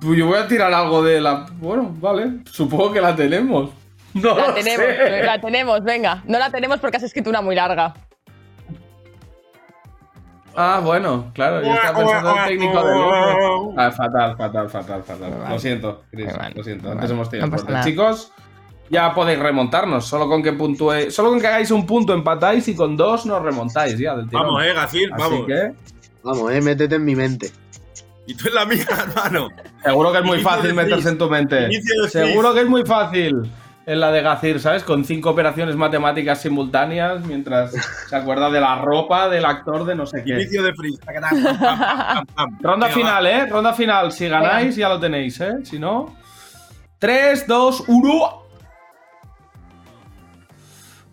Pues 0.00 0.18
yo 0.18 0.26
voy 0.26 0.38
a 0.38 0.48
tirar 0.48 0.72
algo 0.72 1.02
de 1.02 1.20
la. 1.20 1.46
Bueno, 1.52 1.94
vale, 2.00 2.40
supongo 2.50 2.92
que 2.92 3.00
la 3.00 3.14
tenemos. 3.14 3.70
No 4.14 4.34
La 4.34 4.54
tenemos, 4.54 4.86
sé. 4.86 5.22
la 5.22 5.38
tenemos, 5.40 5.84
venga. 5.84 6.22
No 6.26 6.38
la 6.38 6.50
tenemos 6.50 6.80
porque 6.80 6.96
has 6.96 7.02
escrito 7.02 7.28
una 7.30 7.42
muy 7.42 7.54
larga. 7.54 7.94
Ah, 10.56 10.80
bueno, 10.82 11.30
claro, 11.34 11.62
yo 11.62 11.72
estaba 11.72 11.98
pensando 11.98 12.36
en 12.36 12.46
técnico 12.48 12.82
de. 12.84 13.74
Ah, 13.76 13.90
fatal, 13.92 14.36
fatal, 14.36 14.68
fatal, 14.70 15.02
fatal. 15.04 15.34
Lo 15.50 15.58
siento, 15.58 16.02
Chris, 16.10 16.32
lo 16.54 16.64
siento. 16.64 16.90
Antes 16.90 17.10
hemos 17.10 17.28
tenido 17.30 17.48
No. 17.48 17.84
Chicos, 17.84 18.32
ya 18.90 19.12
podéis 19.14 19.38
remontarnos. 19.38 20.06
Solo 20.06 20.28
con 20.28 20.42
que 20.42 20.52
puntúe, 20.52 21.10
solo 21.10 21.30
con 21.30 21.40
que 21.40 21.46
hagáis 21.46 21.70
un 21.70 21.86
punto 21.86 22.12
empatáis 22.14 22.66
y 22.68 22.74
con 22.74 22.96
dos 22.96 23.26
nos 23.26 23.42
remontáis 23.42 23.98
ya 23.98 24.16
del 24.16 24.28
tirón. 24.28 24.46
Vamos, 24.46 24.64
eh, 24.64 24.72
Gacir, 24.74 25.10
Así 25.12 25.22
vamos. 25.22 25.46
que 25.46 25.72
Vamos, 26.22 26.52
eh, 26.52 26.60
métete 26.60 26.96
en 26.96 27.04
mi 27.04 27.14
mente. 27.16 27.50
Y 28.26 28.34
tú 28.34 28.48
en 28.48 28.54
la 28.54 28.66
mía, 28.66 28.84
hermano. 29.08 29.48
seguro 29.82 30.12
que 30.12 30.18
es 30.18 30.24
muy 30.24 30.40
fácil 30.40 30.74
meterse 30.74 31.08
en 31.08 31.18
tu 31.18 31.30
mente. 31.30 31.68
Seguro 32.08 32.52
que 32.52 32.60
es 32.60 32.68
muy 32.68 32.84
fácil. 32.84 33.50
En 33.86 34.00
la 34.00 34.12
de 34.12 34.20
Gacir, 34.20 34.60
¿sabes? 34.60 34.84
Con 34.84 35.02
cinco 35.02 35.30
operaciones 35.30 35.74
matemáticas 35.74 36.42
simultáneas 36.42 37.24
mientras 37.24 37.72
se 38.06 38.14
acuerda 38.14 38.50
de 38.50 38.60
la 38.60 38.76
ropa 38.82 39.30
del 39.30 39.46
actor 39.46 39.86
de 39.86 39.94
no 39.94 40.04
sé 40.04 40.22
qué. 40.24 40.34
Inicio 40.34 40.62
de 40.62 40.74
freeze. 40.74 41.00
Ronda 42.60 42.86
Venga, 42.88 42.88
final, 42.88 43.26
¿eh? 43.26 43.46
Ronda 43.46 43.72
final. 43.72 44.12
Si 44.12 44.28
ganáis, 44.28 44.76
ya 44.76 44.90
lo 44.90 45.00
tenéis, 45.00 45.40
¿eh? 45.40 45.54
Si 45.62 45.78
no. 45.78 46.14
3, 46.98 47.46
2, 47.46 47.84
1. 47.88 48.42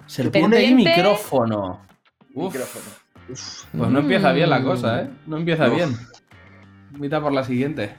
Serpiente 0.07 0.63
y 0.63 0.67
Pendiente. 0.67 0.97
micrófono. 1.01 1.81
Uf. 2.33 2.55
Pues 3.27 3.89
no 3.89 3.99
empieza 3.99 4.31
bien 4.33 4.49
la 4.49 4.63
cosa, 4.63 5.01
¿eh? 5.01 5.09
No 5.25 5.37
empieza 5.37 5.67
bien. 5.67 5.97
Invita 6.93 7.19
por 7.21 7.31
la 7.33 7.43
siguiente. 7.43 7.95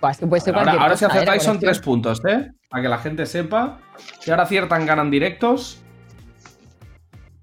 Pues 0.00 0.46
Ahora, 0.48 0.96
si 0.96 1.04
¿eh? 1.04 1.08
acertáis 1.08 1.42
La 1.42 1.52
son 1.52 1.58
tres 1.58 1.78
puntos, 1.80 2.20
¿eh? 2.28 2.52
Para 2.68 2.82
que 2.82 2.88
la 2.88 2.98
gente 2.98 3.26
sepa. 3.26 3.78
Si 4.20 4.30
ahora 4.30 4.44
aciertan, 4.44 4.86
ganan 4.86 5.10
directos. 5.10 5.80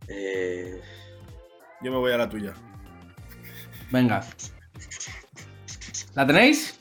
Eh, 0.08 0.80
Yo 1.82 1.92
me 1.92 1.98
voy 1.98 2.12
a 2.14 2.18
la 2.18 2.30
tuya. 2.30 2.54
Venga. 3.92 4.24
¿La 6.14 6.26
tenéis? 6.26 6.80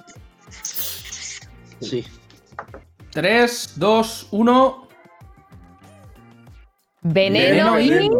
sí. 1.80 2.04
3, 3.10 3.74
2, 3.76 4.28
1. 4.32 4.83
Veneno, 7.04 7.74
Veneno 7.74 7.80
y. 7.80 8.10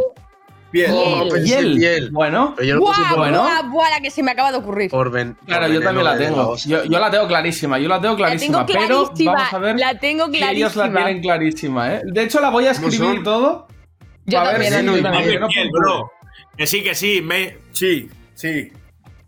en 0.72 1.78
hiel. 1.78 2.11
Bueno. 2.11 2.53
Pero 2.57 2.68
yo 2.68 2.78
¡Buah, 2.80 3.09
por, 3.11 3.18
bueno. 3.18 3.47
buah, 3.70 3.91
la 3.91 4.01
que 4.01 4.11
se 4.11 4.22
me 4.22 4.32
acaba 4.32 4.51
de 4.53 4.59
ocurrir! 4.59 4.91
por 4.91 5.11
ven- 5.11 5.37
Claro, 5.47 5.68
yo 5.68 5.80
también 5.80 6.05
la 6.05 6.16
tengo. 6.18 6.57
Yo, 6.57 6.85
yo 6.85 6.99
la 6.99 7.11
tengo 7.11 7.26
clarísima, 7.28 7.78
yo 7.78 7.89
la 7.89 8.01
tengo 8.01 8.16
clarísima, 8.16 8.66
tengo 8.66 8.78
pero 8.80 9.05
clarísima, 9.05 9.32
vamos 9.32 9.53
a 9.55 9.59
ver 9.59 9.76
la 9.78 9.99
tengo 9.99 10.26
si 10.26 10.37
ellos 10.43 10.76
la 10.76 10.82
clarísima. 10.85 11.05
tienen 11.07 11.22
clarísima, 11.22 11.95
¿eh? 11.95 12.03
De 12.05 12.22
hecho, 12.22 12.41
la 12.41 12.51
voy 12.51 12.66
a 12.66 12.74
¿Cómo 12.74 12.89
escribir 12.89 13.22
todo. 13.22 13.66
Yo 14.26 14.39
a 14.41 14.45
ver 14.45 14.53
también, 14.70 14.72
si- 14.74 14.82
no 15.39 15.47
puntúe. 15.49 15.70
bro. 15.72 16.11
Que 16.57 16.66
sí, 16.66 16.82
que 16.82 16.95
sí. 16.95 17.20
Me... 17.22 17.59
Sí, 17.72 18.09
sí. 18.35 18.72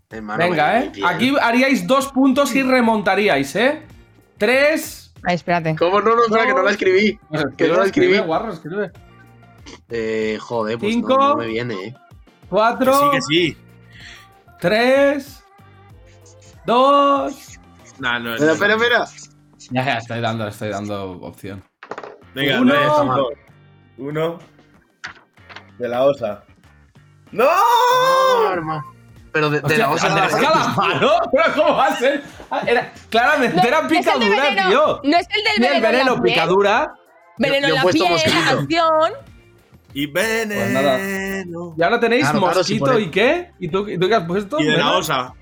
Hermano, 0.09 0.43
Venga, 0.43 0.79
¿eh? 0.79 0.89
piel. 0.93 1.05
Aquí 1.05 1.33
haríais 1.41 1.85
dos 1.85 2.07
puntos 2.07 2.55
y 2.55 2.63
remontaríais, 2.63 3.55
¿eh? 3.57 3.81
Tres. 4.37 5.13
Ay, 5.23 5.35
espérate. 5.35 5.75
¿Cómo 5.77 5.99
no? 5.99 6.15
No, 6.15 6.23
espera, 6.23 6.45
que 6.45 6.53
no 6.53 6.63
la 6.63 6.71
escribí. 6.71 7.19
Pues 7.29 7.45
Que 7.57 7.67
no 7.67 7.77
la 7.77 7.85
escribe, 7.85 8.07
escribí. 8.13 8.27
guarro, 8.27 8.53
escribe. 8.53 8.91
Eh, 9.89 10.37
joder, 10.41 10.77
pues 10.77 10.93
Cinco. 10.93 11.17
no, 11.17 11.27
no 11.29 11.35
me 11.37 11.47
viene, 11.47 11.73
eh. 11.75 11.93
Que 11.93 12.47
Cuatro. 12.49 12.93
sí, 12.93 13.05
que 13.11 13.21
sí. 13.21 13.57
Tres. 14.59 15.43
Dos. 16.65 17.59
Nah, 17.99 18.19
no, 18.19 18.33
Espera, 18.35 18.47
no. 18.47 18.53
espera, 18.53 18.73
espera. 18.75 19.05
Ya, 19.71 19.85
ya, 19.85 19.97
estoy 19.97 20.21
dando, 20.21 20.47
estoy 20.47 20.69
dando 20.69 21.11
opción. 21.21 21.63
Venga, 22.33 22.61
Uno. 22.61 22.73
tres, 22.73 23.37
uno. 23.97 24.39
De 25.77 25.87
la 25.87 26.03
osa. 26.05 26.43
¡No! 27.31 27.45
No, 27.45 28.53
hermano. 28.53 28.83
Pero 29.33 29.49
de, 29.49 29.59
de 29.59 29.65
Hostia, 29.65 29.77
la 29.77 29.89
osa 29.91 30.09
de 30.09 30.15
la- 30.21 30.27
Calamaro, 30.29 31.11
¿pero 31.31 31.53
cómo 31.55 31.75
va 31.75 31.87
a 31.87 31.95
ser? 31.97 32.23
Ah, 32.49 32.61
Era, 32.65 32.91
claramente 33.09 33.67
era 33.67 33.81
No, 33.81 33.87
es 33.87 33.91
el 33.93 33.99
de 33.99 33.99
picadura, 33.99 34.41
veneno, 34.43 34.69
tío. 34.69 35.01
No 35.03 35.17
es 35.17 35.27
el 35.29 35.43
del 35.43 35.59
Ni 35.59 35.65
el 35.67 35.81
veneno. 35.81 35.97
veneno, 36.15 36.21
picadura. 36.23 36.93
Veneno 37.37 37.67
Yo- 37.67 37.75
yo 37.75 37.79
en 37.79 37.85
la 37.85 37.91
piel, 37.91 38.09
mosquito. 38.11 38.59
acción. 38.59 39.13
Y 39.93 40.05
veneno. 40.07 40.55
Pues 40.61 40.71
nada. 40.73 40.99
Y 41.77 41.83
ahora 41.83 41.99
tenéis 41.99 42.23
Claro, 42.23 42.39
claro, 42.41 42.63
si 42.63 42.79
mosquito 42.79 42.99
y 42.99 43.09
qué? 43.09 43.51
¿Y 43.59 43.69
tú, 43.69 43.87
y 43.87 43.97
tú 43.97 44.07
qué 44.07 44.15
has 44.15 44.25
puesto? 44.25 44.59
Y 44.59 44.65
de 44.65 44.77
la 44.77 44.97
osa. 44.97 45.33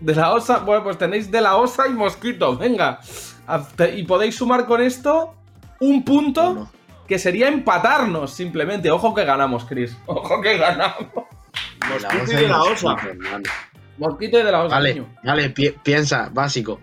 De 0.00 0.14
la 0.14 0.32
osa. 0.32 0.58
Bueno, 0.60 0.82
pues 0.84 0.98
tenéis 0.98 1.30
de 1.30 1.40
la 1.40 1.56
osa 1.56 1.86
y 1.86 1.92
mosquito. 1.92 2.56
Venga. 2.56 3.00
Y 3.94 4.02
podéis 4.04 4.36
sumar 4.36 4.64
con 4.66 4.80
esto 4.80 5.34
un 5.80 6.04
punto 6.04 6.50
Uno. 6.50 6.70
que 7.06 7.18
sería 7.18 7.48
empatarnos 7.48 8.32
simplemente. 8.32 8.90
Ojo 8.90 9.14
que 9.14 9.24
ganamos, 9.24 9.64
Chris. 9.66 9.96
Ojo 10.06 10.40
que 10.40 10.56
ganamos. 10.56 11.06
de 11.12 12.00
la 12.00 12.08
Mosquito 12.10 12.32
y 12.32 12.42
de 12.42 12.48
la 12.48 12.62
osa. 12.62 12.96
Mosquito 13.98 14.38
y 14.38 14.42
de 14.42 14.52
la 14.52 14.62
osa. 14.64 14.74
Vale, 14.76 14.94
niño. 14.94 15.14
vale, 15.24 15.50
pi- 15.50 15.74
piensa, 15.82 16.30
básico. 16.32 16.80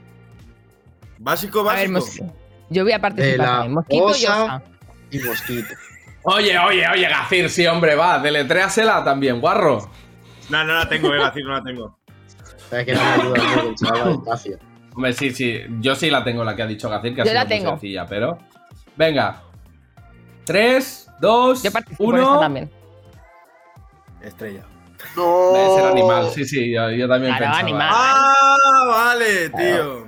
Básico, 1.17 1.67
A 1.69 1.73
ver, 1.73 1.91
básico. 1.91 2.33
Yo 2.69 2.83
voy 2.83 2.91
a 2.91 2.95
De 2.97 3.01
participar 3.01 3.37
la 3.39 3.45
también. 3.45 3.73
Mosquito 3.73 4.03
y 4.07 4.11
osa 4.11 4.43
osa. 4.43 4.63
y 5.11 5.19
mosquito. 5.19 5.73
Oye, 6.29 6.59
oye, 6.59 6.85
oye, 6.89 7.07
Gacir, 7.07 7.49
sí, 7.49 7.65
hombre, 7.67 7.95
va. 7.95 8.19
Deletréasela 8.19 9.01
también, 9.03 9.39
guarro. 9.39 9.89
No, 10.49 10.63
no 10.65 10.73
la 10.75 10.89
tengo, 10.89 11.09
a 11.13 11.25
decir, 11.27 11.45
no 11.45 11.53
la 11.53 11.63
tengo. 11.63 11.97
Es 12.71 12.85
que 12.85 12.93
no 12.93 13.01
me 13.01 13.07
ayuda 13.13 13.63
mucho 13.63 13.85
chaval 13.85 14.01
va 14.03 14.09
despacio. 14.11 14.59
Hombre, 14.93 15.13
sí, 15.13 15.31
sí. 15.31 15.61
Yo 15.79 15.95
sí 15.95 16.09
la 16.09 16.23
tengo, 16.25 16.43
la 16.43 16.53
que 16.55 16.63
ha 16.63 16.67
dicho 16.67 16.89
Gacir, 16.89 17.15
que 17.15 17.21
ha 17.21 17.23
Yo 17.23 17.29
sido 17.31 17.33
la 17.41 17.45
muy 17.45 17.57
tengo. 17.57 17.69
sencilla, 17.71 18.05
pero. 18.05 18.37
Venga. 18.97 19.41
3, 20.45 21.11
2, 21.21 21.63
Yo 21.63 21.71
participo 21.71 22.11
en 22.13 22.17
esta 22.19 22.31
1. 22.31 22.39
también. 22.41 22.71
Estrella. 24.21 24.63
No. 25.15 25.51
Debe 25.53 25.75
ser 25.75 25.85
animal, 25.85 26.29
sí, 26.31 26.43
sí, 26.45 26.73
yo, 26.73 26.89
yo 26.91 27.07
también 27.07 27.35
Claro, 27.35 27.45
pensaba. 27.53 27.59
animal. 27.59 27.89
¡Ah! 27.91 28.85
Vale, 28.89 29.49
tío. 29.49 30.05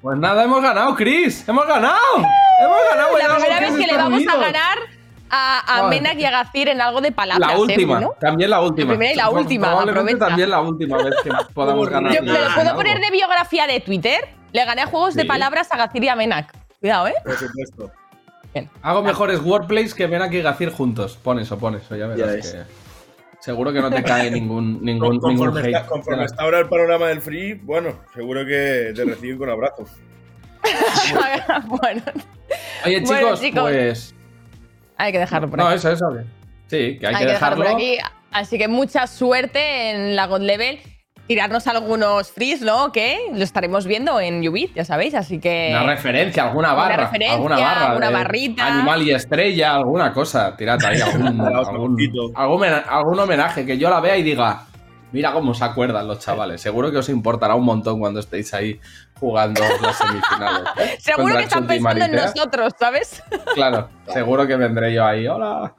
Pues 0.00 0.18
nada, 0.18 0.44
hemos 0.44 0.62
ganado, 0.62 0.94
Chris. 0.94 1.46
¡Hemos 1.48 1.66
ganado! 1.66 1.98
¡Hemos 2.16 2.78
ganado! 2.90 3.18
La 3.18 3.34
primera 3.36 3.60
vez 3.60 3.76
que 3.76 3.86
le 3.86 3.96
vamos 3.96 4.22
a 4.26 4.36
ganar 4.36 4.78
a, 5.30 5.86
a. 5.86 5.88
Menak 5.88 6.18
y 6.18 6.24
a 6.24 6.30
Gacir 6.30 6.68
en 6.68 6.80
algo 6.80 7.00
de 7.00 7.12
palabras. 7.12 7.50
La 7.50 7.56
¿eh, 7.56 7.60
última, 7.60 7.98
Bruno? 7.98 8.14
también 8.20 8.50
la 8.50 8.60
última. 8.60 8.88
primera 8.90 9.12
y 9.12 9.16
la 9.16 9.28
Pro- 9.28 9.40
última, 9.40 9.66
Probablemente 9.68 10.00
aprovecha. 10.10 10.26
también 10.28 10.50
la 10.50 10.60
última 10.60 10.96
vez 10.98 11.14
que 11.22 11.30
podamos 11.54 11.88
ganar. 11.88 12.12
Yo, 12.14 12.22
¿Me 12.22 12.32
lo 12.32 12.46
en 12.46 12.54
puedo 12.54 12.74
poner 12.74 13.00
de 13.00 13.10
biografía 13.10 13.66
de 13.66 13.80
Twitter? 13.80 14.20
Le 14.52 14.64
gané 14.64 14.82
a 14.82 14.86
juegos 14.86 15.14
de 15.14 15.24
palabras 15.24 15.68
a 15.72 15.76
Gacir 15.76 16.04
y 16.04 16.08
a 16.08 16.16
Menak. 16.16 16.52
Cuidado, 16.80 17.08
¿eh? 17.08 17.14
Por 17.24 17.34
supuesto. 17.36 17.90
Hago 18.82 19.02
mejores 19.02 19.40
wordplays 19.40 19.94
que 19.94 20.08
Menak 20.08 20.32
y 20.32 20.42
Gacir 20.42 20.70
juntos. 20.72 21.16
Pon 21.22 21.38
eso, 21.38 21.58
pon 21.58 21.74
eso, 21.76 21.94
ya 21.96 22.06
verás 22.06 22.50
que. 22.52 22.62
Seguro 23.40 23.72
que 23.72 23.80
no 23.80 23.88
te 23.90 24.02
cae 24.02 24.30
ningún, 24.32 24.78
ningún, 24.82 25.20
Con- 25.20 25.30
ningún 25.30 25.46
conforme, 25.46 25.60
hate. 25.68 25.76
está, 25.76 25.86
conforme 25.86 26.24
está 26.24 26.42
ahora 26.42 26.58
el 26.58 26.68
panorama 26.68 27.06
del 27.06 27.20
free, 27.20 27.54
bueno, 27.54 27.90
seguro 28.12 28.44
que 28.44 28.92
te 28.96 29.04
reciben 29.04 29.38
con 29.38 29.48
abrazos. 29.50 29.90
bueno, 31.66 32.02
Oye, 32.84 33.00
Bueno, 33.00 33.20
chicos, 33.36 33.40
chicos, 33.40 33.62
pues. 33.70 34.14
Hay 34.98 35.12
que 35.12 35.18
dejarlo 35.18 35.48
por 35.48 35.58
No, 35.58 35.66
aquí. 35.68 35.76
eso, 35.76 35.90
eso. 35.90 36.04
que- 36.12 36.24
Sí, 36.66 36.98
que 36.98 37.06
hay, 37.06 37.14
hay 37.14 37.24
que 37.26 37.32
dejarlo 37.32 37.64
por 37.64 37.74
aquí. 37.74 37.96
Así 38.30 38.58
que 38.58 38.68
mucha 38.68 39.06
suerte 39.06 39.90
en 39.90 40.16
la 40.16 40.26
God 40.26 40.42
Level. 40.42 40.78
Tirarnos 41.26 41.66
algunos 41.66 42.32
frees, 42.32 42.62
¿no? 42.62 42.90
Que 42.90 43.18
lo 43.34 43.44
estaremos 43.44 43.86
viendo 43.86 44.18
en 44.18 44.46
Ubit, 44.48 44.74
ya 44.74 44.84
sabéis. 44.86 45.14
Así 45.14 45.38
que. 45.38 45.68
Una 45.70 45.84
referencia, 45.94 46.44
alguna 46.44 46.68
Una 46.72 46.74
barra. 46.82 46.96
referencia, 47.04 47.34
alguna 47.36 47.56
barra. 47.58 47.86
alguna 47.88 48.10
barrita. 48.10 48.66
Animal 48.66 49.02
y 49.02 49.10
estrella, 49.12 49.74
alguna 49.74 50.12
cosa. 50.14 50.56
Tirad 50.56 50.82
ahí 50.84 50.98
algún, 51.02 51.38
algún, 51.40 52.32
algún, 52.34 52.64
algún 52.64 53.18
homenaje 53.20 53.66
que 53.66 53.76
yo 53.76 53.90
la 53.90 54.00
vea 54.00 54.16
y 54.16 54.22
diga. 54.22 54.62
Mira 55.12 55.32
cómo 55.32 55.54
se 55.54 55.64
acuerdan 55.64 56.06
los 56.06 56.18
chavales. 56.18 56.60
Seguro 56.60 56.90
que 56.90 56.98
os 56.98 57.08
importará 57.08 57.54
un 57.54 57.64
montón 57.64 57.98
cuando 57.98 58.20
estéis 58.20 58.52
ahí 58.52 58.78
jugando 59.18 59.62
las 59.82 59.96
semifinales. 59.96 60.68
¿eh? 60.78 60.96
Seguro 61.00 61.24
Contra 61.24 61.38
que 61.38 61.44
están 61.44 61.66
pensando 61.66 62.04
en 62.04 62.12
nosotros, 62.12 62.72
¿sabes? 62.78 63.22
Claro, 63.54 63.88
seguro 64.06 64.46
que 64.46 64.56
vendré 64.56 64.92
yo 64.94 65.04
ahí. 65.04 65.26
Hola. 65.26 65.74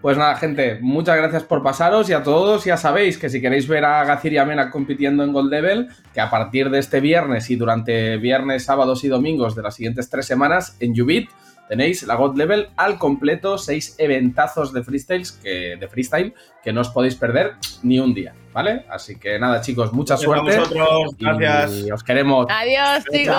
Pues 0.00 0.16
nada, 0.16 0.34
gente, 0.36 0.78
muchas 0.80 1.16
gracias 1.16 1.42
por 1.42 1.62
pasaros 1.62 2.08
y 2.08 2.14
a 2.14 2.22
todos 2.22 2.64
ya 2.64 2.78
sabéis 2.78 3.18
que 3.18 3.28
si 3.28 3.42
queréis 3.42 3.68
ver 3.68 3.84
a 3.84 4.02
Gacir 4.04 4.32
y 4.32 4.38
a 4.38 4.46
Mena 4.46 4.70
compitiendo 4.70 5.22
en 5.22 5.32
Gold 5.32 5.50
Level, 5.50 5.88
que 6.14 6.20
a 6.22 6.30
partir 6.30 6.70
de 6.70 6.78
este 6.78 7.00
viernes 7.00 7.50
y 7.50 7.56
durante 7.56 8.16
viernes, 8.16 8.64
sábados 8.64 9.04
y 9.04 9.08
domingos 9.08 9.54
de 9.54 9.62
las 9.62 9.74
siguientes 9.74 10.08
tres 10.08 10.24
semanas 10.24 10.76
en 10.80 10.98
Ubit 10.98 11.28
tenéis 11.70 12.02
la 12.02 12.16
God 12.16 12.36
Level 12.36 12.68
al 12.76 12.98
completo, 12.98 13.56
seis 13.56 13.94
eventazos 13.96 14.72
de 14.72 14.82
freestyles 14.82 15.30
que, 15.30 15.76
de 15.78 15.86
freestyle 15.88 16.34
que 16.64 16.72
no 16.72 16.80
os 16.80 16.88
podéis 16.90 17.14
perder 17.14 17.52
ni 17.84 18.00
un 18.00 18.12
día, 18.12 18.34
¿vale? 18.52 18.84
Así 18.90 19.16
que 19.20 19.38
nada, 19.38 19.60
chicos, 19.60 19.92
mucha 19.92 20.16
Gracias 20.16 20.28
a 20.32 20.34
suerte. 20.42 20.58
vosotros, 20.58 21.14
y 21.16 21.24
gracias. 21.24 21.92
os 21.92 22.02
queremos. 22.02 22.46
Adiós, 22.50 23.04
chicos. 23.12 23.34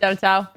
Chao. 0.00 0.14
Chao. 0.16 0.48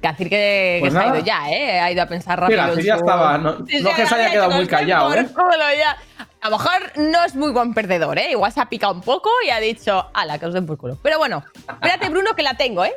Gacir 0.00 0.28
que, 0.28 0.76
Pues 0.80 0.92
que 0.94 1.00
se 1.00 1.04
ha 1.04 1.08
ido 1.16 1.24
ya, 1.24 1.50
¿eh? 1.50 1.80
Ha 1.80 1.90
ido 1.90 2.02
a 2.02 2.06
pensar 2.06 2.38
rápido. 2.38 2.60
Gacir 2.60 2.78
en 2.80 2.84
ya 2.86 2.94
su- 2.94 3.00
estaba, 3.04 3.38
no- 3.38 3.66
Sí, 3.66 3.80
no 3.80 3.90
sí, 3.90 3.96
que 3.96 4.06
se 4.06 4.14
haya 4.14 4.24
Gacir, 4.24 4.30
quedado 4.32 4.50
que 4.50 4.56
muy 4.56 4.66
callado, 4.68 5.14
¿eh? 5.14 5.26
culo 5.34 5.64
ya. 5.78 5.96
A 6.42 6.50
lo 6.50 6.58
mejor 6.58 6.92
no 6.96 7.24
es 7.24 7.34
muy 7.34 7.50
buen 7.52 7.72
perdedor, 7.74 8.18
¿eh? 8.18 8.30
Igual 8.32 8.52
se 8.52 8.60
ha 8.60 8.68
picado 8.68 8.92
un 8.92 9.00
poco 9.00 9.30
y 9.46 9.50
ha 9.50 9.58
dicho, 9.58 10.06
ala, 10.14 10.38
que 10.38 10.46
os 10.46 10.52
den 10.54 10.66
por 10.66 10.76
culo. 10.76 10.98
Pero 11.02 11.18
bueno, 11.18 11.42
espérate, 11.68 12.10
Bruno, 12.10 12.36
que 12.36 12.42
la 12.42 12.54
tengo, 12.54 12.84
¿eh? 12.84 12.92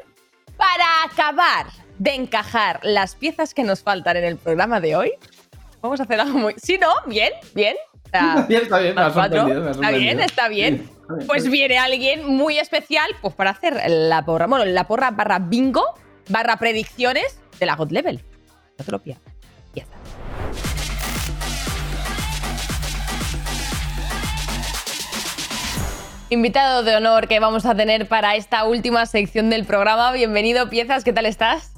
Para 0.58 0.84
acabar 1.06 1.66
de 1.98 2.16
encajar 2.16 2.80
las 2.84 3.16
piezas 3.16 3.54
que 3.54 3.64
nos 3.64 3.82
faltan 3.84 4.18
en 4.18 4.24
el 4.24 4.38
programa 4.38 4.80
de 4.80 4.96
hoy, 4.96 5.14
vamos 5.82 6.00
a 6.00 6.04
hacer 6.04 6.20
algo 6.20 6.38
muy. 6.38 6.56
Sí, 6.58 6.78
¿no? 6.78 6.90
Bien, 7.06 7.34
bien. 7.54 7.76
Sea, 8.12 8.46
Bien, 8.50 8.64
está 8.64 8.80
bien, 8.80 8.96
me 8.96 9.02
más 9.02 9.12
ha 9.12 9.14
cuatro. 9.14 9.38
sorprendido, 9.40 9.64
me 9.64 9.68
ha 9.70 9.72
Está 9.72 9.92
bien, 9.98 10.20
está 10.22 10.48
bien. 10.48 10.78
Sí, 10.78 10.84
está. 11.12 11.26
Pues 11.28 11.50
viene 11.50 11.78
alguien 11.78 12.26
muy 12.26 12.60
especial 12.60 13.10
pues 13.22 13.34
para 13.34 13.52
hacer 13.52 13.82
la 13.88 14.24
porra, 14.26 14.48
bueno, 14.48 14.66
la 14.66 14.86
porra 14.86 15.12
barra 15.12 15.40
bingo, 15.40 15.84
barra 16.30 16.58
predicciones 16.58 17.40
de 17.60 17.66
la 17.66 17.76
God 17.76 17.92
Level. 17.92 18.24
No 18.78 18.86
te 18.86 18.92
lo 18.92 19.00
pierdas. 19.00 19.34
Invitado 26.30 26.84
de 26.84 26.94
honor 26.98 27.30
que 27.30 27.40
vamos 27.40 27.66
a 27.66 27.74
tener 27.74 28.06
para 28.10 28.36
esta 28.36 28.66
última 28.66 29.06
sección 29.06 29.50
del 29.50 29.64
programa. 29.64 30.12
Bienvenido, 30.12 30.70
Piezas, 30.70 31.06
¿qué 31.06 31.14
tal 31.14 31.26
estás? 31.26 31.77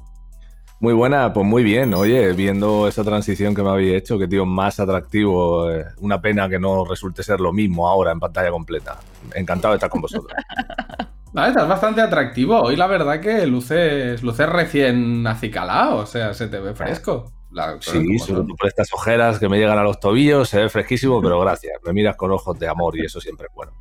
Muy 0.82 0.94
buena, 0.94 1.34
pues 1.34 1.46
muy 1.46 1.62
bien. 1.64 1.94
Oye, 1.94 2.32
viendo 2.34 2.88
esa 2.88 3.04
transición 3.04 3.54
que 3.54 3.62
me 3.62 3.70
habéis 3.70 3.96
hecho, 3.96 4.18
que 4.18 4.28
tío 4.28 4.46
más 4.46 4.80
atractivo. 4.80 5.70
eh, 5.70 5.86
una 6.00 6.22
pena 6.22 6.48
que 6.48 6.58
no 6.58 6.86
resulte 6.86 7.22
ser 7.22 7.42
lo 7.42 7.52
mismo 7.52 7.88
ahora 7.90 8.12
en 8.12 8.20
pantalla 8.20 8.50
completa. 8.50 8.98
Encantado 9.36 9.74
de 9.74 9.78
estar 9.78 9.90
con 9.90 10.02
vosotros. 10.02 10.32
Vale, 11.34 11.50
estás 11.50 11.68
bastante 11.68 12.02
atractivo. 12.02 12.60
Hoy 12.60 12.76
la 12.76 12.88
verdad 12.88 13.20
que 13.20 13.46
luces, 13.46 14.24
luces 14.24 14.50
recién 14.50 15.28
acicalado, 15.28 15.98
o 15.98 16.06
sea, 16.06 16.34
se 16.34 16.48
te 16.48 16.60
ve 16.60 16.74
fresco. 16.74 17.32
La- 17.52 17.78
Sí, 17.82 18.20
sobre 18.20 18.41
todo 18.43 18.56
por 18.56 18.68
estas 18.68 18.93
ojeras 18.93 19.39
que 19.39 19.50
me 19.50 19.58
llegan 19.58 19.78
a 19.80 19.84
los 19.84 20.00
tobillos, 20.00 20.50
se 20.50 20.60
ve 20.60 20.70
fresquísimo, 20.70 21.22
pero 21.22 21.39
gracias. 21.39 21.74
Me 21.84 21.93
miras 21.93 22.16
con 22.16 22.32
ojos 22.32 22.58
de 22.60 22.68
amor 22.68 22.97
y 22.97 23.06
eso 23.06 23.20
siempre 23.20 23.47
es 23.50 23.56
bueno. 23.56 23.74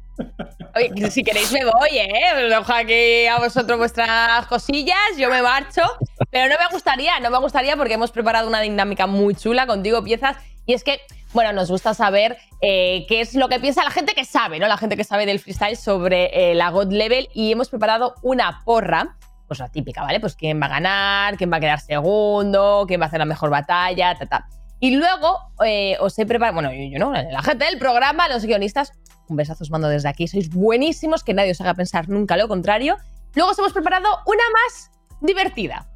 Oye, 0.74 1.10
si 1.10 1.22
queréis 1.22 1.52
me 1.52 1.64
voy, 1.64 1.98
¿eh? 1.98 2.10
Os 2.44 2.50
dejo 2.50 2.72
aquí 2.72 3.26
a 3.26 3.38
vosotros 3.38 3.78
vuestras 3.78 4.46
cosillas, 4.46 4.96
yo 5.16 5.28
me 5.30 5.42
marcho. 5.42 5.82
Pero 6.30 6.48
no 6.52 6.58
me 6.60 6.72
gustaría, 6.72 7.20
no 7.20 7.30
me 7.30 7.38
gustaría 7.38 7.76
porque 7.76 7.94
hemos 7.94 8.10
preparado 8.10 8.48
una 8.48 8.60
dinámica 8.60 9.06
muy 9.06 9.34
chula 9.34 9.66
contigo, 9.66 10.02
piezas. 10.02 10.36
Y 10.66 10.74
es 10.74 10.82
que, 10.84 11.00
bueno, 11.32 11.52
nos 11.52 11.70
gusta 11.70 11.94
saber 11.94 12.36
eh, 12.60 13.06
qué 13.08 13.20
es 13.20 13.34
lo 13.34 13.48
que 13.48 13.60
piensa 13.60 13.84
la 13.84 13.90
gente 13.90 14.14
que 14.14 14.24
sabe, 14.24 14.58
¿no? 14.58 14.66
La 14.66 14.76
gente 14.76 14.96
que 14.96 15.04
sabe 15.04 15.24
del 15.24 15.38
freestyle 15.40 15.76
sobre 15.76 16.50
eh, 16.50 16.54
la 16.54 16.70
God 16.70 16.92
Level. 16.92 17.28
Y 17.32 17.52
hemos 17.52 17.68
preparado 17.68 18.14
una 18.22 18.62
porra, 18.64 19.16
pues 19.48 19.58
la 19.58 19.68
típica, 19.68 20.02
¿vale? 20.02 20.20
Pues 20.20 20.36
quién 20.36 20.60
va 20.60 20.66
a 20.66 20.68
ganar, 20.68 21.36
quién 21.36 21.50
va 21.50 21.56
a 21.56 21.60
quedar 21.60 21.80
segundo, 21.80 22.84
quién 22.86 23.00
va 23.00 23.06
a 23.06 23.08
hacer 23.08 23.18
la 23.18 23.24
mejor 23.24 23.50
batalla, 23.50 24.14
ta, 24.16 24.26
ta. 24.26 24.46
Y 24.78 24.94
luego 24.94 25.38
eh, 25.64 25.96
os 25.98 26.16
he 26.18 26.26
preparado, 26.26 26.54
bueno, 26.54 26.72
yo, 26.72 26.82
yo 26.92 26.98
no, 26.98 27.12
la 27.12 27.42
gente 27.42 27.64
del 27.64 27.78
programa, 27.78 28.28
los 28.28 28.44
guionistas, 28.44 28.92
un 29.28 29.36
besazo 29.36 29.64
os 29.64 29.70
mando 29.70 29.88
desde 29.88 30.08
aquí, 30.08 30.28
sois 30.28 30.50
buenísimos, 30.50 31.24
que 31.24 31.34
nadie 31.34 31.50
os 31.50 31.60
haga 31.60 31.74
pensar 31.74 32.08
nunca 32.08 32.36
lo 32.36 32.46
contrario. 32.46 32.96
Luego 33.34 33.50
os 33.50 33.58
hemos 33.58 33.72
preparado 33.72 34.06
una 34.26 34.44
más 34.52 34.90
divertida, 35.20 35.86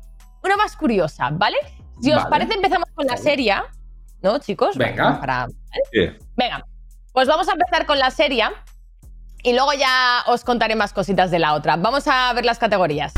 una 0.42 0.56
más 0.56 0.76
curiosa, 0.76 1.30
¿vale? 1.30 1.58
Si 2.00 2.12
os 2.12 2.24
parece, 2.26 2.54
empezamos 2.54 2.88
con 2.94 3.06
la 3.06 3.16
serie, 3.16 3.54
¿no, 4.22 4.38
chicos? 4.38 4.76
Venga. 4.76 5.20
Para, 5.20 5.46
Sí. 5.92 6.10
Venga, 6.36 6.64
pues 7.12 7.28
vamos 7.28 7.48
a 7.48 7.52
empezar 7.52 7.86
con 7.86 7.98
la 7.98 8.10
serie 8.10 8.44
y 9.42 9.52
luego 9.52 9.72
ya 9.72 10.22
os 10.26 10.44
contaré 10.44 10.74
más 10.74 10.92
cositas 10.92 11.30
de 11.30 11.38
la 11.38 11.54
otra. 11.54 11.76
Vamos 11.76 12.06
a 12.08 12.32
ver 12.32 12.44
las 12.44 12.58
categorías. 12.58 13.12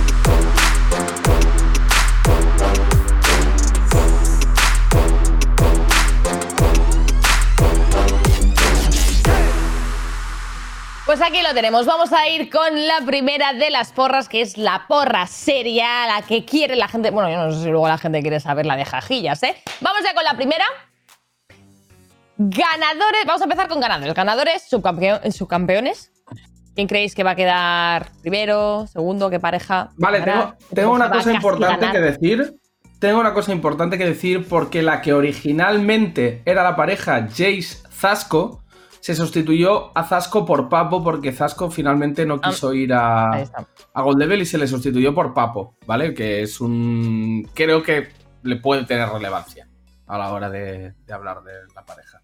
Pues 11.17 11.31
aquí 11.31 11.43
lo 11.43 11.55
tenemos. 11.55 11.87
Vamos 11.87 12.13
a 12.13 12.29
ir 12.29 12.51
con 12.51 12.89
la 12.89 12.99
primera 13.07 13.53
de 13.53 13.71
las 13.71 13.93
porras, 13.93 14.29
que 14.29 14.41
es 14.41 14.59
la 14.59 14.87
porra 14.89 15.29
seria, 15.29 16.09
la 16.09 16.23
que 16.23 16.45
quiere 16.45 16.75
la 16.75 16.89
gente. 16.89 17.13
Bueno, 17.13 17.31
yo 17.31 17.37
no 17.37 17.53
sé 17.53 17.63
si 17.63 17.71
luego 17.71 17.87
la 17.87 17.99
gente 17.99 18.21
quiere 18.21 18.41
saber 18.41 18.67
la 18.67 18.75
de 18.75 18.85
jajillas, 18.85 19.41
¿eh? 19.45 19.55
Vamos 19.81 20.03
ya 20.03 20.13
con 20.13 20.25
la 20.25 20.35
primera. 20.35 20.65
Ganadores. 22.37 23.27
Vamos 23.29 23.43
a 23.43 23.45
empezar 23.45 23.69
con 23.69 23.79
ganadores. 23.79 24.13
Ganadores, 24.13 24.67
subcampeones. 24.69 26.11
¿Quién 26.75 26.89
creéis 26.89 27.15
que 27.15 27.23
va 27.23 27.31
a 27.31 27.37
quedar 27.37 28.09
primero, 28.21 28.89
segundo? 28.89 29.31
¿Qué 29.31 29.39
pareja? 29.39 29.91
Vale, 29.97 30.21
tengo, 30.21 30.57
tengo 30.75 30.93
una 30.95 31.13
cosa 31.13 31.33
importante 31.33 31.87
ganar. 31.87 31.93
que 31.93 32.01
decir. 32.01 32.57
Tengo 32.99 33.21
una 33.21 33.35
cosa 33.35 33.53
importante 33.53 33.99
que 33.99 34.05
decir 34.05 34.49
porque 34.49 34.83
la 34.83 35.01
que 35.01 35.13
originalmente 35.13 36.43
era 36.45 36.65
la 36.65 36.75
pareja 36.75 37.29
Jace 37.29 37.85
Zasco 37.93 38.64
se 39.05 39.15
sustituyó 39.15 39.91
a 39.95 40.03
Zasco 40.05 40.47
por 40.47 40.71
Papo 40.71 41.05
porque 41.05 41.31
Zasco 41.31 41.71
finalmente 41.71 42.25
no 42.25 42.41
Ah, 42.43 42.49
quiso 42.49 42.73
ir 42.73 42.95
a, 42.95 43.33
a 43.93 44.01
Gold 44.03 44.19
Level 44.19 44.41
y 44.41 44.47
se 44.47 44.57
le 44.57 44.67
sustituyó 44.67 45.15
por 45.15 45.35
Papo, 45.35 45.77
¿vale? 45.87 46.15
Que 46.15 46.41
es 46.41 46.59
un. 46.59 47.47
Creo 47.53 47.83
que 47.83 48.09
le 48.45 48.57
puede 48.57 48.85
tener 48.85 49.07
relevancia 49.11 49.69
a 50.07 50.17
la 50.17 50.33
hora 50.33 50.49
de, 50.49 50.95
de 51.07 51.13
hablar 51.13 51.43
de 51.43 51.53
la 51.75 51.85
pareja. 51.85 52.23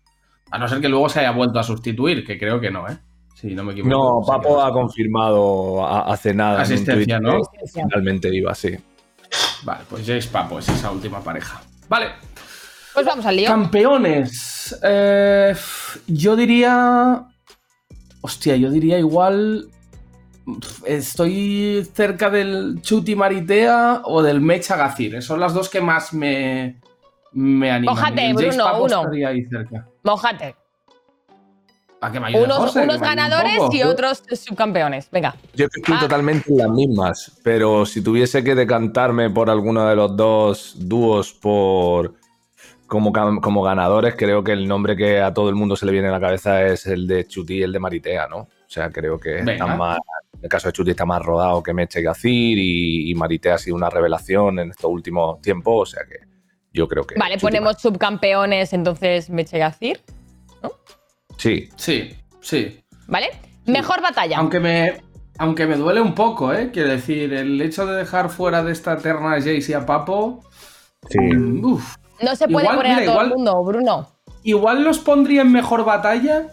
A 0.50 0.56
no 0.58 0.68
ser 0.68 0.80
que 0.80 0.88
luego 0.88 1.10
se 1.10 1.20
haya 1.20 1.32
vuelto 1.32 1.58
a 1.58 1.62
sustituir, 1.62 2.24
que 2.26 2.38
creo 2.38 2.58
que 2.58 2.70
no, 2.70 2.88
¿eh? 2.88 2.96
Si 3.34 3.54
no 3.54 3.62
me 3.62 3.72
equivoco. 3.72 3.90
No, 3.94 4.22
Sí 4.24 4.30
Papo 4.30 4.62
ha 4.62 4.72
confirmado 4.72 5.84
a- 5.84 6.10
hace 6.10 6.32
nada. 6.32 6.52
en 6.52 6.56
un 6.56 6.62
Asistencia, 6.62 7.20
¿no? 7.20 7.40
que 7.42 7.66
Finalmente 7.74 8.34
iba, 8.34 8.54
sí. 8.54 8.74
Vale, 9.64 9.80
pues 9.90 10.00
Jace 10.06 10.28
Papo 10.30 10.58
es 10.58 10.68
esa 10.70 10.90
última 10.90 11.20
pareja. 11.20 11.60
Vale, 11.90 12.06
Pues 12.94 13.06
vamos 13.06 13.24
al 13.26 13.36
lío. 13.36 13.46
campeones. 13.48 14.78
Eh, 14.82 15.54
yo 16.06 16.36
diría. 16.36 17.24
Hostia, 18.20 18.56
yo 18.56 18.70
diría 18.70 18.98
igual. 18.98 19.68
Estoy 20.84 21.86
cerca 21.94 22.30
del 22.30 22.80
Chuti 22.82 23.14
Maritea 23.14 24.02
o 24.04 24.22
del 24.22 24.40
Mecha 24.40 24.76
Gacir. 24.76 25.22
Son 25.22 25.38
las 25.38 25.54
dos 25.54 25.68
que 25.68 25.80
más 25.80 26.12
me, 26.12 26.80
me 27.32 27.70
animan. 27.70 27.94
Jace 27.96 28.32
Bruno, 28.34 28.64
Papo 28.64 28.84
uno. 28.84 29.00
estaría 29.02 29.28
ahí 29.28 29.44
cerca. 29.46 29.86
Mojate. 30.02 30.56
¿A 32.02 32.10
que 32.10 32.18
me 32.18 32.42
Unos, 32.42 32.56
José? 32.58 32.80
unos 32.80 32.96
Que 32.96 33.00
me 33.02 33.06
ayude 33.10 33.12
un 33.12 33.16
ganadores 33.40 33.74
y 33.74 33.82
otros 33.82 34.22
subcampeones. 34.32 35.08
Venga. 35.12 35.36
Yo 35.54 35.66
estoy 35.66 35.94
Ah. 35.96 36.00
totalmente 36.00 36.50
en 36.50 36.58
las 36.58 36.70
mismas, 36.70 37.38
pero 37.44 37.84
si 37.86 38.02
tuviese 38.02 38.42
que 38.42 38.54
decantarme 38.54 39.28
por 39.30 39.50
alguno 39.50 39.86
de 39.86 39.94
los 39.96 40.16
dos 40.16 40.74
dúos 40.78 41.32
por 41.34 42.14
como, 42.90 43.12
como 43.40 43.62
ganadores, 43.62 44.16
creo 44.16 44.42
que 44.42 44.50
el 44.52 44.66
nombre 44.66 44.96
que 44.96 45.20
a 45.20 45.32
todo 45.32 45.48
el 45.48 45.54
mundo 45.54 45.76
se 45.76 45.86
le 45.86 45.92
viene 45.92 46.08
a 46.08 46.10
la 46.10 46.20
cabeza 46.20 46.64
es 46.64 46.86
el 46.86 47.06
de 47.06 47.24
Chuti 47.26 47.58
y 47.58 47.62
el 47.62 47.70
de 47.72 47.78
Maritea, 47.78 48.26
¿no? 48.26 48.38
O 48.38 48.48
sea, 48.66 48.90
creo 48.90 49.18
que 49.18 49.34
Venga. 49.36 49.52
están 49.52 49.78
más, 49.78 49.98
en 50.34 50.40
el 50.42 50.48
caso 50.48 50.66
de 50.68 50.72
Chuti 50.72 50.90
está 50.90 51.06
más 51.06 51.22
rodado 51.22 51.62
que 51.62 51.72
Meche 51.72 52.00
y 52.00 52.02
Gacir 52.02 52.58
y, 52.58 53.10
y 53.10 53.14
Maritea 53.14 53.54
ha 53.54 53.58
sido 53.58 53.76
una 53.76 53.88
revelación 53.90 54.58
en 54.58 54.70
estos 54.70 54.90
últimos 54.90 55.40
tiempos, 55.40 55.88
o 55.88 55.92
sea 55.94 56.02
que 56.04 56.26
yo 56.72 56.88
creo 56.88 57.06
que... 57.06 57.14
Vale, 57.14 57.34
Chuti 57.36 57.46
ponemos 57.46 57.80
subcampeones, 57.80 58.72
entonces 58.72 59.30
Meche 59.30 59.58
Gacir, 59.58 60.00
Maritea. 60.60 60.78
Sí, 61.38 61.68
Sí, 61.76 62.10
sí. 62.40 62.84
¿vale? 63.06 63.28
Mejor 63.66 64.02
batalla. 64.02 64.36
Aunque 64.38 64.58
me, 64.58 65.00
aunque 65.38 65.64
me 65.66 65.76
duele 65.76 66.00
un 66.00 66.14
poco, 66.16 66.52
¿eh? 66.52 66.70
Quiero 66.72 66.88
decir, 66.90 67.32
el 67.32 67.60
hecho 67.62 67.86
de 67.86 67.96
dejar 67.96 68.30
fuera 68.30 68.64
de 68.64 68.72
esta 68.72 68.94
eterna 68.94 69.36
Jace 69.36 69.66
y 69.68 69.72
a 69.74 69.86
Papo. 69.86 70.42
sí. 71.08 71.18
mm, 71.20 71.64
uf. 71.64 71.96
No 72.22 72.36
se 72.36 72.48
puede 72.48 72.64
igual, 72.66 72.76
poner 72.78 72.92
mira, 72.92 73.02
a 73.02 73.04
todo 73.04 73.12
igual- 73.14 73.26
el 73.26 73.32
mundo, 73.34 73.64
Bruno. 73.64 74.08
Igual 74.42 74.84
los 74.84 74.98
pondría 74.98 75.42
en 75.42 75.52
mejor 75.52 75.84
batalla 75.84 76.46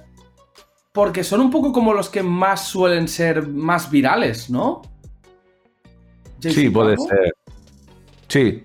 porque 0.92 1.24
son 1.24 1.42
un 1.42 1.52
poco 1.52 1.72
como 1.72 1.94
los 1.94 2.10
que 2.10 2.24
más 2.24 2.62
suelen 2.68 3.08
ser 3.08 3.48
más 3.48 3.90
virales, 3.92 4.50
¿no? 4.50 4.82
Sí, 6.40 6.70
puede 6.70 6.98
ser. 6.98 7.34
Sí, 8.28 8.64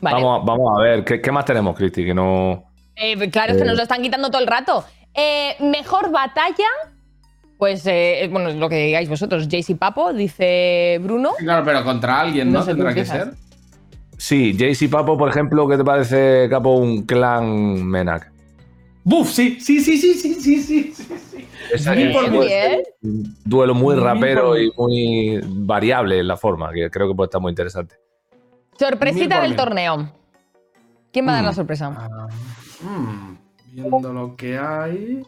Vale. 0.00 0.16
vamos, 0.22 0.40
a- 0.42 0.44
vamos 0.44 0.78
a 0.78 0.82
ver, 0.82 1.04
¿qué, 1.04 1.20
qué 1.20 1.32
más 1.32 1.44
tenemos, 1.44 1.76
Cristi? 1.76 2.04
Que 2.04 2.14
no... 2.14 2.64
Eh, 2.96 3.30
claro, 3.30 3.52
es 3.52 3.58
que 3.58 3.64
Eh. 3.64 3.66
nos 3.66 3.76
lo 3.76 3.82
están 3.82 4.00
quitando 4.02 4.30
todo 4.30 4.40
el 4.40 4.46
rato. 4.46 4.84
Eh, 5.14 5.56
mejor 5.60 6.10
batalla. 6.10 6.68
Pues, 7.58 7.84
eh, 7.86 8.26
bueno, 8.32 8.50
lo 8.52 8.68
que 8.70 8.76
digáis 8.86 9.08
vosotros, 9.08 9.44
Jace 9.50 9.72
y 9.72 9.74
Papo, 9.74 10.12
dice 10.14 10.98
Bruno. 11.02 11.32
Sí, 11.38 11.44
Claro, 11.44 11.64
pero 11.64 11.84
contra 11.84 12.20
alguien, 12.20 12.50
¿no? 12.52 12.60
No 12.60 12.64
sé, 12.64 12.70
tú 12.70 12.76
Tendrá 12.78 12.94
que 12.94 13.04
ser. 13.04 13.32
Sí, 14.20 14.52
Jace 14.52 14.84
y 14.84 14.88
Papo, 14.88 15.16
por 15.16 15.30
ejemplo, 15.30 15.66
¿qué 15.66 15.78
te 15.78 15.84
parece, 15.84 16.46
Capo, 16.50 16.74
un 16.74 17.06
clan 17.06 17.86
Menac? 17.86 18.30
¡Buf! 19.02 19.30
Sí, 19.30 19.58
sí, 19.58 19.80
sí, 19.80 19.96
sí, 19.96 20.12
sí, 20.12 20.34
sí, 20.34 20.60
sí, 20.60 20.92
sí. 20.92 21.48
Es 21.72 21.86
un 23.00 23.36
duelo 23.46 23.74
muy 23.74 23.96
rapero 23.96 24.60
y 24.60 24.70
muy 24.76 25.40
variable 25.42 26.18
en 26.18 26.28
la 26.28 26.36
forma, 26.36 26.70
que 26.70 26.90
creo 26.90 27.08
que 27.08 27.14
puede 27.14 27.28
estar 27.28 27.40
muy 27.40 27.48
interesante. 27.48 27.94
Sorpresita 28.78 29.40
del 29.40 29.56
torneo. 29.56 30.12
¿Quién 31.10 31.26
va 31.26 31.32
a 31.32 31.34
dar 31.36 31.44
la 31.44 31.52
mm. 31.52 31.54
sorpresa? 31.54 31.90
Ah, 31.96 32.28
mm, 32.82 33.38
viendo 33.72 34.12
lo 34.12 34.36
que 34.36 34.58
hay. 34.58 35.22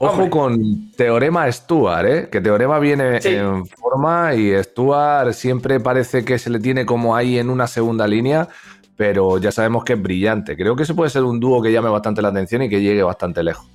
Ojo 0.00 0.12
Hombre. 0.12 0.30
con 0.30 0.90
Teorema 0.92 1.50
Stuart, 1.50 2.06
¿eh? 2.06 2.28
Que 2.30 2.40
Teorema 2.40 2.78
viene 2.78 3.20
Sí. 3.20 3.30
en 3.34 3.66
forma 3.66 4.34
y 4.34 4.52
Stuart 4.62 5.32
siempre 5.32 5.80
parece 5.80 6.24
que 6.24 6.38
se 6.38 6.50
le 6.50 6.60
tiene 6.60 6.86
como 6.86 7.16
ahí 7.16 7.38
en 7.38 7.50
una 7.50 7.66
segunda 7.66 8.06
línea, 8.06 8.48
pero 8.96 9.38
ya 9.38 9.50
sabemos 9.50 9.82
que 9.84 9.94
es 9.94 10.02
brillante. 10.02 10.56
Creo 10.56 10.76
que 10.76 10.84
ese 10.84 10.94
puede 10.94 11.10
ser 11.10 11.24
un 11.24 11.40
dúo 11.40 11.60
que 11.62 11.72
llame 11.72 11.88
bastante 11.88 12.22
la 12.22 12.28
atención 12.28 12.62
y 12.62 12.68
que 12.68 12.80
llegue 12.80 13.02
bastante 13.02 13.42
lejos. 13.42 13.66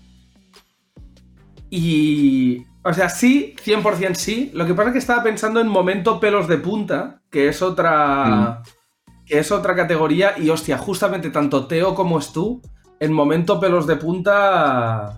Y. 1.69 2.65
O 2.85 2.93
sea, 2.93 3.09
sí, 3.09 3.55
100% 3.63 4.15
sí. 4.15 4.51
Lo 4.53 4.65
que 4.65 4.73
pasa 4.73 4.89
es 4.89 4.93
que 4.93 4.99
estaba 4.99 5.23
pensando 5.23 5.59
en 5.61 5.67
momento 5.67 6.19
pelos 6.19 6.47
de 6.47 6.57
punta, 6.57 7.21
que 7.29 7.47
es 7.47 7.61
otra. 7.61 8.61
Que 9.25 9.39
es 9.39 9.51
otra 9.51 9.73
categoría. 9.75 10.33
Y 10.37 10.49
hostia, 10.49 10.77
justamente 10.77 11.29
tanto 11.29 11.65
Teo 11.65 11.95
como 11.95 12.19
Stu, 12.21 12.61
en 12.99 13.13
momento 13.13 13.59
pelos 13.59 13.87
de 13.87 13.95
punta. 13.95 15.17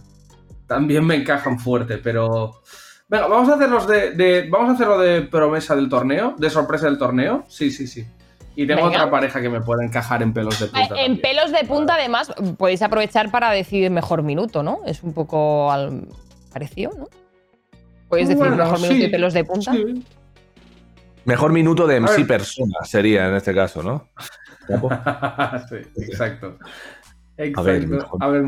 También 0.67 1.05
me 1.05 1.15
encajan 1.15 1.59
fuerte, 1.59 1.97
pero. 1.97 2.61
Venga, 3.07 3.27
vamos 3.27 3.49
a 3.49 3.53
hacerlos 3.55 3.87
de, 3.87 4.11
de- 4.11 4.49
Vamos 4.49 4.69
a 4.69 4.73
hacerlo 4.73 4.97
de 4.99 5.21
promesa 5.23 5.75
del 5.75 5.89
torneo, 5.89 6.33
de 6.37 6.49
sorpresa 6.49 6.85
del 6.87 6.97
torneo. 6.97 7.43
Sí, 7.47 7.69
sí, 7.71 7.85
sí. 7.87 8.05
Y 8.55 8.65
tengo 8.65 8.85
Venga. 8.85 8.99
otra 8.99 9.11
pareja 9.11 9.41
que 9.41 9.49
me 9.49 9.61
puede 9.61 9.85
encajar 9.85 10.23
en 10.23 10.33
pelos 10.33 10.57
de 10.59 10.65
Eh, 10.65 10.69
punta. 10.69 10.81
En 10.83 10.87
también. 10.89 11.21
pelos 11.21 11.51
de 11.51 11.67
punta, 11.67 11.95
además, 11.95 12.33
podéis 12.57 12.81
aprovechar 12.81 13.29
para 13.29 13.51
decidir 13.51 13.91
mejor 13.91 14.23
minuto, 14.23 14.63
¿no? 14.63 14.79
Es 14.85 15.03
un 15.03 15.13
poco 15.13 15.71
al... 15.71 16.07
parecido, 16.53 16.91
¿no? 16.97 17.07
Podéis 18.07 18.29
decir 18.29 18.39
Bueno, 18.39 18.55
mejor 18.55 18.79
minuto 18.79 19.05
y 19.05 19.09
pelos 19.09 19.33
de 19.33 19.43
punta. 19.43 19.71
sí. 19.73 20.03
Mejor 21.25 21.51
minuto 21.51 21.85
de 21.87 21.99
MC 21.99 22.25
persona 22.27 22.75
sería 22.85 23.27
en 23.27 23.35
este 23.35 23.53
caso, 23.53 23.81
¿no? 23.83 24.07
sí, 25.69 25.75
exacto. 25.97 26.57
Exacto. 27.37 27.59
A 27.59 27.63
ver, 27.63 27.87
mejor- 27.87 28.17
A 28.23 28.27
ver, 28.27 28.43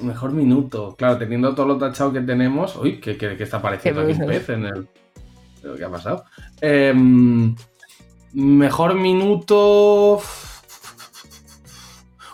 mejor 0.00 0.32
minuto. 0.32 0.94
Claro, 0.96 1.18
teniendo 1.18 1.54
todo 1.54 1.66
lo 1.66 1.78
tachado 1.78 2.12
que 2.12 2.20
tenemos. 2.20 2.76
Uy, 2.76 3.00
¿qué, 3.00 3.16
qué- 3.16 3.36
qué 3.36 3.42
está 3.44 3.58
apareciendo 3.58 4.04
Qué 4.04 4.12
aquí 4.12 4.22
un 4.22 4.28
pez 4.28 4.48
en 4.50 4.64
el. 4.64 4.88
¿Qué 5.76 5.84
ha 5.84 5.90
pasado? 5.90 6.24
Em, 6.60 7.54
mejor 8.32 8.94
minuto. 8.94 10.20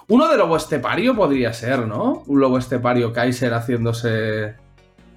Uno 0.08 0.28
de 0.28 0.36
lobo 0.36 0.56
estepario 0.56 1.14
podría 1.16 1.52
ser, 1.52 1.86
¿no? 1.86 2.22
Un 2.26 2.40
lobo 2.40 2.58
estepario 2.58 3.12
Kaiser 3.12 3.54
haciéndose 3.54 4.54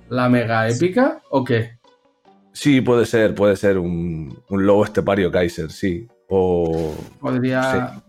la 0.10 0.30
mega 0.30 0.70
épica. 0.70 1.22
¿O 1.30 1.44
qué? 1.44 1.78
Sí, 2.54 2.80
puede 2.80 3.06
ser, 3.06 3.36
puede 3.36 3.58
ser 3.58 3.78
un, 3.78 4.40
un 4.50 4.66
lobo 4.66 4.86
estepario 4.86 5.30
Kaiser, 5.32 5.70
sí. 5.72 6.08
O. 6.30 6.94
Podría. 7.20 8.02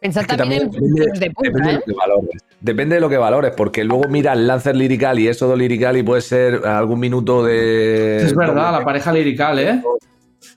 Pensad 0.00 0.22
Es 0.22 0.28
que 0.28 0.36
también, 0.36 0.62
en 0.62 0.70
depende, 0.70 1.18
de 1.18 1.30
punta, 1.30 1.50
depende 1.50 1.68
de 1.68 1.74
¿eh? 1.74 1.78
lo 1.78 1.84
que 1.84 1.92
valores. 1.92 2.42
Depende 2.60 2.94
de 2.94 3.00
lo 3.00 3.08
que 3.08 3.16
valores, 3.18 3.52
porque 3.56 3.84
luego 3.84 4.08
mira 4.08 4.32
el 4.32 4.46
Lancer 4.46 4.76
Lirical 4.76 5.18
y 5.18 5.28
Éxodo 5.28 5.56
Lirical 5.56 5.96
y 5.96 6.02
puede 6.02 6.20
ser 6.22 6.66
algún 6.66 7.00
minuto 7.00 7.42
de. 7.44 8.18
Es 8.18 8.34
verdad, 8.34 8.72
la 8.72 8.84
pareja 8.84 9.12
lirical, 9.12 9.58
¿eh? 9.58 9.82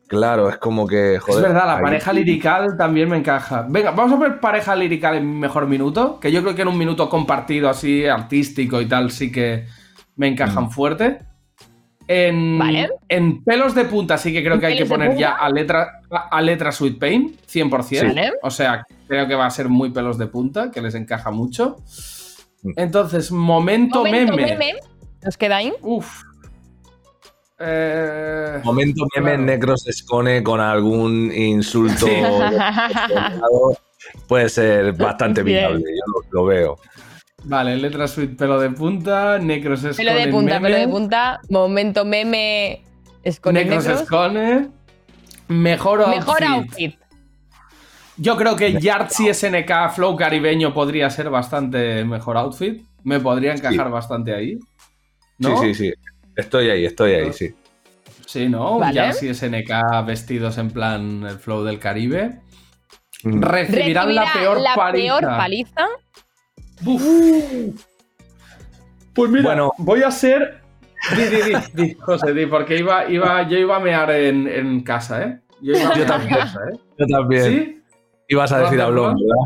Claro, 0.07 0.49
es 0.49 0.57
como 0.57 0.85
que. 0.87 1.17
Joder, 1.19 1.45
es 1.45 1.51
verdad, 1.53 1.65
la 1.67 1.77
ahí- 1.77 1.83
pareja 1.83 2.13
lirical 2.13 2.77
también 2.77 3.09
me 3.09 3.17
encaja. 3.17 3.65
Venga, 3.67 3.91
vamos 3.91 4.13
a 4.13 4.21
ver 4.23 4.39
pareja 4.39 4.75
lirical 4.75 5.15
en 5.15 5.39
mejor 5.39 5.67
minuto. 5.67 6.19
Que 6.19 6.31
yo 6.31 6.41
creo 6.43 6.53
que 6.53 6.61
en 6.63 6.67
un 6.67 6.77
minuto 6.77 7.09
compartido 7.09 7.69
así, 7.69 8.05
artístico 8.05 8.79
y 8.81 8.87
tal, 8.87 9.09
sí 9.11 9.31
que 9.31 9.65
me 10.17 10.27
encajan 10.27 10.69
fuerte. 10.69 11.19
En, 12.07 12.57
Vale. 12.59 12.89
en 13.07 13.43
pelos 13.43 13.73
de 13.75 13.85
punta 13.85 14.17
sí 14.17 14.33
que 14.33 14.41
creo 14.41 14.55
¿En 14.55 14.59
que 14.59 14.65
hay 14.65 14.77
que 14.77 14.85
poner 14.85 15.15
ya 15.15 15.31
a 15.33 15.49
letra, 15.49 16.01
a, 16.09 16.37
a 16.37 16.41
letra 16.41 16.71
Sweet 16.71 16.99
Pain, 16.99 17.37
100%. 17.49 18.07
Vale. 18.07 18.33
O 18.41 18.49
sea, 18.51 18.85
creo 19.07 19.27
que 19.27 19.35
va 19.35 19.45
a 19.45 19.49
ser 19.51 19.69
muy 19.69 19.91
pelos 19.91 20.17
de 20.17 20.27
punta, 20.27 20.71
que 20.71 20.81
les 20.81 20.95
encaja 20.95 21.31
mucho. 21.31 21.77
Entonces, 22.75 23.31
momento, 23.31 23.99
Momento 24.03 24.35
meme. 24.35 24.57
meme. 24.57 24.73
¿Nos 25.23 25.37
queda 25.37 25.57
ahí? 25.57 25.71
Uf. 25.81 26.23
Eh, 27.59 28.59
Momento 28.63 29.05
meme 29.15 29.29
Claro. 29.31 29.43
Necros 29.43 29.87
Escone 29.87 30.43
con 30.43 30.59
algún 30.59 31.31
insulto 31.31 32.07
Sí. 32.07 32.11
puede 34.27 34.49
ser 34.49 34.93
bastante 34.93 35.43
Bien. 35.43 35.59
viable, 35.59 35.83
yo 35.85 36.13
lo, 36.13 36.25
lo 36.41 36.45
veo. 36.45 36.77
Vale, 37.43 37.77
letra 37.77 38.07
Sweet, 38.07 38.37
pelo 38.37 38.59
de 38.59 38.69
punta, 38.69 39.39
Necros 39.39 39.83
es 39.83 39.97
Pelo 39.97 40.13
de 40.13 40.27
punta, 40.27 40.57
el 40.57 40.61
pelo 40.61 40.77
de 40.77 40.87
punta. 40.87 41.39
Momento 41.49 42.05
meme. 42.05 42.83
Es 43.23 43.39
con 43.39 43.57
el 43.57 43.69
Necros. 43.69 44.01
Escone. 44.01 44.69
Mejor 45.47 46.01
outfit. 46.01 46.19
Mejor 46.19 46.43
outfit. 46.43 46.95
Yo 48.17 48.37
creo 48.37 48.55
que 48.55 48.79
Yartzi 48.79 49.33
SNK 49.33 49.91
Flow 49.95 50.15
caribeño 50.15 50.73
podría 50.73 51.09
ser 51.09 51.29
bastante 51.29 52.05
mejor 52.05 52.37
outfit. 52.37 52.83
Me 53.03 53.19
podría 53.19 53.53
encajar 53.53 53.89
bastante 53.89 54.35
ahí. 54.35 54.59
¿No? 55.39 55.59
Sí, 55.59 55.73
sí, 55.73 55.85
sí. 55.85 55.93
Estoy 56.35 56.69
ahí, 56.69 56.85
estoy 56.85 57.13
ahí, 57.13 57.33
sí. 57.33 57.53
Sí, 58.27 58.47
¿no? 58.47 58.77
Vale. 58.77 58.93
Yartzi 58.93 59.33
SNK 59.33 60.05
vestidos 60.05 60.57
en 60.57 60.69
plan 60.69 61.23
el 61.23 61.39
flow 61.39 61.63
del 61.63 61.79
Caribe. 61.79 62.39
Mm. 63.23 63.41
Recibirán 63.41 64.13
la 64.15 64.31
peor 64.31 64.61
la 64.61 64.75
paliza. 64.75 65.19
peor 65.19 65.37
paliza. 65.37 65.87
Buf. 66.81 67.01
Pues 69.13 69.29
mira, 69.29 69.43
Bueno. 69.43 69.73
voy 69.77 70.03
a 70.03 70.11
ser. 70.11 70.61
Di, 71.15 71.23
di, 71.23 71.41
di, 71.41 71.55
di, 71.73 71.93
José, 71.95 72.33
di, 72.33 72.45
porque 72.45 72.77
iba, 72.77 73.07
iba, 73.09 73.41
yo 73.47 73.57
iba 73.57 73.77
a 73.77 73.79
mear 73.79 74.11
en, 74.11 74.47
en 74.47 74.81
casa, 74.83 75.23
¿eh? 75.23 75.39
Yo 75.61 75.73
iba 75.73 75.89
a 75.89 75.95
mear 75.95 76.21
en 76.21 76.29
casa, 76.29 76.59
¿eh? 76.71 76.77
Yo 76.97 77.05
también. 77.07 77.43
¿Sí? 77.43 77.81
Ibas 78.27 78.51
a 78.51 78.59
decir 78.59 78.79
a 78.79 78.87
Blon, 78.87 79.15
¿verdad? 79.15 79.45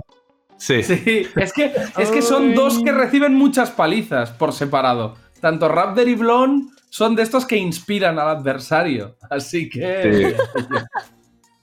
Sí. 0.57 0.83
Sí, 0.83 1.27
es 1.35 1.53
que, 1.53 1.73
es 1.97 2.11
que 2.11 2.21
son 2.21 2.53
dos 2.53 2.81
que 2.83 2.91
reciben 2.91 3.33
muchas 3.35 3.71
palizas 3.71 4.31
por 4.31 4.53
separado. 4.53 5.15
Tanto 5.41 5.67
Raptor 5.67 6.07
y 6.07 6.15
Blon 6.15 6.69
son 6.89 7.15
de 7.15 7.23
estos 7.23 7.45
que 7.45 7.57
inspiran 7.57 8.19
al 8.19 8.29
adversario. 8.29 9.17
Así 9.29 9.69
que. 9.69 10.35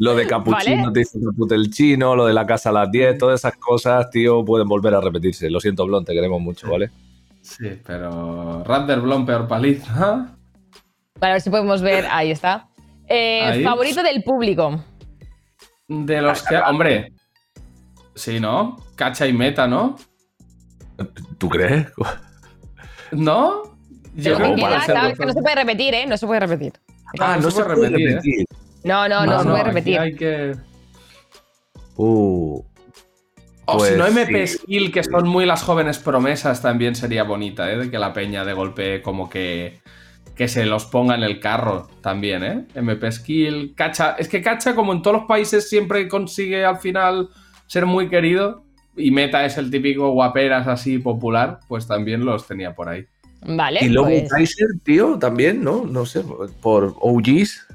Lo 0.03 0.17
de 0.17 0.27
Capuchino 0.27 0.83
Vale. 0.87 0.93
te 0.93 1.01
hizo 1.03 1.19
el 1.55 1.71
chino, 1.71 2.17
lo 2.17 2.27
de 2.27 2.33
la 2.33 2.45
casa 2.45 2.71
a 2.71 2.73
las 2.73 2.91
10, 2.91 3.19
todas 3.19 3.39
esas 3.39 3.57
cosas, 3.57 4.11
tío, 4.11 4.45
pueden 4.45 4.67
volver 4.67 4.93
a 4.97 5.01
repetirse. 5.01 5.49
Lo 5.49 5.61
siento, 5.61 5.87
Blon, 5.87 6.05
te 6.05 6.13
queremos 6.13 6.41
mucho, 6.41 6.69
¿vale? 6.69 6.91
Sí, 7.41 7.81
pero. 7.87 8.65
Raptor, 8.65 9.01
Blon, 9.01 9.25
peor 9.25 9.47
paliza. 9.47 10.35
Vale, 11.21 11.31
a 11.31 11.33
ver 11.35 11.41
si 11.41 11.51
podemos 11.51 11.83
ver. 11.83 12.05
Ahí 12.11 12.33
está. 12.33 12.69
Eh, 13.07 13.43
Ahí. 13.45 13.63
Favorito 13.63 14.03
del 14.03 14.25
público. 14.25 14.85
De 15.87 16.21
los 16.21 16.43
que. 16.43 16.57
Hombre. 16.57 17.13
Sí, 18.17 18.41
¿no? 18.41 18.79
Cacha 18.97 19.29
y 19.29 19.33
meta, 19.33 19.69
¿no? 19.69 19.95
¿Tú 21.39 21.49
crees? 21.49 21.87
¿No? 23.13 23.63
Creo 24.21 24.37
que 24.37 25.27
no 25.27 25.33
se 25.33 25.43
puede 25.43 25.55
repetir, 25.55 25.95
¿eh? 25.95 26.07
No 26.07 26.17
se 26.17 26.27
puede 26.27 26.41
repetir. 26.41 26.73
Ah, 27.21 27.39
no, 27.41 27.53
se 27.53 27.63
puede 27.63 27.89
repetir. 27.89 28.47
No, 28.85 29.09
no, 29.09 29.25
no, 29.27 29.43
se 29.43 29.49
puede 29.49 29.65
repetir. 29.65 29.99
Hay 29.99 30.15
que. 30.15 30.57
Uh, 31.97 32.63
O 33.65 33.79
Pues 33.79 33.93
si 33.93 33.99
no, 33.99 34.07
MP 34.07 34.47
sí. 34.47 34.59
Skill, 34.59 34.91
que 34.93 35.05
son 35.05 35.29
muy 35.29 35.47
las 35.47 35.63
jóvenes 35.63 35.99
promesas, 35.99 36.61
también 36.63 36.95
sería 36.97 37.23
bonita, 37.23 37.71
¿eh? 37.71 37.77
De 37.79 37.91
que 37.91 37.99
la 37.99 38.13
peña 38.13 38.45
de 38.45 38.53
golpe 38.55 39.03
como 39.03 39.31
que, 39.31 39.81
que 40.35 40.49
se 40.49 40.67
los 40.67 40.87
ponga 40.87 41.15
en 41.15 41.23
el 41.23 41.39
carro 41.39 41.89
también, 42.01 42.43
¿eh? 42.43 42.65
MP 42.75 43.13
Skill, 43.13 43.75
Cacha. 43.77 44.17
Es 44.19 44.29
que 44.29 44.43
Cacha, 44.43 44.75
como 44.75 44.93
en 44.93 45.03
todos 45.03 45.19
los 45.19 45.27
países, 45.27 45.69
siempre 45.69 46.09
consigue 46.09 46.65
al 46.65 46.79
final 46.79 47.29
ser 47.67 47.87
muy 47.87 48.09
querido. 48.09 48.65
Y 48.97 49.11
Meta 49.11 49.45
es 49.47 49.57
el 49.57 49.71
típico 49.71 50.11
guaperas 50.11 50.67
así 50.67 50.99
popular, 50.99 51.61
pues 51.69 51.87
también 51.87 52.25
los 52.25 52.47
tenía 52.47 52.75
por 52.75 52.89
ahí. 52.89 53.07
Vale. 53.45 53.81
y 53.83 53.89
luego 53.89 54.09
pues- 54.09 54.31
Kaiser, 54.31 54.69
tío, 54.85 55.19
también, 55.19 55.65
¿no? 55.65 55.85
No 55.85 56.05
sé, 56.07 56.23
por 56.61 56.95
OGs, 57.01 57.67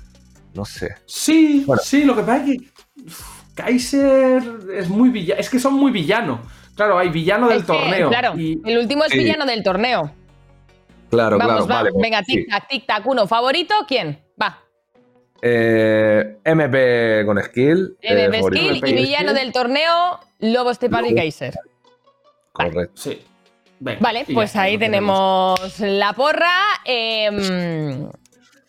no 0.57 0.65
sé. 0.65 0.95
Sí, 1.05 1.63
Bueno. 1.65 1.81
sí, 1.85 2.03
lo 2.03 2.15
que 2.15 2.21
pasa 2.23 2.43
es 2.43 2.43
que 2.45 2.57
uf, 3.05 3.43
Kaiser 3.55 4.43
es 4.75 4.89
muy 4.89 5.09
villano. 5.09 5.39
Es 5.39 5.49
que 5.49 5.59
son 5.59 5.73
muy 5.75 5.91
villano. 5.91 6.41
Claro, 6.75 6.99
hay 6.99 7.09
villano 7.09 7.47
del 7.47 7.59
Es 7.59 7.63
que, 7.63 7.71
torneo. 7.73 8.09
Claro, 8.09 8.37
y- 8.37 8.59
el 8.65 8.77
último 8.79 9.03
es 9.05 9.11
Sí. 9.11 9.19
villano 9.19 9.45
del 9.45 9.63
torneo. 9.63 10.11
Claro, 11.09 11.37
Vamos, 11.37 11.65
claro, 11.65 11.67
va. 11.67 11.75
vale. 11.75 11.89
Venga, 12.01 12.21
sí. 12.25 12.45
tic-tac, 12.45 12.67
tic-tac. 12.69 13.01
Uno, 13.05 13.25
¿favorito? 13.27 13.73
¿Quién? 13.87 14.19
Va. 14.41 14.59
Eh, 15.41 16.37
MP 16.43 17.23
con 17.25 17.41
skill. 17.41 17.95
eh, 18.01 18.25
MP. 18.25 18.41
Skill 18.43 18.67
MP 18.77 18.89
y 18.89 18.93
villano 18.93 19.29
Skill. 19.31 19.43
del 19.43 19.53
torneo, 19.53 20.19
Lobo 20.39 20.71
Estepano 20.71 21.07
y. 21.07 21.15
Kaiser. 21.15 21.55
Correcto. 22.51 22.91
Sí. 22.95 23.21
Venga, 23.79 23.99
Vale, 24.01 24.25
pues 24.33 24.55
ahí 24.55 24.73
lo 24.73 24.79
tenemos 24.79 25.79
la 25.79 26.13
porra. 26.13 26.51
em, 26.85 28.09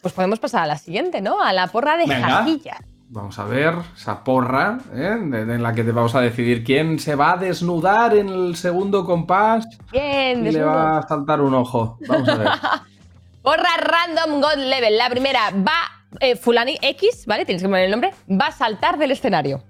pues 0.01 0.15
podemos 0.15 0.39
pasar 0.39 0.63
a 0.63 0.67
la 0.67 0.77
siguiente, 0.79 1.21
¿no? 1.21 1.41
A 1.41 1.53
la 1.53 1.67
porra 1.69 1.97
de 1.97 2.07
Venga. 2.07 2.29
Jajilla. 2.29 2.79
Vamos 3.11 3.39
a 3.39 3.45
ver 3.45 3.75
esa 3.97 4.23
porra, 4.23 4.79
¿eh? 4.93 5.17
de- 5.19 5.45
de- 5.47 5.55
en 5.55 5.63
la 5.63 5.73
que 5.73 5.83
te 5.83 5.93
vamos 5.93 6.15
a 6.15 6.21
decidir 6.21 6.63
quién 6.63 6.99
se 6.99 7.15
va 7.15 7.33
a 7.33 7.37
desnudar 7.39 8.15
en 8.15 8.29
el 8.29 8.55
segundo 8.57 9.07
compás 9.07 9.67
Bien, 9.91 10.47
y 10.47 10.51
le 10.53 10.63
va 10.63 10.99
a 10.99 11.09
saltar 11.09 11.41
un 11.41 11.55
ojo. 11.55 11.99
Vamos 12.07 12.29
a 12.29 12.35
ver. 12.35 12.49
Porra 13.43 13.77
Random 13.81 14.43
God 14.43 14.57
Level. 14.59 14.99
La 14.99 15.09
primera 15.09 15.51
va 15.53 15.73
eh, 16.21 16.37
Fulani 16.37 16.77
X, 16.83 17.25
¿vale? 17.27 17.47
Tienes 17.47 17.63
que 17.63 17.69
poner 17.69 17.85
el 17.87 17.91
nombre, 17.91 18.13
va 18.31 18.49
a 18.49 18.53
saltar 18.53 18.99
del 18.99 19.11
escenario. 19.13 19.63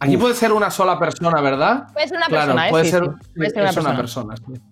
Aquí 0.00 0.16
puede 0.16 0.34
ser 0.34 0.52
una 0.52 0.70
sola 0.70 0.98
persona, 0.98 1.40
¿verdad? 1.42 1.88
Puede 1.92 2.08
ser 2.08 2.16
una 2.16 2.26
Claro, 2.26 2.44
persona, 2.54 2.66
¿eh? 2.68 2.70
puede 2.70 2.84
Sí, 2.84 2.90
ser, 2.92 3.04
sí. 3.04 3.30
Puede 3.36 3.50
ser 3.50 3.60
una 3.62 3.70
es 3.70 3.76
una 3.76 3.96
persona. 3.96 4.34
persona. 4.34 4.56
sí. 4.56 4.62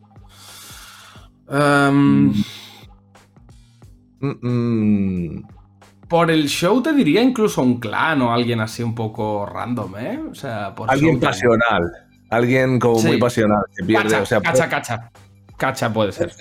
Em, 1.51 2.33
Mm, 4.25 5.37
mm, 5.37 5.49
por 6.09 6.31
el 6.31 6.49
show 6.49 6.83
te 6.83 6.93
diría 6.93 7.23
incluso 7.23 7.63
un 7.63 7.79
clan 7.81 8.23
o 8.23 8.33
alguien 8.33 8.61
así 8.61 8.83
un 8.83 8.95
poco 8.95 9.45
random, 9.47 9.97
¿eh? 9.99 10.21
O 10.31 10.35
sea, 10.35 10.75
por 10.75 10.91
alguien 10.91 11.21
pasional. 11.21 11.91
Alguien 12.31 12.79
como 12.79 12.99
Sí. 12.99 13.09
muy 13.09 13.19
pasional. 13.19 13.63
Que 13.77 13.85
pierde, 13.85 14.05
Cacha, 14.05 14.23
o 14.23 14.27
sea, 14.27 14.41
cacha, 14.41 14.69
cacha. 14.69 15.11
Cacha 15.57 15.93
puede 15.93 16.13
ser. 16.13 16.33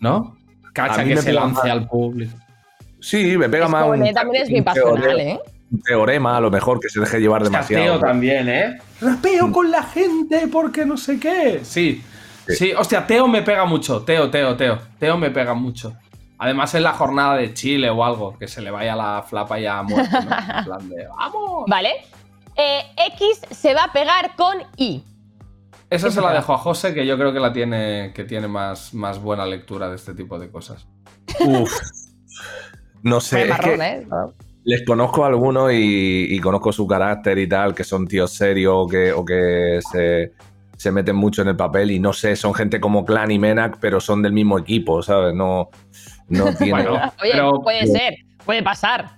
¿No? 0.00 0.36
Cacha 0.72 1.04
que 1.04 1.16
se 1.16 1.32
lance 1.32 1.54
más. 1.62 1.70
al 1.70 1.86
público. 1.86 2.36
Sí, 3.00 3.36
me 3.36 3.48
pega 3.48 3.68
más 3.68 3.82
Escone 3.82 4.08
un, 4.08 4.14
también 4.14 4.42
es 4.44 4.50
un 4.50 4.64
teorema, 4.64 5.22
¿eh? 5.22 5.40
un 5.70 5.82
teorema, 5.82 6.36
a 6.36 6.40
lo 6.40 6.50
mejor, 6.50 6.80
que 6.80 6.88
se 6.88 7.00
deje 7.00 7.20
llevar 7.20 7.42
demasiado. 7.42 7.84
Teo 7.84 7.98
también, 8.00 8.48
¿eh? 8.48 8.78
Rapeo 9.00 9.50
con 9.50 9.70
la 9.70 9.82
gente 9.82 10.48
porque 10.50 10.84
no 10.84 10.96
sé 10.96 11.18
qué. 11.18 11.60
Sí. 11.62 12.02
Sí. 12.46 12.54
Sí, 12.56 12.72
hostia, 12.76 13.06
Teo 13.06 13.28
me 13.28 13.42
pega 13.42 13.64
mucho. 13.64 14.02
Teo, 14.02 14.30
Teo, 14.30 14.56
Teo. 14.56 14.78
Teo 14.98 15.16
me 15.16 15.30
pega 15.30 15.54
mucho. 15.54 15.94
Además 16.42 16.74
en 16.74 16.82
la 16.82 16.92
jornada 16.92 17.36
de 17.36 17.54
Chile 17.54 17.88
o 17.88 18.04
algo, 18.04 18.36
que 18.36 18.48
se 18.48 18.60
le 18.62 18.72
vaya 18.72 18.96
la 18.96 19.22
flapa 19.22 19.60
ya 19.60 19.78
a 19.78 19.84
muerte, 19.84 20.10
¿no? 20.10 20.36
En 20.58 20.64
plan 20.64 20.88
de, 20.88 21.06
¡vamos! 21.16 21.66
¿Vale? 21.68 21.90
Eh, 22.56 22.80
X 23.14 23.42
se 23.48 23.72
va 23.74 23.84
a 23.84 23.92
pegar 23.92 24.34
con 24.34 24.56
Y. 24.76 25.04
Esa 25.88 26.10
se 26.10 26.20
la 26.20 26.32
dejo 26.32 26.52
a 26.52 26.58
José, 26.58 26.94
que 26.94 27.06
yo 27.06 27.16
creo 27.16 27.32
que 27.32 27.38
la 27.38 27.52
tiene, 27.52 28.10
que 28.12 28.24
tiene 28.24 28.48
más, 28.48 28.92
más 28.92 29.22
buena 29.22 29.46
lectura 29.46 29.88
de 29.88 29.94
este 29.94 30.14
tipo 30.14 30.36
de 30.36 30.50
cosas. 30.50 30.84
Uf. 31.46 31.72
No 33.04 33.20
sé, 33.20 33.42
es 33.44 33.48
marrón, 33.48 33.78
que 33.78 33.86
¿eh? 33.86 34.06
les 34.64 34.84
conozco 34.84 35.24
a 35.24 35.28
algunos 35.28 35.72
y, 35.72 36.26
y 36.28 36.40
conozco 36.40 36.72
su 36.72 36.88
carácter 36.88 37.38
y 37.38 37.48
tal, 37.48 37.72
que 37.72 37.84
son 37.84 38.08
tíos 38.08 38.32
serios 38.32 38.74
o 38.76 38.88
que, 38.88 39.12
o 39.12 39.24
que 39.24 39.78
se, 39.92 40.32
se 40.76 40.90
meten 40.90 41.14
mucho 41.14 41.42
en 41.42 41.48
el 41.48 41.56
papel 41.56 41.92
y 41.92 42.00
no 42.00 42.12
sé, 42.12 42.34
son 42.34 42.52
gente 42.52 42.80
como 42.80 43.04
Clan 43.04 43.30
y 43.30 43.38
Menac, 43.38 43.78
pero 43.80 44.00
son 44.00 44.22
del 44.22 44.32
mismo 44.32 44.58
equipo, 44.58 45.02
¿sabes? 45.02 45.32
No, 45.32 45.70
no 46.28 46.54
tiene... 46.56 46.72
Bueno, 46.72 46.94
Oye, 47.22 47.30
pero- 47.32 47.60
puede 47.62 47.86
ser, 47.86 48.14
puede 48.44 48.62
pasar. 48.62 49.16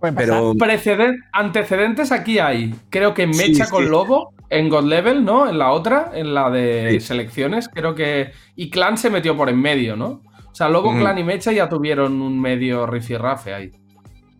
Puede 0.00 0.12
pasar. 0.12 0.28
pero 0.28 0.54
Preceden- 0.54 1.16
antecedentes 1.32 2.12
aquí 2.12 2.38
hay. 2.38 2.74
Creo 2.90 3.14
que 3.14 3.26
Mecha 3.26 3.64
sí. 3.64 3.70
con 3.70 3.90
Lobo 3.90 4.34
en 4.50 4.68
God 4.68 4.84
Level, 4.84 5.24
¿no? 5.24 5.48
En 5.48 5.58
la 5.58 5.70
otra, 5.72 6.10
en 6.14 6.34
la 6.34 6.50
de 6.50 6.88
Sí. 6.92 7.00
selecciones, 7.00 7.68
creo 7.68 7.94
que. 7.94 8.32
Y 8.54 8.68
Clan 8.70 8.98
se 8.98 9.08
metió 9.10 9.36
por 9.36 9.48
en 9.48 9.60
medio, 9.60 9.96
¿no? 9.96 10.20
O 10.50 10.54
sea, 10.54 10.68
Lobo. 10.68 10.92
Clan 10.96 11.18
y 11.18 11.24
Mecha 11.24 11.52
ya 11.52 11.68
tuvieron 11.68 12.20
un 12.20 12.38
medio 12.40 12.86
rifirrafe 12.86 13.54
ahí. 13.54 13.70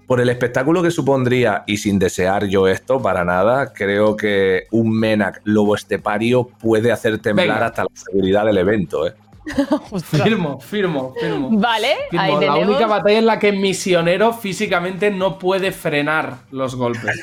por 0.06 0.20
el 0.20 0.28
espectáculo 0.28 0.82
que 0.82 0.90
supondría, 0.90 1.64
y 1.66 1.78
sin 1.78 1.98
desear 1.98 2.44
yo 2.44 2.68
esto 2.68 3.00
para 3.00 3.24
nada, 3.24 3.72
creo 3.72 4.16
que 4.18 4.64
un 4.70 4.90
Menac 4.92 5.40
lobo 5.44 5.74
estepario 5.74 6.44
puede 6.60 6.92
hacer 6.92 7.18
temblar 7.20 7.46
Venga. 7.48 7.66
hasta 7.68 7.84
la 7.84 7.88
seguridad 7.94 8.44
del 8.44 8.58
evento, 8.58 9.06
¿eh? 9.06 9.14
Firmo, 10.04 10.58
firmo, 10.60 11.12
firmo. 11.20 11.48
Vale, 11.58 11.88
Firmo. 12.10 12.22
ahí 12.24 12.32
La 12.32 12.38
tenemos. 12.40 12.68
única 12.68 12.86
batalla 12.86 13.18
en 13.18 13.26
la 13.26 13.38
que 13.38 13.52
Misionero 13.52 14.32
físicamente 14.32 15.10
no 15.10 15.38
puede 15.38 15.70
frenar 15.72 16.38
los 16.50 16.74
golpes. 16.76 17.22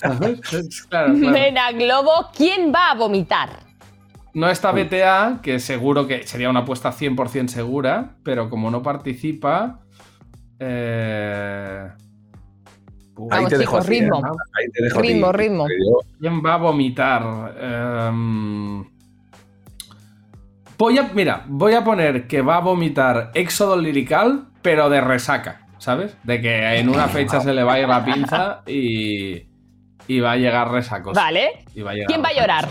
¿Sabes? 0.00 0.40
claro, 0.88 1.12
claro. 1.12 1.14
Mena 1.14 1.72
Globo, 1.72 2.28
¿quién 2.34 2.72
va 2.74 2.90
a 2.90 2.94
vomitar? 2.94 3.50
No 4.32 4.48
está 4.48 4.70
BTA, 4.72 5.40
que 5.42 5.58
seguro 5.58 6.06
que 6.06 6.26
sería 6.26 6.48
una 6.48 6.60
apuesta 6.60 6.92
100% 6.92 7.48
segura, 7.48 8.16
pero 8.22 8.48
como 8.48 8.70
no 8.70 8.82
participa. 8.82 9.80
Eh... 10.58 11.88
Uf, 13.16 13.30
Ahí 13.32 13.38
Vamos, 13.44 13.50
te 13.50 13.58
dejo 13.58 13.72
chicos, 13.80 13.86
ti, 13.86 13.96
¿eh? 13.96 14.00
ritmo. 14.00 14.16
Ahí 14.24 14.70
te 14.72 14.82
dejo 14.84 15.00
Ritmo, 15.00 15.32
ritmo. 15.32 15.66
yo- 15.68 16.00
¿Quién 16.18 16.42
va 16.44 16.54
a 16.54 16.56
vomitar? 16.56 17.54
Em, 17.60 18.84
Voy 20.80 20.96
a. 20.96 21.10
Mira, 21.12 21.44
voy 21.46 21.74
a 21.74 21.84
poner 21.84 22.26
que 22.26 22.40
va 22.40 22.56
a 22.56 22.60
vomitar 22.60 23.30
Éxodo 23.34 23.76
Lirical, 23.76 24.46
pero 24.62 24.88
de 24.88 25.02
resaca, 25.02 25.66
¿sabes? 25.76 26.16
De 26.24 26.40
que 26.40 26.78
en 26.78 26.88
una 26.88 27.06
fecha 27.06 27.38
se 27.40 27.52
le 27.52 27.62
va 27.62 27.74
a 27.74 27.80
ir 27.80 27.86
la 27.88 28.02
pinza 28.02 28.62
y. 28.66 29.42
Y 30.08 30.20
va 30.20 30.32
a 30.32 30.36
llegar 30.36 30.70
resacos. 30.72 31.14
Vale. 31.14 31.50
Y 31.74 31.82
va 31.82 31.90
a 31.90 31.94
llegar 31.94 32.08
¿Quién 32.08 32.22
va 32.24 32.28
a 32.28 32.32
llorar? 32.32 32.68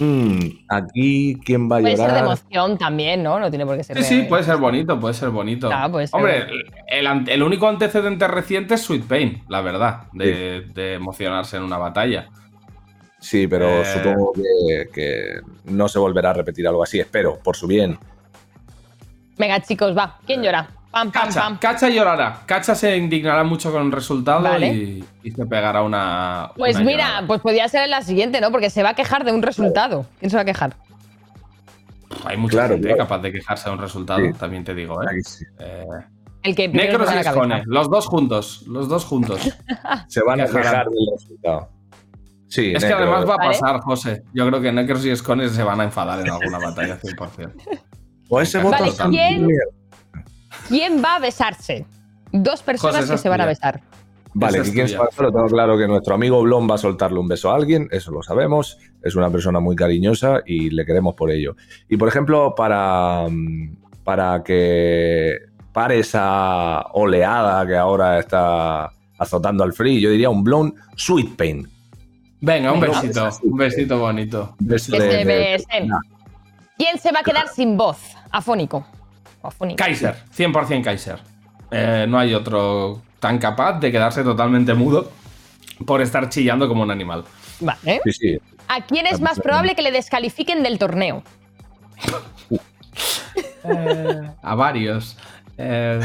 Mm, 0.00 0.38
aquí, 0.68 1.38
¿quién 1.44 1.70
va 1.70 1.76
a 1.76 1.80
Puede 1.80 1.96
ser 1.96 2.06
de 2.06 2.12
llorar? 2.12 2.24
emoción 2.24 2.78
también, 2.78 3.22
¿no? 3.22 3.38
No 3.40 3.50
tiene 3.50 3.66
por 3.66 3.76
qué 3.76 3.82
ser 3.84 3.96
Sí, 4.02 4.02
de- 4.16 4.22
sí, 4.22 4.26
puede 4.28 4.44
ser 4.44 4.56
bonito, 4.56 4.98
puede 4.98 5.12
ser 5.14 5.30
bonito. 5.30 5.68
Ah, 5.72 5.88
puede 5.90 6.06
ser. 6.06 6.16
Hombre, 6.16 6.46
el, 6.86 7.28
el 7.28 7.42
único 7.42 7.68
antecedente 7.68 8.26
reciente 8.28 8.74
es 8.74 8.82
Sweet 8.82 9.04
Pain, 9.04 9.42
la 9.48 9.60
verdad, 9.60 10.04
de, 10.12 10.62
de 10.72 10.94
emocionarse 10.94 11.56
en 11.56 11.64
una 11.64 11.78
batalla. 11.78 12.28
Sí, 13.20 13.46
pero 13.48 13.82
Eh. 13.82 13.84
supongo 13.84 14.32
que, 14.32 14.88
que 14.92 15.40
no 15.64 15.88
se 15.88 15.98
volverá 15.98 16.30
a 16.30 16.34
repetir 16.34 16.66
algo 16.68 16.82
así, 16.82 17.00
espero, 17.00 17.38
por 17.42 17.56
su 17.56 17.66
bien. 17.66 17.98
Venga, 19.36 19.60
chicos, 19.60 19.96
va. 19.96 20.18
¿Quién 20.26 20.42
llora? 20.42 20.68
Pam, 20.90 21.12
pam, 21.12 21.24
Cacha, 21.26 21.40
pam. 21.42 21.58
Cacha 21.58 21.88
llorará. 21.90 22.40
Cacha 22.46 22.74
se 22.74 22.96
indignará 22.96 23.44
mucho 23.44 23.70
con 23.70 23.82
el 23.86 23.92
resultado 23.92 24.42
Vale. 24.42 24.68
y, 24.68 25.04
y 25.22 25.30
se 25.30 25.44
pegará 25.46 25.82
una. 25.82 26.50
Pues 26.56 26.76
una 26.76 26.84
mira, 26.84 27.04
llorada. 27.08 27.26
pues 27.26 27.40
podría 27.42 27.68
ser 27.68 27.82
en 27.84 27.90
la 27.90 28.02
siguiente, 28.02 28.40
¿no? 28.40 28.50
Porque 28.50 28.70
se 28.70 28.82
va 28.82 28.90
a 28.90 28.94
quejar 28.94 29.24
de 29.24 29.32
un 29.32 29.42
resultado. 29.42 30.06
¿Quién 30.18 30.30
se 30.30 30.36
va 30.36 30.42
a 30.42 30.46
quejar? 30.46 30.74
hay 32.24 32.36
mucha 32.38 32.52
claro, 32.56 32.74
gente 32.74 32.88
claro. 32.88 33.02
capaz 33.04 33.18
de 33.18 33.32
quejarse 33.32 33.68
de 33.68 33.74
un 33.76 33.80
resultado, 33.82 34.20
Sí. 34.20 34.32
también 34.38 34.64
te 34.64 34.74
digo, 34.74 35.00
¿eh? 35.02 35.06
Sí. 35.24 35.44
Eh, 35.60 35.84
El 36.42 36.54
que 36.56 36.66
Necros 36.68 37.08
se 37.08 37.20
y 37.20 37.22
cabeza. 37.22 37.62
los 37.66 37.90
dos 37.90 38.06
juntos, 38.06 38.64
los 38.66 38.88
dos 38.88 39.04
juntos. 39.04 39.38
Se 40.08 40.22
van 40.24 40.40
a 40.40 40.46
quejar 40.46 40.88
del 40.88 41.06
resultado. 41.12 41.68
Sí, 42.48 42.72
es 42.74 42.84
que 42.84 42.92
además 42.92 43.28
va 43.28 43.34
a 43.34 43.36
Vale. 43.36 43.50
pasar, 43.50 43.80
José. 43.80 44.22
Yo 44.32 44.46
creo 44.48 44.60
que 44.60 44.72
Necros 44.72 45.04
y 45.04 45.10
Escone 45.10 45.48
se 45.48 45.62
van 45.62 45.80
a 45.80 45.84
enfadar 45.84 46.20
en 46.20 46.30
alguna 46.30 46.58
batalla 46.58 46.98
100%. 46.98 47.52
O 48.28 48.40
ese 48.40 48.58
Vale, 48.58 48.90
voto 48.90 49.10
¿quién? 49.10 49.46
¿Quién 50.68 51.02
va 51.04 51.16
a 51.16 51.18
besarse? 51.18 51.84
Dos 52.32 52.62
personas 52.62 53.02
José, 53.02 53.12
que 53.12 53.18
se 53.18 53.28
van 53.28 53.42
a 53.42 53.46
besar. 53.46 53.80
Vale, 54.34 54.58
es 54.58 54.70
que 54.70 54.84
quién 54.84 55.00
a 55.00 55.04
hacerlo, 55.04 55.32
tengo 55.32 55.46
claro 55.46 55.76
que 55.78 55.86
nuestro 55.86 56.14
amigo 56.14 56.42
Blon 56.42 56.68
va 56.70 56.76
a 56.76 56.78
soltarle 56.78 57.18
un 57.18 57.28
beso 57.28 57.50
a 57.50 57.56
alguien, 57.56 57.88
eso 57.90 58.10
lo 58.12 58.22
sabemos, 58.22 58.78
es 59.02 59.14
una 59.16 59.30
persona 59.30 59.58
muy 59.58 59.74
cariñosa 59.74 60.42
y 60.46 60.70
le 60.70 60.84
queremos 60.84 61.14
por 61.14 61.30
ello. 61.30 61.56
Y 61.88 61.96
por 61.96 62.08
ejemplo, 62.08 62.54
para, 62.54 63.26
mm, 63.28 63.76
para 64.04 64.42
que 64.44 65.34
pare 65.72 65.98
esa 66.00 66.82
oleada 66.92 67.66
que 67.66 67.76
ahora 67.76 68.18
está 68.18 68.90
azotando 69.18 69.64
al 69.64 69.72
free, 69.72 70.00
yo 70.00 70.10
diría 70.10 70.30
un 70.30 70.44
Blon 70.44 70.74
Sweet 70.96 71.36
Pain. 71.36 71.77
Venga, 72.40 72.72
un 72.72 72.80
Venga. 72.80 73.00
besito, 73.00 73.28
un 73.42 73.56
besito 73.56 73.98
bonito. 73.98 74.54
Un 74.60 74.66
beso 74.66 74.92
Que 74.92 75.00
de- 75.00 75.58
se. 75.58 75.88
¿Quién 76.76 76.98
se 76.98 77.10
va 77.12 77.20
a 77.20 77.22
quedar 77.24 77.48
sin 77.48 77.76
voz? 77.76 77.98
Afónico. 78.30 78.86
Afónico. 79.42 79.76
Kaiser, 79.76 80.14
100% 80.36 80.82
Kaiser. 80.84 81.18
Eh, 81.70 82.06
no 82.08 82.18
hay 82.18 82.34
otro 82.34 83.02
tan 83.18 83.38
capaz 83.38 83.80
de 83.80 83.90
quedarse 83.90 84.22
totalmente 84.22 84.74
mudo 84.74 85.10
por 85.86 86.00
estar 86.00 86.28
chillando 86.28 86.68
como 86.68 86.82
un 86.82 86.90
animal. 86.90 87.24
Vale. 87.60 88.00
Sí, 88.04 88.12
sí. 88.12 88.38
¿A 88.68 88.82
quién 88.86 89.06
es 89.06 89.20
más 89.20 89.40
probable 89.40 89.74
que 89.74 89.82
le 89.82 89.90
descalifiquen 89.90 90.62
del 90.62 90.78
torneo? 90.78 91.22
A 94.42 94.54
varios. 94.54 95.16
Eh, 95.56 96.00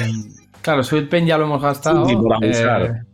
claro, 0.62 0.84
Sweet 0.84 1.10
Pen 1.10 1.26
ya 1.26 1.38
lo 1.38 1.46
hemos 1.46 1.62
gastado. 1.62 2.02
Chuti 2.04 2.16
por 2.16 2.34
abusar. 2.34 3.06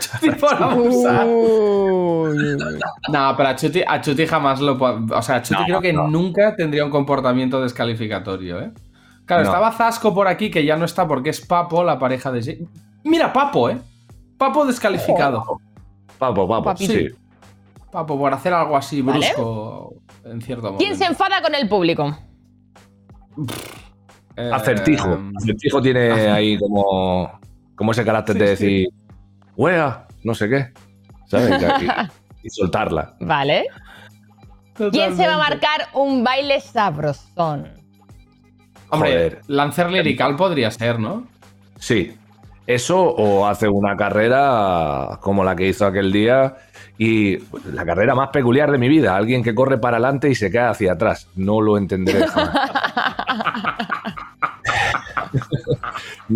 Chuti 0.00 0.30
por 0.36 0.54
abusar. 0.62 1.26
No, 1.26 3.34
pero 3.36 3.48
a 3.48 3.56
Chuti, 3.56 3.82
a 3.86 4.00
Chuti 4.00 4.26
jamás 4.26 4.60
lo. 4.60 4.74
O 4.76 5.22
sea, 5.22 5.36
a 5.36 5.42
Chuti 5.42 5.60
No, 5.60 5.66
creo 5.66 5.80
que 5.80 5.92
no. 5.92 6.08
nunca 6.08 6.54
tendría 6.56 6.84
un 6.84 6.90
comportamiento 6.90 7.60
descalificatorio, 7.62 8.60
¿eh? 8.60 8.72
Claro, 9.24 9.42
No. 9.44 9.48
estaba 9.50 9.72
Zasco 9.72 10.14
por 10.14 10.28
aquí, 10.28 10.50
que 10.50 10.64
ya 10.64 10.76
no 10.76 10.84
está 10.84 11.06
porque 11.08 11.30
es 11.30 11.40
Papo, 11.40 11.82
la 11.82 11.98
pareja 11.98 12.30
de. 12.30 12.66
Mira, 13.04 13.32
Papo, 13.32 13.70
¿eh? 13.70 13.78
Papo 14.38 14.64
descalificado. 14.66 15.42
Papo, 16.18 16.48
papo, 16.48 16.76
sí. 16.76 17.08
Papo, 17.90 18.18
por 18.18 18.32
hacer 18.32 18.52
algo 18.52 18.76
así 18.76 19.00
Vale. 19.02 19.18
brusco 19.34 19.94
en 20.24 20.40
cierto 20.42 20.64
momento. 20.64 20.84
¿Quién 20.84 20.96
se 20.96 21.04
enfada 21.06 21.40
con 21.42 21.54
el 21.54 21.68
público? 21.68 22.16
Eh, 24.36 24.50
Acertijo. 24.52 25.18
Acertijo 25.36 25.80
tiene 25.82 26.10
ahí 26.30 26.58
como, 26.58 27.30
como 27.74 27.92
ese 27.92 28.04
carácter 28.04 28.36
de 28.36 28.56
sí. 28.56 28.88
Wea, 29.56 30.06
no 30.22 30.34
sé 30.34 30.48
qué. 30.48 30.72
¿Sabes? 31.26 31.60
Y, 31.82 31.86
y 32.46 32.50
soltarla. 32.50 33.14
Vale. 33.20 33.66
¿Quién 34.76 35.16
se 35.16 35.26
va 35.26 35.34
a 35.34 35.36
totalmente. 35.36 35.36
marcar 35.36 35.88
un 35.94 36.22
baile 36.22 36.60
sabrosón? 36.60 37.68
Hombre, 38.90 39.10
Joder. 39.10 39.40
Lancer 39.48 39.90
Lirical 39.90 40.36
podría 40.36 40.70
ser, 40.70 40.98
¿no? 40.98 41.26
Sí. 41.78 42.16
Eso 42.66 43.00
o 43.00 43.46
hace 43.46 43.68
una 43.68 43.96
carrera 43.96 45.18
como 45.20 45.44
la 45.44 45.54
que 45.54 45.68
hizo 45.68 45.86
aquel 45.86 46.10
día 46.12 46.56
y 46.98 47.38
la 47.72 47.84
carrera 47.84 48.14
más 48.14 48.30
peculiar 48.30 48.70
de 48.72 48.78
mi 48.78 48.88
vida. 48.88 49.16
Alguien 49.16 49.42
que 49.42 49.54
corre 49.54 49.78
para 49.78 49.98
adelante 49.98 50.28
y 50.28 50.34
se 50.34 50.50
cae 50.50 50.68
hacia 50.68 50.92
atrás. 50.92 51.28
No 51.36 51.60
lo 51.60 51.78
entenderé 51.78 52.26
jamás. 52.26 52.54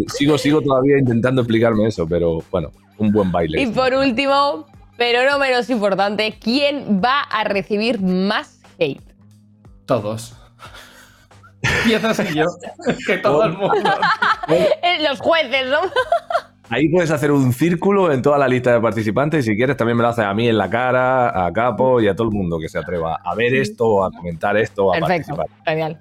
Sigo, 0.08 0.38
sigo 0.38 0.60
todavía 0.62 0.98
intentando 0.98 1.42
explicarme 1.42 1.86
eso, 1.88 2.06
pero 2.06 2.38
bueno, 2.50 2.70
un 2.98 3.10
buen 3.12 3.30
baile. 3.32 3.60
Y 3.60 3.66
por 3.66 3.92
último, 3.94 4.66
pero 4.96 5.28
no 5.28 5.38
menos 5.38 5.68
importante, 5.70 6.36
¿quién 6.40 7.00
va 7.04 7.22
a 7.22 7.44
recibir 7.44 8.00
más 8.00 8.60
hate? 8.78 9.02
Todos. 9.86 10.36
Piezas 11.84 12.20
y 12.30 12.34
yo. 12.38 12.46
que 13.06 13.18
todo 13.18 13.44
el 13.44 13.52
mundo. 13.52 13.90
Eh, 14.48 14.98
Los 15.02 15.20
jueces, 15.20 15.66
¿no? 15.68 15.80
Ahí 16.72 16.88
puedes 16.88 17.10
hacer 17.10 17.32
un 17.32 17.52
círculo 17.52 18.12
en 18.12 18.22
toda 18.22 18.38
la 18.38 18.46
lista 18.46 18.72
de 18.72 18.80
participantes 18.80 19.44
y 19.44 19.50
si 19.50 19.56
quieres 19.56 19.76
también 19.76 19.96
me 19.96 20.02
lo 20.04 20.08
haces 20.10 20.24
a 20.24 20.32
mí 20.32 20.48
en 20.48 20.56
la 20.56 20.70
cara, 20.70 21.46
a 21.46 21.52
Capo 21.52 22.00
y 22.00 22.06
a 22.06 22.14
todo 22.14 22.28
el 22.28 22.32
mundo 22.34 22.60
que 22.60 22.68
se 22.68 22.78
atreva 22.78 23.18
a 23.24 23.34
ver 23.34 23.52
esto, 23.54 24.04
a 24.04 24.12
comentar 24.12 24.56
esto, 24.56 24.94
a 24.94 25.00
Perfecto, 25.00 25.34
participar. 25.34 25.64
genial. 25.66 26.00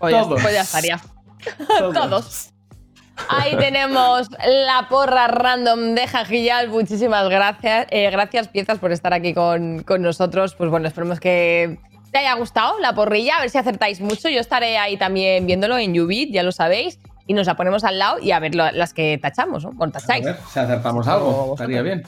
Pues 0.00 0.12
ya, 0.12 0.22
Todos. 0.22 0.42
pues 0.42 0.54
ya 0.54 0.62
estaría. 0.62 1.00
Todos. 1.78 1.94
Todos. 1.94 2.50
Ahí 3.28 3.56
tenemos 3.56 4.28
la 4.46 4.86
porra 4.88 5.28
random 5.28 5.94
de 5.94 6.06
Jajillal. 6.06 6.68
Muchísimas 6.68 7.28
gracias. 7.28 7.86
Eh, 7.90 8.10
gracias, 8.10 8.48
piezas, 8.48 8.78
por 8.78 8.92
estar 8.92 9.12
aquí 9.12 9.34
con, 9.34 9.82
con 9.82 10.02
nosotros. 10.02 10.54
Pues 10.54 10.70
bueno, 10.70 10.88
esperemos 10.88 11.20
que 11.20 11.78
te 12.10 12.18
haya 12.18 12.34
gustado 12.34 12.78
la 12.80 12.94
porrilla. 12.94 13.36
A 13.36 13.40
ver 13.40 13.50
si 13.50 13.58
acertáis 13.58 14.00
mucho. 14.00 14.28
Yo 14.28 14.40
estaré 14.40 14.78
ahí 14.78 14.96
también 14.96 15.46
viéndolo 15.46 15.78
en 15.78 15.98
Ubit, 16.00 16.32
ya 16.32 16.42
lo 16.42 16.52
sabéis. 16.52 16.98
Y 17.26 17.34
nos 17.34 17.46
la 17.46 17.54
ponemos 17.56 17.84
al 17.84 17.98
lado 17.98 18.18
y 18.20 18.32
a 18.32 18.40
ver 18.40 18.54
lo- 18.56 18.72
las 18.72 18.92
que 18.92 19.16
tachamos, 19.22 19.64
¿no? 19.64 19.70
Bueno, 19.72 19.92
A 19.94 20.00
tacháis. 20.00 20.24
ver 20.24 20.36
si 20.52 20.58
acertamos 20.58 21.06
algo. 21.06 21.52
Estaría 21.54 21.82
bien. 21.82 22.02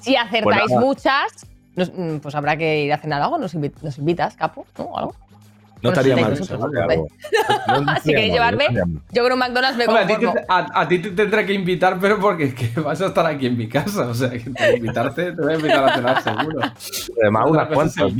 Si 0.00 0.14
acertáis 0.16 0.62
Pues 0.68 0.80
muchas, 0.80 1.46
nos- 1.74 1.92
mm, 1.94 2.18
pues 2.18 2.34
habrá 2.34 2.56
que 2.58 2.82
ir 2.82 2.92
a 2.92 2.98
cenar 2.98 3.22
algo. 3.22 3.38
Nos, 3.38 3.54
invi- 3.54 3.72
nos 3.82 3.96
invitas, 3.96 4.36
capo, 4.36 4.66
¿no? 4.76 4.96
Algo. 4.96 5.14
No 5.82 5.90
estaría 5.90 6.16
mal. 6.16 6.36
si 8.02 8.10
queréis 8.10 8.32
llevarme, 8.32 8.66
yo 9.12 9.24
creo 9.24 9.30
que 9.30 9.36
McDonald's 9.36 9.78
me 9.78 9.86
Hombre, 9.86 10.02
a 10.02 10.06
ti, 10.06 10.14
conformo. 10.14 10.34
te, 10.34 10.46
a, 10.48 10.88
ti 10.88 10.98
te 10.98 11.10
tendré 11.10 11.46
que 11.46 11.52
invitar, 11.52 11.98
pero 12.00 12.18
porque 12.18 12.44
es 12.44 12.54
que 12.54 12.68
vas 12.80 13.00
a 13.00 13.06
estar 13.06 13.26
aquí 13.26 13.46
en 13.46 13.56
mi 13.56 13.68
casa. 13.68 14.08
O 14.08 14.14
sea, 14.14 14.30
que 14.30 14.38
te 14.50 14.76
invitarte, 14.76 15.32
te 15.32 15.40
voy 15.42 15.52
a 15.52 15.56
invitar 15.56 15.84
a 15.84 15.94
cenar 15.94 16.22
seguro. 16.22 16.60
Además, 17.22 17.44
unas 17.46 17.68
cuantas. 17.68 18.12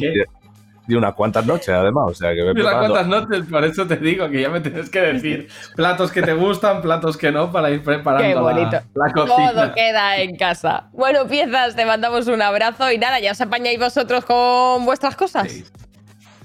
Y 0.91 0.95
unas 0.95 1.13
cuantas 1.13 1.45
noches, 1.45 1.69
además. 1.69 2.05
O 2.09 2.15
sea, 2.15 2.35
que 2.35 2.43
me 2.43 2.53
unas 2.53 2.75
cuantas 2.77 3.07
noches, 3.07 3.45
por 3.51 3.63
eso 3.63 3.87
te 3.87 3.97
digo 3.97 4.27
que 4.31 4.41
ya 4.41 4.49
me 4.49 4.61
tienes 4.61 4.89
que 4.89 5.01
decir 5.01 5.49
platos 5.77 6.11
que 6.11 6.23
te 6.23 6.33
gustan, 6.33 6.81
platos 6.81 7.19
que 7.19 7.31
no, 7.31 7.53
para 7.53 7.71
ir 7.71 7.83
preparando 7.83 8.27
Qué 8.27 8.35
la- 8.35 8.41
bonito. 8.41 8.79
La, 8.95 9.13
cocina. 9.13 9.53
Todo 9.53 9.75
queda 9.75 10.17
en 10.17 10.37
casa. 10.37 10.85
Bueno, 10.93 11.27
piezas, 11.27 11.77
te 11.77 11.85
mandamos 11.85 12.27
un 12.29 12.41
abrazo 12.41 12.91
y 12.91 12.97
nada, 12.97 13.21
ya 13.21 13.33
os 13.33 13.41
apañáis 13.43 13.79
vosotros 13.79 14.25
con 14.25 14.87
vuestras 14.87 15.15
cosas. 15.15 15.53
Sí. 15.53 15.65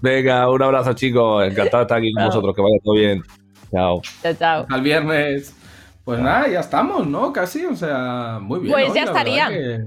Venga, 0.08 0.50
un 0.50 0.62
abrazo, 0.62 0.92
chicos. 0.92 1.46
Encantado 1.48 1.78
de 1.78 1.84
estar 1.84 1.98
aquí 1.98 2.12
con 2.12 2.22
Chao. 2.24 2.28
vosotros. 2.28 2.56
Que 2.58 2.62
vaya 2.62 2.76
todo 2.84 2.96
bien. 2.96 3.24
Chao. 3.72 4.02
Chao, 4.22 4.34
chao. 4.38 4.66
Al 4.70 4.82
viernes. 4.82 5.56
Pues 6.04 6.20
nada, 6.20 6.50
ya 6.50 6.60
estamos, 6.60 7.08
¿no? 7.08 7.32
Casi, 7.32 7.66
o 7.66 7.74
sea, 7.74 8.38
muy 8.42 8.60
bien. 8.60 8.74
Pues 8.74 8.90
hoy, 8.90 8.96
ya 8.96 9.04
estaría. 9.06 9.48
que- 9.48 9.86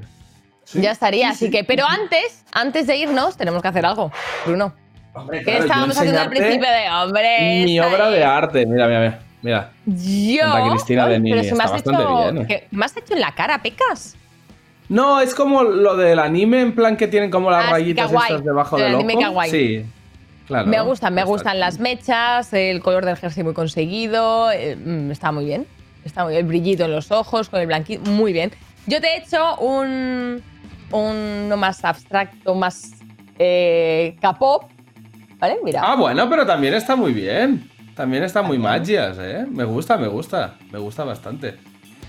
Sí. 0.64 0.80
Ya 0.80 0.90
estaría, 0.92 1.26
Sí, 1.28 1.32
así 1.34 1.44
sí. 1.44 1.50
que, 1.52 1.64
pero 1.64 1.84
antes, 1.86 2.44
antes 2.52 2.86
de 2.86 2.96
irnos, 2.96 3.36
tenemos 3.36 3.60
que 3.60 3.68
hacer 3.68 3.84
algo. 3.84 4.10
Bruno, 4.46 4.72
Hombre, 5.14 5.38
¿qué 5.40 5.44
claro, 5.44 5.64
estábamos 5.64 5.96
haciendo 5.98 6.20
al 6.22 6.28
principio 6.30 6.66
de 6.68 6.90
hombre? 6.90 7.62
Mi 7.66 7.78
obra 7.78 8.08
de 8.10 8.24
arte. 8.24 8.64
Mira, 8.66 8.88
mira, 8.88 9.00
mira. 9.00 9.20
mira. 9.42 9.70
Yo. 9.84 10.70
Cristina 10.70 11.06
de 11.08 11.20
Pero 11.20 11.44
si 11.44 11.52
me 11.54 11.62
has 11.62 11.70
bastante 11.72 12.02
hecho. 12.02 12.16
bien, 12.32 12.38
¿eh? 12.38 12.46
¿qué- 12.48 12.66
¿Me 12.70 12.84
has 12.86 12.96
hecho 12.96 13.12
en 13.14 13.20
la 13.20 13.32
cara, 13.34 13.60
pecas? 13.62 14.16
No, 14.88 15.20
es 15.20 15.34
como 15.34 15.62
lo 15.62 15.94
del 15.96 16.18
anime, 16.18 16.62
en 16.62 16.74
plan 16.74 16.96
que 16.96 17.06
tienen 17.06 17.30
como 17.30 17.50
las 17.50 17.66
Ah, 17.66 17.70
rayitas 17.72 18.10
estas 18.10 18.42
debajo 18.42 18.76
El 18.78 18.84
del 18.84 18.94
ojo. 19.26 19.42
Sí, 19.44 19.84
claro. 20.46 20.66
me 20.68 20.80
gustan, 20.80 21.14
me 21.14 21.24
gustan 21.24 21.60
las 21.60 21.78
mechas, 21.78 22.52
el 22.52 22.80
color 22.82 23.04
del 23.04 23.16
jersey 23.16 23.44
muy 23.44 23.54
conseguido. 23.54 24.50
eh, 24.52 24.76
mm, 24.76 25.10
está 25.10 25.32
muy 25.32 25.44
bien. 25.44 25.66
Está 26.04 26.24
muy 26.24 26.32
bien. 26.32 26.42
El 26.44 26.48
brillito 26.48 26.84
en 26.84 26.92
los 26.92 27.10
ojos, 27.10 27.48
con 27.48 27.60
el 27.60 27.66
blanquito. 27.66 28.08
Muy 28.10 28.32
bien. 28.32 28.52
Yo 28.86 29.00
te 29.00 29.08
he 29.08 29.18
hecho 29.18 29.56
un. 29.58 30.42
Uno 30.92 31.56
más 31.56 31.84
abstracto, 31.84 32.54
más. 32.54 32.92
Eh, 33.38 34.16
K-pop. 34.20 34.70
¿Vale? 35.38 35.56
Mira. 35.64 35.82
Ah, 35.84 35.96
bueno, 35.96 36.28
pero 36.30 36.46
también 36.46 36.74
está 36.74 36.96
muy 36.96 37.12
bien. 37.12 37.68
También 37.94 38.22
está 38.22 38.42
muy 38.42 38.58
magias, 38.58 39.16
¿eh? 39.20 39.44
Me 39.50 39.64
gusta, 39.64 39.96
me 39.96 40.06
gusta. 40.06 40.54
Me 40.70 40.78
gusta 40.78 41.02
bastante. 41.04 41.56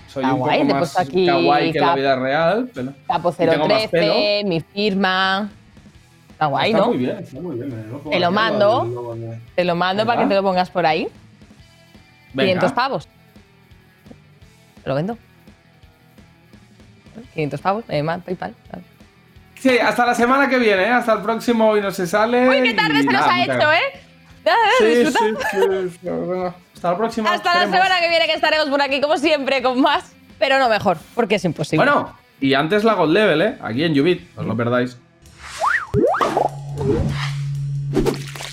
Soy 0.06 0.22
Está 0.22 0.34
un 0.34 0.40
guay, 0.40 0.60
poco 0.64 0.74
más 0.80 0.98
aquí 0.98 1.26
kawaii 1.26 1.72
que 1.72 1.78
en 1.78 1.82
la 1.84 1.88
cap- 1.90 1.96
vida 1.98 2.16
real. 2.16 2.70
Pero... 2.72 2.92
Capo 3.06 3.34
y 3.38 3.46
tengo 3.46 3.68
más 3.68 3.90
013, 3.90 4.42
mi 4.46 4.60
firma. 4.60 5.50
Está 6.38 6.46
guay, 6.46 6.70
está 6.70 6.82
¿no? 6.82 6.86
muy 6.88 6.96
bien, 6.98 7.18
está 7.18 7.40
muy 7.40 7.56
bien. 7.56 7.68
me 7.68 7.82
lo 7.90 7.98
pongo 7.98 8.10
Te 8.10 8.20
lo 8.20 8.30
mando. 8.30 8.84
lo- 8.84 9.02
lo- 9.02 9.14
lo- 9.16 9.36
Te 9.56 9.64
lo 9.64 9.74
mando 9.74 10.06
para 10.06 10.22
que 10.22 10.28
te 10.28 10.34
lo 10.36 10.42
pongas 10.44 10.70
por 10.70 10.86
ahí. 10.86 11.08
Venga. 12.32 12.60
500 12.60 12.72
pavos. 12.72 13.08
Te 14.84 14.88
lo 14.88 14.94
vendo. 14.94 15.18
500 17.34 17.60
pavos, 17.60 17.84
eh, 17.88 18.02
más 18.02 18.22
PayPal. 18.22 18.54
vale. 18.70 18.84
Sí, 19.58 19.76
hasta 19.78 20.06
la 20.06 20.14
semana 20.14 20.48
que 20.48 20.58
viene, 20.60 20.84
¿eh? 20.84 20.90
Hasta 20.90 21.14
el 21.14 21.22
próximo 21.22 21.68
hoy 21.70 21.80
no 21.80 21.90
se 21.90 22.06
sale. 22.06 22.48
Uy, 22.48 22.62
qué 22.62 22.74
tarde 22.74 23.00
y 23.00 23.02
se 23.02 23.10
nos 23.12 23.26
ha 23.26 23.42
hecho, 23.42 23.52
gracias. 23.54 23.80
¿eh? 23.94 24.00
Sí, 24.78 25.04
sí, 25.06 25.12
sí. 26.00 26.08
Hasta 26.74 26.90
la 26.92 26.96
próxima. 26.96 27.32
Hasta 27.34 27.54
la 27.54 27.64
semana 27.64 27.98
que 28.00 28.08
viene 28.08 28.26
que 28.26 28.34
estaremos 28.34 28.68
por 28.68 28.80
aquí, 28.80 29.00
como 29.00 29.16
siempre, 29.18 29.60
con 29.60 29.80
más, 29.80 30.12
pero 30.38 30.58
no 30.60 30.68
mejor, 30.68 30.96
porque 31.16 31.34
es 31.34 31.44
imposible. 31.44 31.84
Bueno, 31.84 32.14
y 32.40 32.54
antes 32.54 32.84
la 32.84 32.94
God 32.94 33.10
Level, 33.10 33.42
¿eh? 33.42 33.58
Aquí 33.60 33.82
en 33.82 33.98
Ubit, 34.00 34.22
no 34.36 34.42
os 34.42 34.46
lo 34.46 34.56
perdáis. 34.56 34.96
Thank 36.20 36.48
you. 37.92 38.47